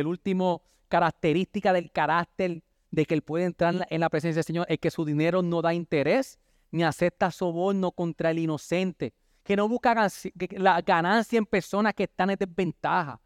último 0.05 0.61
característica 0.87 1.73
del 1.73 1.91
carácter 1.91 2.63
de 2.91 3.05
que 3.05 3.13
él 3.13 3.21
puede 3.21 3.45
entrar 3.45 3.87
en 3.89 3.99
la 3.99 4.09
presencia 4.09 4.37
del 4.37 4.43
Señor, 4.43 4.65
es 4.69 4.79
que 4.79 4.91
su 4.91 5.05
dinero 5.05 5.41
no 5.41 5.61
da 5.61 5.73
interés 5.73 6.39
ni 6.71 6.83
acepta 6.83 7.31
soborno 7.31 7.91
contra 7.91 8.31
el 8.31 8.39
inocente, 8.39 9.13
que 9.43 9.55
no 9.55 9.67
busca 9.67 10.09
la 10.51 10.81
ganancia 10.81 11.37
en 11.37 11.45
personas 11.45 11.93
que 11.93 12.03
están 12.03 12.29
en 12.29 12.37
desventaja, 12.37 13.21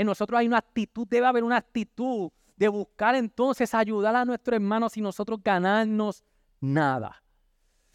en 0.00 0.06
nosotros 0.06 0.40
hay 0.40 0.46
una 0.46 0.56
actitud, 0.56 1.06
debe 1.06 1.26
haber 1.26 1.44
una 1.44 1.58
actitud 1.58 2.30
de 2.56 2.68
buscar 2.68 3.14
entonces 3.14 3.74
ayudar 3.74 4.16
a 4.16 4.24
nuestros 4.24 4.54
hermanos 4.54 4.96
y 4.96 5.02
nosotros 5.02 5.40
ganarnos 5.44 6.24
nada. 6.58 7.22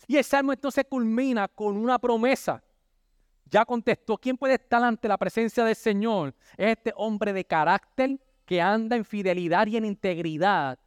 Y 0.08 0.18
el 0.18 0.24
salmo 0.24 0.54
entonces 0.54 0.86
culmina 0.90 1.48
con 1.48 1.78
una 1.78 2.00
promesa. 2.00 2.64
Ya 3.46 3.66
contestó, 3.66 4.18
¿quién 4.18 4.38
puede 4.38 4.56
estar 4.56 4.84
ante 4.84 5.08
la 5.08 5.18
presencia 5.18 5.64
del 5.64 5.76
Señor? 5.76 6.34
Es 6.58 6.78
este 6.78 6.94
hombre 6.96 7.32
de 7.32 7.46
carácter 7.46 8.20
que 8.46 8.62
anda 8.62 8.96
en 8.96 9.06
fidelidad 9.06 9.68
y 9.68 9.78
en 9.78 9.86
integridad. 9.86 10.80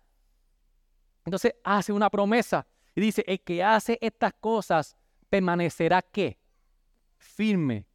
Entonces 1.24 1.54
hace 1.62 1.92
una 1.92 2.10
promesa 2.10 2.66
y 2.94 3.00
dice, 3.00 3.22
el 3.26 3.40
que 3.40 3.62
hace 3.62 3.98
estas 4.00 4.32
cosas 4.34 4.96
permanecerá 5.30 6.02
qué? 6.02 6.38
Firme. 7.16 7.86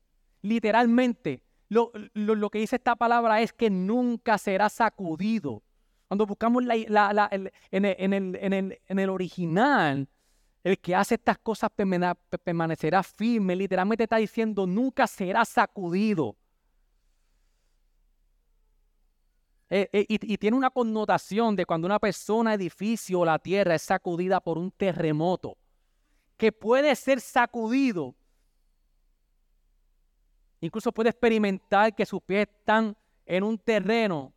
Literalmente, 0.41 1.41
lo, 1.69 2.49
que 2.49 2.59
dice 2.59 2.75
esta 2.75 2.95
palabra 2.95 3.41
es 3.41 3.51
que 3.51 3.69
nunca 3.69 4.37
será 4.37 4.69
sacudido. 4.69 5.63
Cuando 6.07 6.25
buscamos 6.25 6.63
la, 6.63 6.75
en, 7.31 7.85
el, 7.85 8.35
en, 8.87 8.99
el, 8.99 9.09
original, 9.09 10.07
el 10.63 10.79
que 10.79 10.95
hace 10.95 11.15
estas 11.15 11.37
cosas 11.39 11.69
permanecerá 12.43 13.03
firme. 13.03 13.55
Literalmente 13.55 14.03
está 14.03 14.17
diciendo, 14.17 14.65
nunca 14.65 15.07
será 15.07 15.43
sacudido. 15.43 16.37
Eh, 19.69 19.89
eh, 19.91 20.05
y, 20.07 20.33
y, 20.33 20.37
tiene 20.37 20.55
una 20.55 20.69
connotación 20.69 21.55
de 21.55 21.65
cuando 21.65 21.87
una 21.87 21.99
persona, 21.99 22.53
edificio 22.53 23.21
o 23.21 23.25
la 23.25 23.39
tierra 23.39 23.75
es 23.75 23.81
sacudida 23.81 24.39
por 24.39 24.57
un 24.57 24.69
terremoto, 24.69 25.57
que 26.37 26.51
puede 26.51 26.95
ser 26.95 27.19
sacudido. 27.19 28.13
Incluso 30.61 30.91
puede 30.91 31.09
experimentar 31.09 31.93
que 31.95 32.05
sus 32.05 32.21
pies 32.21 32.47
están 32.47 32.95
en 33.25 33.43
un 33.43 33.57
terreno 33.57 34.31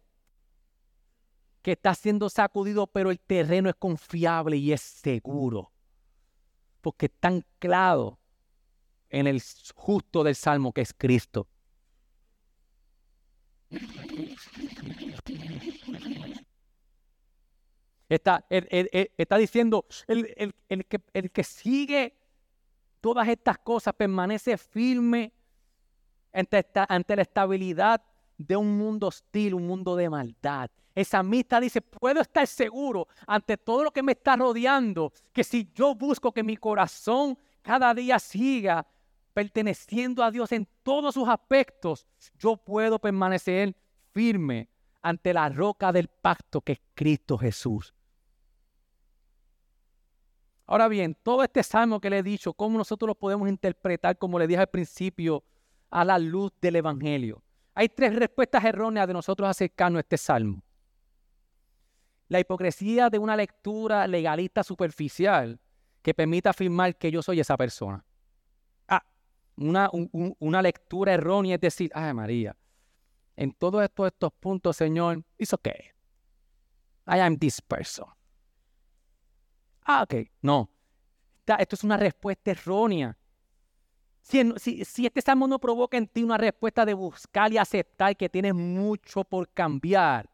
que 1.62 1.72
está 1.72 1.94
siendo 1.94 2.30
sacudido, 2.30 2.86
pero 2.86 3.10
el 3.10 3.20
terreno 3.20 3.68
es 3.68 3.76
confiable 3.76 4.56
y 4.56 4.72
es 4.72 4.80
seguro. 4.80 5.70
Porque 6.86 7.06
está 7.06 7.26
anclado 7.26 8.16
en 9.10 9.26
el 9.26 9.42
justo 9.74 10.22
del 10.22 10.36
Salmo 10.36 10.72
que 10.72 10.82
es 10.82 10.94
Cristo. 10.96 11.48
Está, 18.08 18.46
diciendo, 19.36 19.84
el, 20.06 20.54
que, 21.32 21.42
sigue 21.42 22.16
todas 23.00 23.26
estas 23.26 23.58
cosas 23.58 23.92
permanece 23.92 24.56
firme 24.56 25.32
ante 26.32 27.16
la 27.16 27.22
estabilidad 27.22 28.00
de 28.38 28.54
un 28.54 28.78
mundo 28.78 29.08
hostil, 29.08 29.54
un 29.54 29.66
mundo 29.66 29.96
de 29.96 30.08
maldad. 30.08 30.70
Esa 30.96 31.18
amistad 31.18 31.60
dice, 31.60 31.82
puedo 31.82 32.22
estar 32.22 32.46
seguro 32.46 33.06
ante 33.26 33.58
todo 33.58 33.84
lo 33.84 33.90
que 33.90 34.02
me 34.02 34.12
está 34.12 34.34
rodeando, 34.34 35.12
que 35.30 35.44
si 35.44 35.70
yo 35.74 35.94
busco 35.94 36.32
que 36.32 36.42
mi 36.42 36.56
corazón 36.56 37.38
cada 37.60 37.92
día 37.92 38.18
siga 38.18 38.86
perteneciendo 39.34 40.24
a 40.24 40.30
Dios 40.30 40.52
en 40.52 40.66
todos 40.82 41.12
sus 41.12 41.28
aspectos, 41.28 42.06
yo 42.38 42.56
puedo 42.56 42.98
permanecer 42.98 43.76
firme 44.14 44.70
ante 45.02 45.34
la 45.34 45.50
roca 45.50 45.92
del 45.92 46.08
pacto 46.08 46.62
que 46.62 46.72
es 46.72 46.80
Cristo 46.94 47.36
Jesús. 47.36 47.92
Ahora 50.64 50.88
bien, 50.88 51.14
todo 51.22 51.44
este 51.44 51.62
salmo 51.62 52.00
que 52.00 52.08
le 52.08 52.20
he 52.20 52.22
dicho, 52.22 52.54
¿cómo 52.54 52.78
nosotros 52.78 53.06
lo 53.06 53.14
podemos 53.14 53.50
interpretar, 53.50 54.16
como 54.16 54.38
le 54.38 54.46
dije 54.46 54.60
al 54.60 54.68
principio, 54.68 55.44
a 55.90 56.06
la 56.06 56.18
luz 56.18 56.52
del 56.58 56.76
Evangelio? 56.76 57.42
Hay 57.74 57.90
tres 57.90 58.16
respuestas 58.16 58.64
erróneas 58.64 59.06
de 59.06 59.12
nosotros 59.12 59.46
acercarnos 59.46 59.98
a 59.98 60.00
este 60.00 60.16
salmo 60.16 60.62
la 62.28 62.40
hipocresía 62.40 63.08
de 63.08 63.18
una 63.18 63.36
lectura 63.36 64.06
legalista 64.06 64.62
superficial 64.62 65.60
que 66.02 66.14
permita 66.14 66.50
afirmar 66.50 66.96
que 66.96 67.10
yo 67.10 67.22
soy 67.22 67.40
esa 67.40 67.56
persona. 67.56 68.04
Ah, 68.88 69.04
una, 69.56 69.90
una 69.92 70.62
lectura 70.62 71.14
errónea 71.14 71.54
es 71.56 71.60
decir, 71.60 71.90
ay 71.94 72.12
María, 72.14 72.56
en 73.36 73.52
todos 73.52 73.82
estos, 73.82 74.06
estos 74.08 74.32
puntos, 74.32 74.76
Señor, 74.76 75.22
it's 75.38 75.52
okay. 75.52 75.92
I 77.06 77.20
am 77.20 77.36
this 77.38 77.60
person. 77.60 78.06
Ah, 79.84 80.02
ok. 80.02 80.28
No. 80.42 80.68
Esto 81.46 81.76
es 81.76 81.84
una 81.84 81.96
respuesta 81.96 82.50
errónea. 82.50 83.16
Si, 84.20 84.42
si, 84.56 84.84
si, 84.84 85.06
este 85.06 85.20
salmo 85.20 85.46
no 85.46 85.60
provoca 85.60 85.96
en 85.96 86.08
ti 86.08 86.24
una 86.24 86.36
respuesta 86.36 86.84
de 86.84 86.94
buscar 86.94 87.52
y 87.52 87.58
aceptar 87.58 88.16
que 88.16 88.28
tienes 88.28 88.54
mucho 88.54 89.22
por 89.22 89.48
cambiar, 89.50 90.28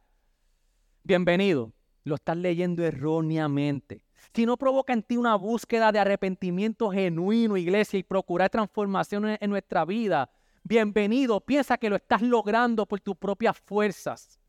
bienvenido 1.03 1.71
lo 2.05 2.17
estás 2.17 2.37
leyendo 2.37 2.85
erróneamente. 2.85 4.05
Si 4.35 4.47
no 4.47 4.57
provoca 4.57 4.93
en 4.93 5.03
ti 5.03 5.17
una 5.17 5.35
búsqueda 5.37 5.93
de 5.93 5.99
arrepentimiento 5.99 6.91
genuino, 6.91 7.57
iglesia, 7.57 7.99
y 7.99 8.03
procurar 8.03 8.51
transformación 8.51 9.37
en 9.41 9.51
nuestra 9.51 9.85
vida, 9.85 10.31
bienvenido. 10.63 11.41
Piensa 11.41 11.77
que 11.77 11.91
lo 11.91 11.97
estás 11.97 12.23
logrando 12.23 12.87
por 12.87 13.01
tus 13.01 13.17
propias 13.17 13.59
fuerzas. 13.59 14.41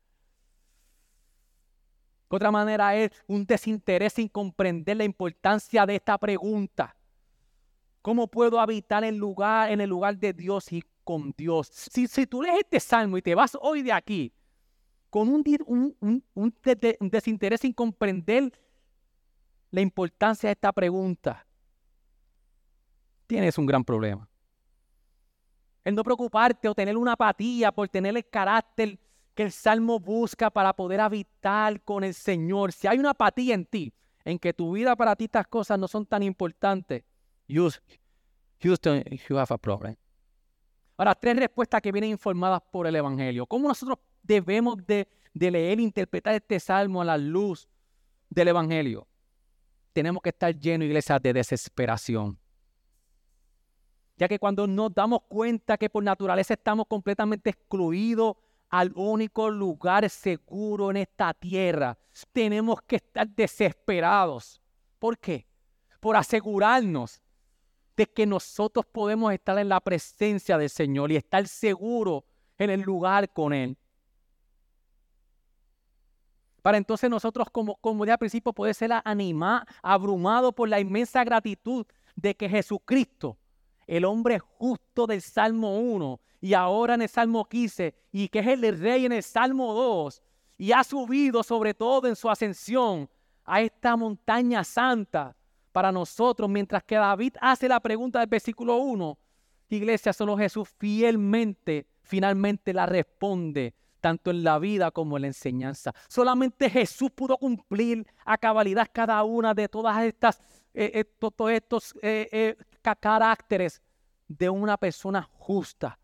Otra 2.28 2.50
manera 2.50 2.96
es 2.96 3.10
un 3.26 3.44
desinterés 3.44 4.14
sin 4.14 4.28
comprender 4.28 4.96
la 4.96 5.04
importancia 5.04 5.86
de 5.86 5.96
esta 5.96 6.18
pregunta. 6.18 6.96
¿Cómo 8.02 8.26
puedo 8.26 8.58
habitar 8.58 9.04
en, 9.04 9.18
lugar, 9.18 9.70
en 9.70 9.80
el 9.80 9.90
lugar 9.90 10.18
de 10.18 10.32
Dios 10.32 10.72
y 10.72 10.82
con 11.04 11.32
Dios? 11.36 11.68
Si, 11.68 12.06
si 12.06 12.26
tú 12.26 12.42
lees 12.42 12.58
este 12.60 12.80
salmo 12.80 13.18
y 13.18 13.22
te 13.22 13.34
vas 13.34 13.56
hoy 13.60 13.82
de 13.82 13.92
aquí 13.92 14.32
con 15.14 15.28
un, 15.28 15.44
desinterés 16.98 17.60
sin 17.60 17.72
comprender 17.72 18.52
la 19.70 19.80
importancia 19.80 20.48
de 20.48 20.54
esta 20.54 20.72
pregunta, 20.72 21.46
tienes 23.24 23.56
un 23.56 23.64
gran 23.64 23.84
problema. 23.84 24.28
El 25.84 25.94
no 25.94 26.02
preocuparte 26.02 26.68
o 26.68 26.74
tener 26.74 26.96
una 26.96 27.12
apatía 27.12 27.70
por 27.70 27.88
tener 27.88 28.16
el 28.16 28.28
carácter 28.28 28.98
que 29.36 29.44
el 29.44 29.52
Salmo 29.52 30.00
busca 30.00 30.50
para 30.50 30.72
poder 30.72 31.00
habitar 31.00 31.80
con 31.82 32.02
el 32.02 32.12
Señor. 32.12 32.72
Si 32.72 32.88
hay 32.88 32.98
una 32.98 33.10
apatía 33.10 33.54
en 33.54 33.66
ti, 33.66 33.94
en 34.24 34.36
que 34.36 34.52
tu 34.52 34.72
vida 34.72 34.96
para 34.96 35.14
ti 35.14 35.26
estas 35.26 35.46
cosas 35.46 35.78
no 35.78 35.86
son 35.86 36.06
tan 36.06 36.24
importantes, 36.24 37.04
you, 37.46 37.70
you 38.60 39.38
have 39.38 39.54
a 39.54 39.58
problem. 39.58 39.94
Ahora, 40.96 41.14
tres 41.14 41.36
respuestas 41.36 41.80
que 41.80 41.92
vienen 41.92 42.10
informadas 42.10 42.62
por 42.72 42.88
el 42.88 42.96
Evangelio. 42.96 43.46
¿Cómo 43.46 43.68
nosotros 43.68 44.00
debemos 44.24 44.84
de, 44.86 45.06
leer 45.34 45.78
e 45.78 45.82
interpretar 45.82 46.34
este 46.34 46.58
salmo 46.58 47.02
a 47.02 47.04
la 47.04 47.18
luz 47.18 47.68
del 48.28 48.48
Evangelio. 48.48 49.06
Tenemos 49.92 50.22
que 50.22 50.30
estar 50.30 50.58
llenos, 50.58 50.86
iglesia, 50.86 51.18
de 51.18 51.32
desesperación. 51.32 52.38
Ya 54.16 54.26
que 54.28 54.38
cuando 54.38 54.66
nos 54.66 54.92
damos 54.94 55.20
cuenta 55.28 55.76
que 55.76 55.90
por 55.90 56.02
naturaleza 56.02 56.54
estamos 56.54 56.86
completamente 56.88 57.50
excluidos 57.50 58.36
al 58.70 58.92
único 58.96 59.50
lugar 59.50 60.08
seguro 60.08 60.90
en 60.90 60.98
esta 60.98 61.34
tierra, 61.34 61.96
tenemos 62.32 62.80
que 62.82 62.96
estar 62.96 63.28
desesperados. 63.28 64.60
¿Por 64.98 65.18
qué? 65.18 65.46
Por 66.00 66.16
asegurarnos 66.16 67.20
de 67.96 68.06
que 68.06 68.26
nosotros 68.26 68.86
podemos 68.86 69.32
estar 69.32 69.58
en 69.58 69.68
la 69.68 69.80
presencia 69.80 70.58
del 70.58 70.70
Señor 70.70 71.12
y 71.12 71.16
estar 71.16 71.46
seguros 71.46 72.24
en 72.58 72.70
el 72.70 72.80
lugar 72.80 73.32
con 73.32 73.52
Él 73.52 73.76
para 76.64 76.78
entonces 76.78 77.10
nosotros, 77.10 77.48
como, 77.52 77.76
como 77.76 78.04
al 78.04 78.16
principio, 78.16 78.50
poder 78.50 78.74
ser 78.74 78.90
animado, 79.04 79.66
abrumado 79.82 80.50
por 80.50 80.66
la 80.66 80.80
inmensa 80.80 81.22
gratitud 81.22 81.84
de 82.16 82.34
que 82.34 82.48
Jesucristo, 82.48 83.36
el 83.86 84.06
hombre 84.06 84.38
justo 84.38 85.06
del 85.06 85.20
Salmo 85.20 85.78
1 85.78 86.18
y 86.40 86.54
ahora 86.54 86.94
en 86.94 87.02
el 87.02 87.08
Salmo 87.10 87.44
15, 87.44 87.94
y 88.12 88.28
que 88.28 88.38
es 88.38 88.46
el 88.46 88.80
rey 88.80 89.04
en 89.04 89.12
el 89.12 89.22
Salmo 89.22 89.74
2, 89.74 90.22
y 90.56 90.72
ha 90.72 90.82
subido 90.84 91.42
sobre 91.42 91.74
todo 91.74 92.08
en 92.08 92.16
su 92.16 92.30
ascensión 92.30 93.10
a 93.44 93.60
esta 93.60 93.94
montaña 93.94 94.64
santa 94.64 95.36
para 95.70 95.92
nosotros, 95.92 96.48
mientras 96.48 96.82
que 96.82 96.94
David 96.94 97.34
hace 97.42 97.68
la 97.68 97.78
pregunta 97.78 98.20
del 98.20 98.28
versículo 98.28 98.76
1, 98.76 99.18
iglesia, 99.68 100.14
solo 100.14 100.34
Jesús 100.38 100.66
fielmente, 100.78 101.86
finalmente 102.04 102.72
la 102.72 102.86
responde 102.86 103.74
tanto 104.04 104.30
en 104.30 104.44
la 104.44 104.58
vida 104.58 104.90
como 104.90 105.16
en 105.16 105.22
la 105.22 105.28
enseñanza. 105.28 105.94
Solamente 106.08 106.68
Jesús 106.68 107.10
pudo 107.10 107.38
cumplir 107.38 108.06
a 108.26 108.36
cabalidad 108.36 108.86
cada 108.92 109.24
una 109.24 109.54
de 109.54 109.66
todas 109.66 109.98
estas, 110.02 110.42
eh, 110.74 110.90
eh, 110.92 111.04
todos 111.04 111.50
estos 111.50 111.94
eh, 112.02 112.54
caracteres 113.00 113.80
de 114.28 114.50
una 114.50 114.76
persona 114.76 115.26
justa. 115.38 115.98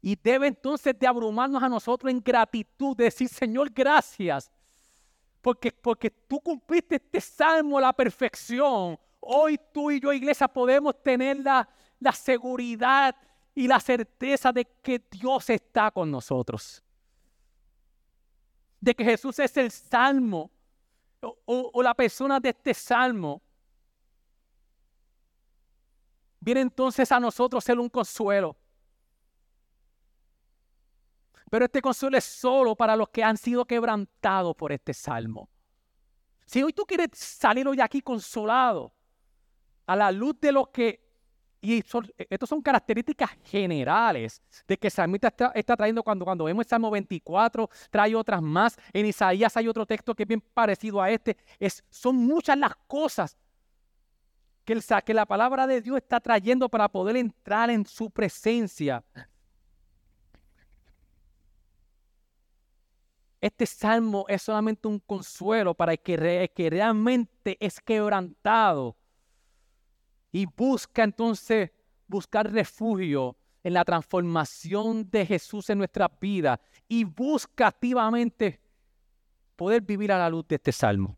Y 0.00 0.14
debe 0.14 0.46
entonces 0.46 0.96
de 0.96 1.04
abrumarnos 1.04 1.60
a 1.60 1.68
nosotros 1.68 2.12
en 2.12 2.20
gratitud, 2.20 2.96
de 2.96 3.04
decir, 3.04 3.28
Señor, 3.28 3.68
gracias, 3.68 4.52
porque, 5.40 5.72
porque 5.72 6.10
tú 6.10 6.38
cumpliste 6.38 6.94
este 6.94 7.20
salmo 7.20 7.76
a 7.78 7.80
la 7.80 7.92
perfección. 7.92 8.96
Hoy 9.18 9.58
tú 9.74 9.90
y 9.90 9.98
yo, 9.98 10.12
iglesia, 10.12 10.46
podemos 10.46 10.94
tener 11.02 11.40
la, 11.40 11.68
la 11.98 12.12
seguridad 12.12 13.16
y 13.54 13.66
la 13.66 13.80
certeza 13.80 14.52
de 14.52 14.64
que 14.64 15.02
Dios 15.10 15.50
está 15.50 15.90
con 15.90 16.10
nosotros. 16.10 16.82
De 18.80 18.94
que 18.94 19.04
Jesús 19.04 19.38
es 19.38 19.56
el 19.56 19.70
salmo 19.70 20.50
o, 21.20 21.82
la 21.82 21.94
persona 21.94 22.40
de 22.40 22.50
este 22.50 22.72
salmo. 22.72 23.42
Viene 26.38 26.62
entonces 26.62 27.10
a 27.12 27.20
nosotros 27.20 27.62
ser 27.62 27.78
un 27.78 27.88
consuelo. 27.88 28.56
Pero 31.50 31.64
este 31.64 31.82
consuelo 31.82 32.16
es 32.16 32.24
solo 32.24 32.76
para 32.76 32.96
los 32.96 33.08
que 33.10 33.24
han 33.24 33.36
sido 33.36 33.64
quebrantados 33.64 34.54
por 34.54 34.72
este 34.72 34.94
salmo. 34.94 35.50
Si 36.46 36.62
hoy 36.62 36.72
tú 36.72 36.84
quieres 36.84 37.10
salir 37.12 37.66
hoy 37.68 37.80
aquí 37.80 38.00
consolado, 38.00 38.94
a 39.86 39.96
la 39.96 40.12
luz 40.12 40.40
de 40.40 40.52
lo 40.52 40.70
que 40.70 41.09
Y 41.60 41.82
son, 41.82 42.10
e, 42.16 42.38
son 42.46 42.62
características 42.62 43.30
generales 43.44 44.42
de 44.66 44.78
que 44.78 44.86
el 44.86 44.90
salmista 44.92 45.28
está, 45.54 45.76
trayendo 45.76 46.02
cuando, 46.02 46.24
cuando 46.24 46.44
vemos 46.44 46.64
el 46.64 46.68
Salmo 46.68 46.90
24, 46.90 47.68
trae 47.90 48.14
otras 48.14 48.40
más. 48.40 48.78
En 48.92 49.04
Isaías 49.04 49.56
hay 49.56 49.68
otro 49.68 49.84
texto 49.84 50.14
que 50.14 50.22
es 50.22 50.28
bien 50.28 50.40
parecido 50.40 51.02
a 51.02 51.10
este. 51.10 51.36
Es, 51.58 51.84
son 51.90 52.16
muchas 52.16 52.56
las 52.56 52.74
cosas 52.86 53.36
que, 54.64 54.72
el, 54.72 54.82
la 55.16 55.26
palabra 55.26 55.66
de 55.66 55.82
Dios 55.82 55.98
está 55.98 56.18
trayendo 56.18 56.68
para 56.68 56.88
poder 56.88 57.16
entrar 57.16 57.68
en 57.68 57.84
su 57.84 58.10
presencia. 58.10 59.04
Este 63.40 63.66
salmo 63.66 64.24
es 64.28 64.42
solamente 64.42 64.88
un 64.88 64.98
consuelo 64.98 65.74
para 65.74 65.92
el 65.92 66.00
que 66.00 66.70
realmente 66.70 67.56
es 67.58 67.80
quebrantado 67.80 68.96
y 70.32 70.46
busca 70.46 71.02
entonces 71.02 71.70
buscar 72.06 72.52
refugio 72.52 73.36
en 73.62 73.74
la 73.74 73.84
transformación 73.84 75.08
de 75.10 75.26
Jesús 75.26 75.70
en 75.70 75.78
nuestra 75.78 76.10
vida 76.20 76.60
y 76.88 77.04
busca 77.04 77.68
activamente 77.68 78.60
poder 79.56 79.82
vivir 79.82 80.10
a 80.12 80.18
la 80.18 80.28
luz 80.28 80.46
de 80.48 80.56
este 80.56 80.72
salmo. 80.72 81.16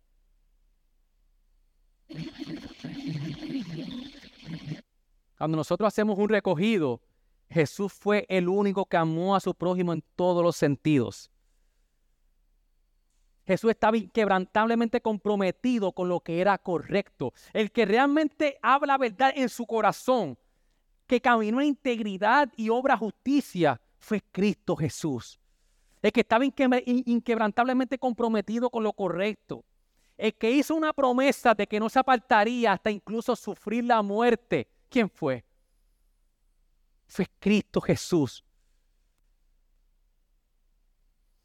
Cuando 5.39 5.57
nosotros 5.57 5.89
hacemos 5.89 6.19
un 6.19 6.29
recogido, 6.29 7.01
Jesús 7.51 7.93
fue 7.93 8.27
el 8.29 8.49
único 8.49 8.87
que 8.87 8.97
amó 8.97 9.35
a 9.35 9.41
su 9.41 9.55
prójimo 9.55 9.93
en 9.93 10.05
todos 10.15 10.43
los 10.43 10.57
sentidos. 10.57 11.32
Jesús 13.47 13.71
estaba 13.71 13.97
inquebrantablemente 13.97 15.01
comprometido 15.01 15.93
con 15.93 16.09
lo 16.09 16.21
que 16.21 16.41
era 16.41 16.57
correcto. 16.59 17.33
El 17.53 17.73
que 17.73 17.85
realmente 17.85 18.59
habla 18.63 18.99
verdad 18.99 19.33
en 19.35 19.49
su 19.49 19.67
corazón, 19.67 20.39
que 21.07 21.21
caminó 21.21 21.61
en 21.61 21.69
integridad 21.69 22.53
y 22.57 22.69
obra 22.69 22.97
justicia, 22.97 23.81
fue 23.99 24.23
Cristo 24.33 24.77
Jesús. 24.77 25.41
El 26.01 26.13
que 26.13 26.21
estaba 26.21 26.45
inquebrantablemente 26.45 27.99
comprometido 27.99 28.71
con 28.71 28.83
lo 28.83 28.93
correcto. 28.93 29.65
El 30.17 30.35
que 30.35 30.51
hizo 30.51 30.75
una 30.75 30.93
promesa 30.93 31.55
de 31.55 31.67
que 31.67 31.81
no 31.81 31.89
se 31.89 31.99
apartaría 31.99 32.73
hasta 32.73 32.91
incluso 32.91 33.35
sufrir 33.35 33.85
la 33.85 34.03
muerte. 34.03 34.69
¿Quién 34.89 35.09
fue? 35.09 35.45
Fue 37.07 37.27
Cristo 37.41 37.81
Jesús 37.81 38.45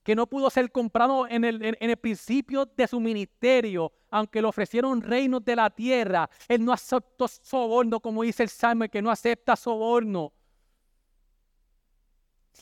que 0.08 0.16
no 0.16 0.26
pudo 0.26 0.50
ser 0.50 0.72
comprado 0.72 1.28
en 1.28 1.44
el, 1.44 1.62
en, 1.62 1.76
el, 1.82 1.98
principio 1.98 2.66
de 2.66 2.88
su 2.88 2.98
ministerio, 2.98 3.92
aunque 4.10 4.42
le 4.42 4.48
ofrecieron 4.48 5.02
reinos 5.02 5.44
de 5.44 5.54
la 5.54 5.70
tierra, 5.70 6.30
él 6.48 6.64
no 6.64 6.72
aceptó 6.72 7.28
soborno, 7.28 8.00
como 8.00 8.24
dice 8.24 8.44
el 8.44 8.48
Salmo, 8.48 8.86
el 8.86 8.90
que 8.90 9.02
no 9.02 9.12
acepta 9.12 9.58
soborno. 9.58 10.32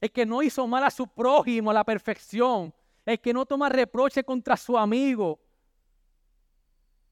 El 0.01 0.11
que 0.11 0.25
no 0.25 0.41
hizo 0.41 0.65
mal 0.65 0.85
a 0.85 0.89
su 0.89 1.05
prójimo 1.07 1.69
a 1.69 1.75
la 1.75 1.83
perfección, 1.83 2.73
el 3.05 3.19
que 3.19 3.31
no 3.31 3.45
toma 3.45 3.69
reproche 3.69 4.23
contra 4.23 4.57
su 4.57 4.75
amigo, 4.75 5.39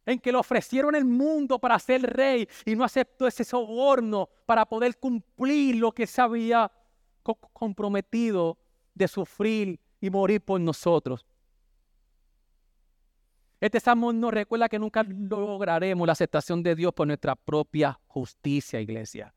en 0.03 0.17
que 0.17 0.31
le 0.31 0.39
ofrecieron 0.39 0.95
el 0.95 1.05
mundo 1.05 1.59
para 1.59 1.77
ser 1.77 2.01
rey 2.01 2.49
y 2.65 2.75
no 2.75 2.83
aceptó 2.83 3.27
ese 3.27 3.43
soborno 3.43 4.27
para 4.47 4.65
poder 4.65 4.97
cumplir 4.97 5.75
lo 5.75 5.91
que 5.91 6.07
se 6.07 6.19
había 6.23 6.71
comprometido 7.21 8.57
de 8.95 9.07
sufrir 9.07 9.79
y 10.03 10.09
morir 10.09 10.41
por 10.41 10.59
nosotros. 10.59 11.25
Este 13.61 13.79
salmo 13.79 14.11
nos 14.11 14.33
recuerda 14.33 14.67
que 14.67 14.77
nunca 14.77 15.01
lograremos 15.01 16.05
la 16.05 16.11
aceptación 16.11 16.61
de 16.61 16.75
Dios 16.75 16.91
por 16.93 17.07
nuestra 17.07 17.37
propia 17.37 17.97
justicia, 18.07 18.81
iglesia. 18.81 19.33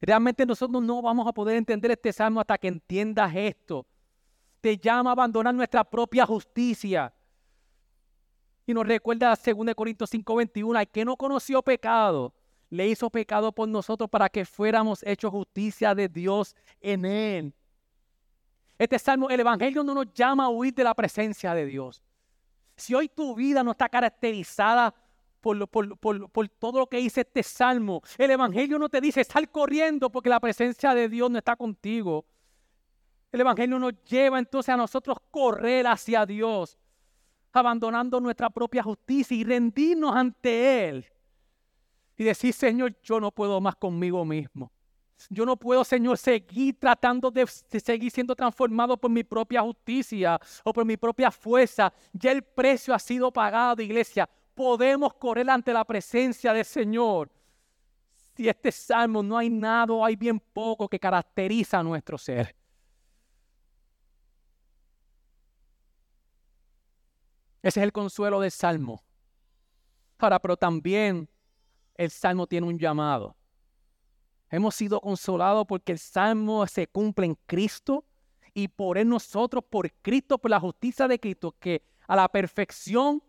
Realmente 0.00 0.46
nosotros 0.46 0.82
no 0.82 1.02
vamos 1.02 1.28
a 1.28 1.32
poder 1.34 1.58
entender 1.58 1.90
este 1.90 2.10
salmo 2.10 2.40
hasta 2.40 2.56
que 2.56 2.68
entiendas 2.68 3.36
esto. 3.36 3.84
Te 4.62 4.78
llama 4.78 5.10
a 5.10 5.12
abandonar 5.12 5.54
nuestra 5.54 5.84
propia 5.84 6.24
justicia. 6.24 7.12
Y 8.66 8.72
nos 8.72 8.86
recuerda 8.86 9.30
a 9.30 9.36
2 9.36 9.74
Corintios 9.74 10.08
5:21, 10.08 10.78
al 10.78 10.88
que 10.88 11.04
no 11.04 11.18
conoció 11.18 11.60
pecado, 11.60 12.32
le 12.70 12.88
hizo 12.88 13.10
pecado 13.10 13.52
por 13.52 13.68
nosotros 13.68 14.08
para 14.08 14.30
que 14.30 14.46
fuéramos 14.46 15.02
hechos 15.02 15.30
justicia 15.30 15.94
de 15.94 16.08
Dios 16.08 16.56
en 16.80 17.04
él. 17.04 17.54
Este 18.78 18.98
salmo, 18.98 19.30
el 19.30 19.40
Evangelio 19.40 19.84
no 19.84 19.94
nos 19.94 20.12
llama 20.12 20.46
a 20.46 20.48
huir 20.48 20.74
de 20.74 20.84
la 20.84 20.94
presencia 20.94 21.54
de 21.54 21.66
Dios. 21.66 22.02
Si 22.76 22.94
hoy 22.94 23.08
tu 23.08 23.34
vida 23.34 23.62
no 23.62 23.70
está 23.70 23.88
caracterizada 23.88 24.94
por, 25.40 25.68
todo 26.58 26.78
lo 26.80 26.86
que 26.86 26.96
dice 26.96 27.20
este 27.20 27.42
salmo, 27.42 28.02
el 28.18 28.30
Evangelio 28.30 28.78
no 28.78 28.88
te 28.88 29.00
dice 29.00 29.22
sal 29.22 29.50
corriendo 29.50 30.10
porque 30.10 30.28
la 30.28 30.40
presencia 30.40 30.94
de 30.94 31.08
Dios 31.08 31.30
no 31.30 31.38
está 31.38 31.54
contigo. 31.54 32.24
El 33.30 33.40
Evangelio 33.42 33.78
nos 33.78 33.92
lleva 34.04 34.38
entonces 34.38 34.70
a 34.70 34.76
nosotros 34.76 35.18
correr 35.30 35.86
hacia 35.86 36.24
Dios, 36.24 36.78
abandonando 37.52 38.20
nuestra 38.20 38.50
propia 38.50 38.82
justicia 38.82 39.36
y 39.36 39.44
rendirnos 39.44 40.14
ante 40.16 40.88
Él. 40.88 41.06
Y 42.16 42.24
decir, 42.24 42.54
Señor, 42.54 42.96
yo 43.02 43.20
no 43.20 43.30
puedo 43.30 43.60
más 43.60 43.76
conmigo 43.76 44.24
mismo. 44.24 44.72
Yo 45.30 45.46
no 45.46 45.56
puedo, 45.56 45.84
Señor, 45.84 46.18
seguir 46.18 46.78
tratando 46.78 47.30
de, 47.30 47.46
seguir 47.46 48.10
siendo 48.10 48.34
transformado 48.34 48.96
por 48.96 49.10
mi 49.10 49.24
propia 49.24 49.62
justicia 49.62 50.38
o 50.62 50.72
por 50.72 50.84
mi 50.84 50.96
propia 50.96 51.30
fuerza. 51.30 51.92
Ya 52.12 52.32
el 52.32 52.42
precio 52.42 52.94
ha 52.94 52.98
sido 52.98 53.32
pagado, 53.32 53.82
iglesia. 53.82 54.28
Podemos 54.54 55.14
correr 55.14 55.48
ante 55.48 55.72
la 55.72 55.84
presencia 55.84 56.52
del 56.52 56.64
Señor. 56.64 57.30
Si 58.36 58.48
este 58.48 58.72
salmo 58.72 59.22
no 59.22 59.38
hay 59.38 59.48
nada 59.48 59.94
hay 60.04 60.16
bien 60.16 60.40
poco 60.40 60.88
que 60.88 60.98
caracteriza 60.98 61.78
a 61.78 61.82
nuestro 61.82 62.18
ser. 62.18 62.54
Ese 67.62 67.80
es 67.80 67.84
el 67.84 67.92
consuelo 67.92 68.40
del 68.40 68.50
salmo. 68.50 69.02
Ahora, 70.18 70.38
pero 70.38 70.56
también 70.56 71.28
el 71.94 72.10
salmo 72.10 72.46
tiene 72.46 72.66
un 72.66 72.78
llamado. 72.78 73.36
Hemos 74.50 74.74
sido 74.74 75.00
consolados 75.00 75.66
porque 75.66 75.92
el 75.92 75.98
salmo 75.98 76.66
se 76.66 76.86
cumple 76.86 77.26
en 77.26 77.38
Cristo 77.46 78.04
y 78.52 78.68
por 78.68 78.98
él 78.98 79.08
nosotros, 79.08 79.64
por 79.68 79.90
Cristo, 80.00 80.38
por 80.38 80.50
la 80.50 80.60
justicia 80.60 81.08
de 81.08 81.18
Cristo, 81.18 81.54
que 81.58 81.82
a 82.06 82.14
la 82.14 82.28
perfección 82.28 83.22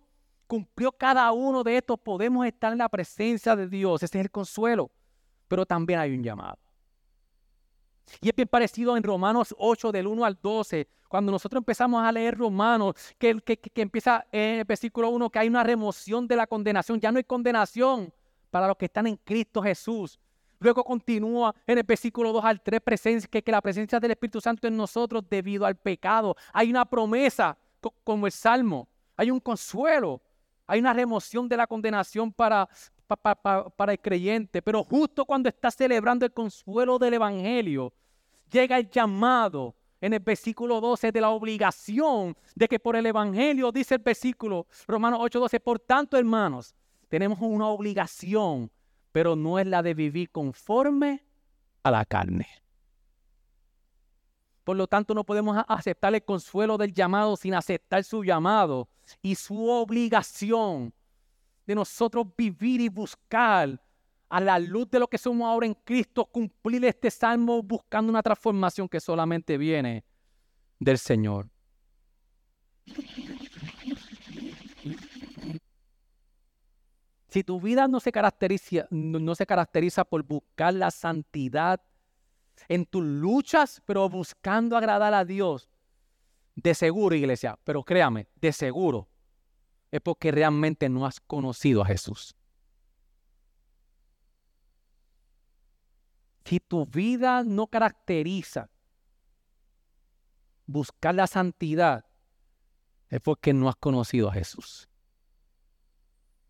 cumplió 0.47 0.91
cada 0.91 1.32
uno 1.32 1.63
de 1.63 1.78
estos, 1.78 1.99
podemos 1.99 2.45
estar 2.45 2.72
en 2.72 2.78
la 2.78 2.89
presencia 2.89 3.55
de 3.55 3.68
Dios. 3.68 4.03
Ese 4.03 4.20
es 4.20 4.26
el 4.26 4.32
consuelo. 4.32 4.91
Pero 5.47 5.66
también 5.66 5.99
hay 5.99 6.13
un 6.13 6.24
llamado. 6.24 6.57
Y 8.22 8.30
es 8.30 8.36
bien 8.36 8.47
parecido 8.47 8.95
en 8.95 9.03
Romanos 9.03 9.55
8, 9.57 9.91
del 9.91 10.05
1 10.05 10.26
al 10.26 10.38
12, 10.39 10.88
cuando 11.07 11.32
nosotros 11.32 11.59
empezamos 11.61 12.03
a 12.03 12.11
leer 12.11 12.38
Romanos, 12.38 12.93
que, 13.18 13.39
que, 13.41 13.57
que 13.57 13.82
empieza 13.82 14.26
en 14.32 14.59
el 14.59 14.66
versículo 14.66 15.09
1, 15.09 15.30
que 15.30 15.39
hay 15.39 15.47
una 15.47 15.63
remoción 15.63 16.28
de 16.28 16.36
la 16.36 16.45
condenación. 16.45 16.99
Ya 16.99 17.11
no 17.11 17.18
hay 17.18 17.24
condenación 17.24 18.13
para 18.51 18.68
los 18.68 18.78
que 18.78 18.86
están 18.86 19.07
en 19.07 19.18
Cristo 19.18 19.61
Jesús. 19.61 20.20
Luego 20.66 20.84
continúa 20.84 21.53
en 21.68 21.78
el 21.78 21.84
versículo 21.84 22.34
2 22.34 22.43
al 22.43 22.59
3, 22.59 22.82
presencia, 22.82 23.30
que, 23.30 23.43
que 23.43 23.51
la 23.51 23.61
presencia 23.61 23.99
del 23.99 24.09
Espíritu 24.09 24.41
Santo 24.41 24.68
en 24.68 24.76
nosotros 24.76 25.24
debido 25.30 25.63
al 25.63 25.76
pecado. 25.76 26.36
Hay 26.51 26.72
una 26.72 26.84
promesa 26.86 27.55
como 28.03 28.26
el 28.26 28.32
Salmo, 28.32 28.88
hay 29.16 29.30
un 29.30 29.39
consuelo, 29.39 30.24
hay 30.66 30.80
una 30.80 30.91
remoción 30.91 31.47
de 31.47 31.55
la 31.55 31.68
condenación 31.68 32.34
para, 32.34 32.68
para 33.78 33.91
el 33.91 33.99
creyente. 33.99 34.59
Pero 34.63 34.84
justo 34.84 35.24
cuando 35.24 35.49
está 35.49 35.70
celebrando 35.70 36.26
el 36.26 36.34
consuelo 36.34 36.97
del 36.97 37.13
Evangelio, 37.13 37.93
llega 38.49 38.80
el 38.80 38.89
llamado 38.89 39.76
en 40.01 40.13
el 40.13 40.20
versículo 40.20 40.82
12 40.82 41.11
de 41.11 41.22
la 41.22 41.30
obligación 41.30 42.36
de 42.55 42.68
que 42.68 42.80
por 42.80 42.95
el 42.95 43.05
Evangelio, 43.05 43.72
dice 43.72 43.93
el 43.93 44.01
versículo 44.01 44.66
Romanos 44.88 45.20
8:12, 45.20 45.59
por 45.59 45.78
tanto 45.80 46.18
hermanos, 46.18 46.74
tenemos 47.07 47.38
una 47.39 47.68
obligación 47.68 48.72
pero 49.16 49.38
no 49.38 49.59
es 49.59 49.66
la 49.66 49.82
de 49.82 49.93
vivir 49.93 50.30
conforme 50.30 51.24
a 51.84 51.89
la 51.89 52.03
carne. 52.03 52.49
Por 54.66 54.76
lo 54.76 54.88
tanto, 54.88 55.13
no 55.13 55.24
podemos 55.24 55.57
aceptar 55.70 56.13
el 56.13 56.26
consuelo 56.26 56.78
del 56.78 56.91
llamado 56.91 57.38
sin 57.38 57.53
aceptar 57.53 58.03
su 58.03 58.26
llamado 58.26 58.89
y 59.22 59.36
su 59.36 59.70
obligación 59.70 60.93
de 61.66 61.76
nosotros 61.76 62.28
vivir 62.36 62.82
y 62.82 62.89
buscar 62.89 63.82
a 64.28 64.41
la 64.41 64.59
luz 64.59 64.89
de 64.89 64.99
lo 64.99 65.07
que 65.07 65.18
somos 65.18 65.47
ahora 65.47 65.68
en 65.68 65.76
Cristo, 65.76 66.26
cumplir 66.26 66.84
este 66.84 67.09
salmo 67.09 67.63
buscando 67.63 68.09
una 68.09 68.22
transformación 68.22 68.89
que 68.89 68.99
solamente 68.99 69.57
viene 69.57 70.03
del 70.78 70.97
Señor. 70.97 71.47
Si 77.36 77.44
tu 77.44 77.60
vida 77.60 77.90
no 77.90 78.00
se 78.00 78.14
caracteriza, 78.14 78.88
no 78.92 79.36
se 79.36 79.46
caracteriza 79.46 80.06
por 80.06 80.24
buscar 80.24 80.74
la 80.74 80.90
santidad 80.90 81.82
en 82.70 82.86
tus 82.86 83.04
luchas, 83.04 83.82
pero 83.86 84.08
buscando 84.08 84.78
agradar 84.78 85.14
a 85.14 85.26
Dios, 85.26 85.68
de 86.56 86.74
seguro, 86.74 87.14
iglesia, 87.14 87.60
pero 87.66 87.84
créame, 87.84 88.30
de 88.36 88.54
seguro, 88.54 89.10
es 89.92 90.00
porque 90.00 90.32
realmente 90.32 90.88
no 90.88 91.06
has 91.06 91.20
conocido 91.20 91.82
a 91.82 91.88
Jesús. 91.88 92.38
Si 96.46 96.62
tu 96.62 96.86
vida 96.86 97.44
no 97.44 97.68
caracteriza 97.68 98.70
buscar 100.68 101.16
la 101.16 101.28
santidad, 101.28 102.06
es 103.10 103.20
porque 103.20 103.52
no 103.54 103.68
has 103.68 103.76
conocido 103.76 104.30
a 104.30 104.34
Jesús. 104.34 104.88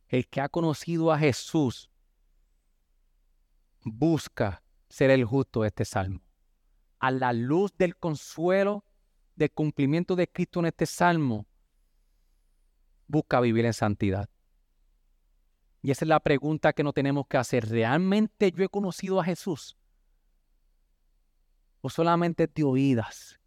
El 0.07 0.27
que 0.27 0.41
ha 0.41 0.49
conocido 0.49 1.11
a 1.11 1.17
Jesús 1.17 1.89
busca 3.83 4.63
ser 4.89 5.09
el 5.11 5.25
justo 5.25 5.61
de 5.61 5.67
este 5.67 5.85
salmo. 5.85 6.21
A 6.99 7.11
la 7.11 7.33
luz 7.33 7.75
del 7.77 7.97
consuelo, 7.97 8.85
del 9.35 9.51
cumplimiento 9.51 10.15
de 10.15 10.27
Cristo 10.27 10.59
en 10.59 10.67
este 10.67 10.85
salmo, 10.85 11.45
busca 13.07 13.39
vivir 13.39 13.65
en 13.65 13.73
santidad. 13.73 14.29
Y 15.81 15.91
esa 15.91 16.05
es 16.05 16.09
la 16.09 16.19
pregunta 16.19 16.73
que 16.73 16.83
no 16.83 16.93
tenemos 16.93 17.27
que 17.27 17.37
hacer. 17.37 17.69
¿Realmente 17.69 18.51
yo 18.51 18.63
he 18.63 18.69
conocido 18.69 19.19
a 19.19 19.23
Jesús? 19.23 19.77
¿O 21.81 21.89
solamente 21.89 22.47
de 22.47 22.63
oídas? 22.63 23.39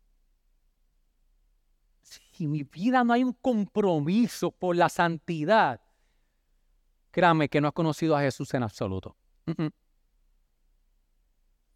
Si 2.03 2.45
en 2.45 2.53
mi 2.53 2.63
vida 2.63 3.03
no 3.03 3.13
hay 3.13 3.25
un 3.25 3.33
compromiso 3.33 4.53
por 4.53 4.77
la 4.77 4.89
santidad, 4.89 5.81
créame 7.19 7.49
que 7.49 7.61
no 7.61 7.67
has 7.67 7.75
conocido 7.75 8.17
a 8.17 8.21
Jesús 8.21 8.55
en 8.55 8.63
absoluto. 8.63 9.17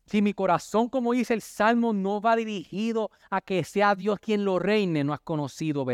Si 0.07 0.23
mi 0.23 0.35
corazón, 0.35 0.89
como 0.89 1.13
dice 1.13 1.35
el 1.35 1.43
Salmo, 1.43 1.93
no 1.93 2.21
va 2.21 2.37
dirigido 2.37 3.11
a 3.29 3.41
que 3.41 3.65
sea 3.65 3.97
Dios 3.97 4.21
quien 4.21 4.45
lo 4.45 4.61
reine, 4.61 5.03
no 5.03 5.13
has 5.13 5.21
conocido 5.21 5.85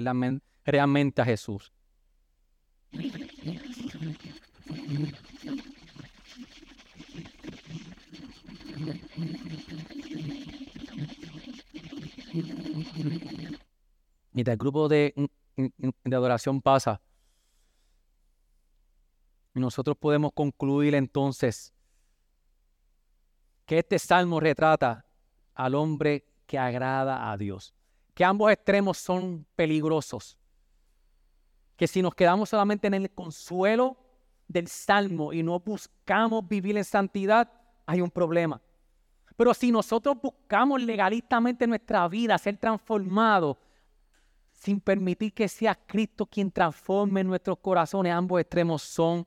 realmente 0.67 1.23
a 1.23 1.25
Jesús. 1.25 1.73
Mientras 14.33 14.53
el 14.53 14.59
grupo 14.59 14.91
de, 14.91 15.15
de 15.57 16.17
adoración 16.17 16.61
pasa, 16.61 17.01
nosotros 19.55 19.97
podemos 19.97 20.33
concluir 20.33 20.95
entonces 20.95 21.73
que 23.67 23.79
este 23.79 23.99
salmo 23.99 24.41
retrata 24.41 25.05
al 25.55 25.75
hombre 25.75 26.25
que 26.47 26.59
agrada 26.59 27.31
a 27.31 27.37
Dios, 27.37 27.75
que 28.15 28.25
ambos 28.25 28.51
extremos 28.51 28.97
son 28.99 29.47
peligrosos, 29.55 30.39
que 31.77 31.87
si 31.87 32.01
nos 32.03 32.15
quedamos 32.15 32.49
solamente 32.49 32.87
en 32.87 32.95
el 32.95 33.11
consuelo 33.11 33.97
del 34.49 34.67
salmo 34.69 35.33
y 35.33 35.43
no 35.43 35.61
buscamos 35.61 36.49
vivir 36.49 36.77
en 36.77 36.85
santidad, 36.85 37.53
hay 37.87 38.01
un 38.01 38.11
problema. 38.11 38.61
Pero 39.37 39.55
si 39.55 39.71
nosotros 39.71 40.17
buscamos 40.21 40.83
legalistamente 40.83 41.67
nuestra 41.67 42.09
vida, 42.09 42.37
ser 42.39 42.57
transformados, 42.57 43.57
sin 44.53 44.81
permitir 44.81 45.33
que 45.33 45.47
sea 45.47 45.75
Cristo 45.75 46.27
quien 46.27 46.51
transforme 46.51 47.23
nuestros 47.23 47.59
corazones, 47.59 48.13
ambos 48.13 48.41
extremos 48.41 48.83
son 48.83 49.25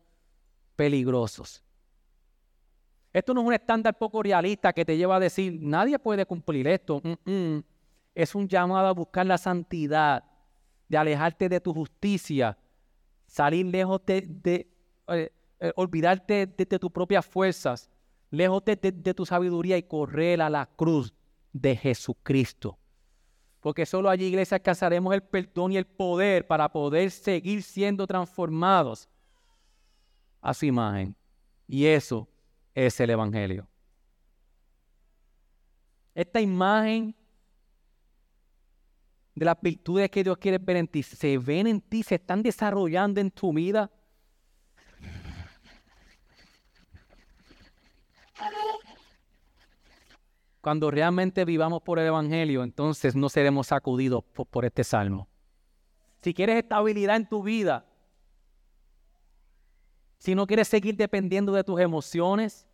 peligrosos. 0.76 1.63
Esto 3.13 3.34
no 3.34 3.41
es 3.41 3.47
un 3.47 3.53
estándar 3.53 3.97
poco 3.97 4.24
realista 4.24 4.72
que 4.72 4.86
te 4.86 4.95
lleva 4.95 5.17
a 5.17 5.19
decir, 5.19 5.59
nadie 5.61 5.99
puede 5.99 6.26
cumplir 6.26 6.67
esto. 6.67 7.01
Es 8.15 8.36
un 8.36 8.47
llamado 8.47 8.88
a 8.88 8.93
buscar 8.93 9.26
la 9.26 9.38
santidad, 9.38 10.24
de 10.88 10.97
alejarte 10.97 11.47
de 11.47 11.61
tu 11.61 11.74
justicia, 11.74 12.57
salir 13.26 13.65
lejos 13.65 14.01
de, 14.05 14.67
eh, 15.07 15.32
eh, 15.59 15.72
olvidarte 15.76 16.45
de, 16.45 16.65
tus 16.65 16.91
propias 16.91 17.26
fuerzas, 17.26 17.89
lejos 18.30 18.63
de, 18.65 18.76
tu 19.13 19.26
sabiduría 19.26 19.78
y 19.78 19.84
correr 19.84 20.41
a 20.41 20.49
la 20.49 20.65
cruz 20.65 21.13
de 21.53 21.78
Jesucristo. 21.78 22.78
Porque 23.61 23.86
solo 23.86 24.09
allí, 24.09 24.26
iglesia, 24.26 24.55
alcanzaremos 24.55 25.13
el 25.13 25.24
perdón 25.24 25.72
y 25.72 25.78
el 25.78 25.86
poder 25.86 26.45
para 26.45 26.69
poder 26.69 27.09
seguir 27.11 27.63
siendo 27.63 28.05
transformados 28.05 29.07
a 30.42 30.54
su 30.54 30.66
imagen. 30.66 31.16
Y 31.68 31.86
eso 31.86 32.28
es 32.74 33.00
el 33.00 33.12
Evangelio. 33.12 33.68
Esta 36.14 36.42
imagen 36.42 37.16
de 39.34 39.46
las 39.46 39.60
virtudes 39.62 40.10
que 40.10 40.24
Dios 40.24 40.38
quiere 40.38 40.58
ver 40.58 40.76
en 40.78 40.88
ti, 40.88 41.04
se 41.04 41.38
ven 41.38 41.68
en 41.68 41.80
ti, 41.80 42.04
se 42.04 42.16
están 42.16 42.44
desarrollando 42.44 43.22
en 43.22 43.32
tu 43.32 43.54
vida. 43.54 43.89
Cuando 50.60 50.92
realmente 50.92 51.44
vivamos 51.44 51.82
por 51.82 51.98
el 51.98 52.06
Evangelio, 52.06 52.64
entonces 52.64 53.16
no 53.16 53.30
seremos 53.30 53.68
sacudidos 53.68 54.24
por, 54.24 54.66
este 54.66 54.84
salmo. 54.84 55.28
Si 56.22 56.36
quieres 56.36 56.58
estabilidad 56.58 57.16
en 57.16 57.28
tu 57.28 57.42
vida, 57.42 57.86
si 60.22 60.36
no 60.36 60.45
quieres 60.45 60.67
seguir 60.67 60.95
dependiendo 60.95 61.51
de 61.51 61.63
tus 61.63 61.80
emociones, 61.80 62.67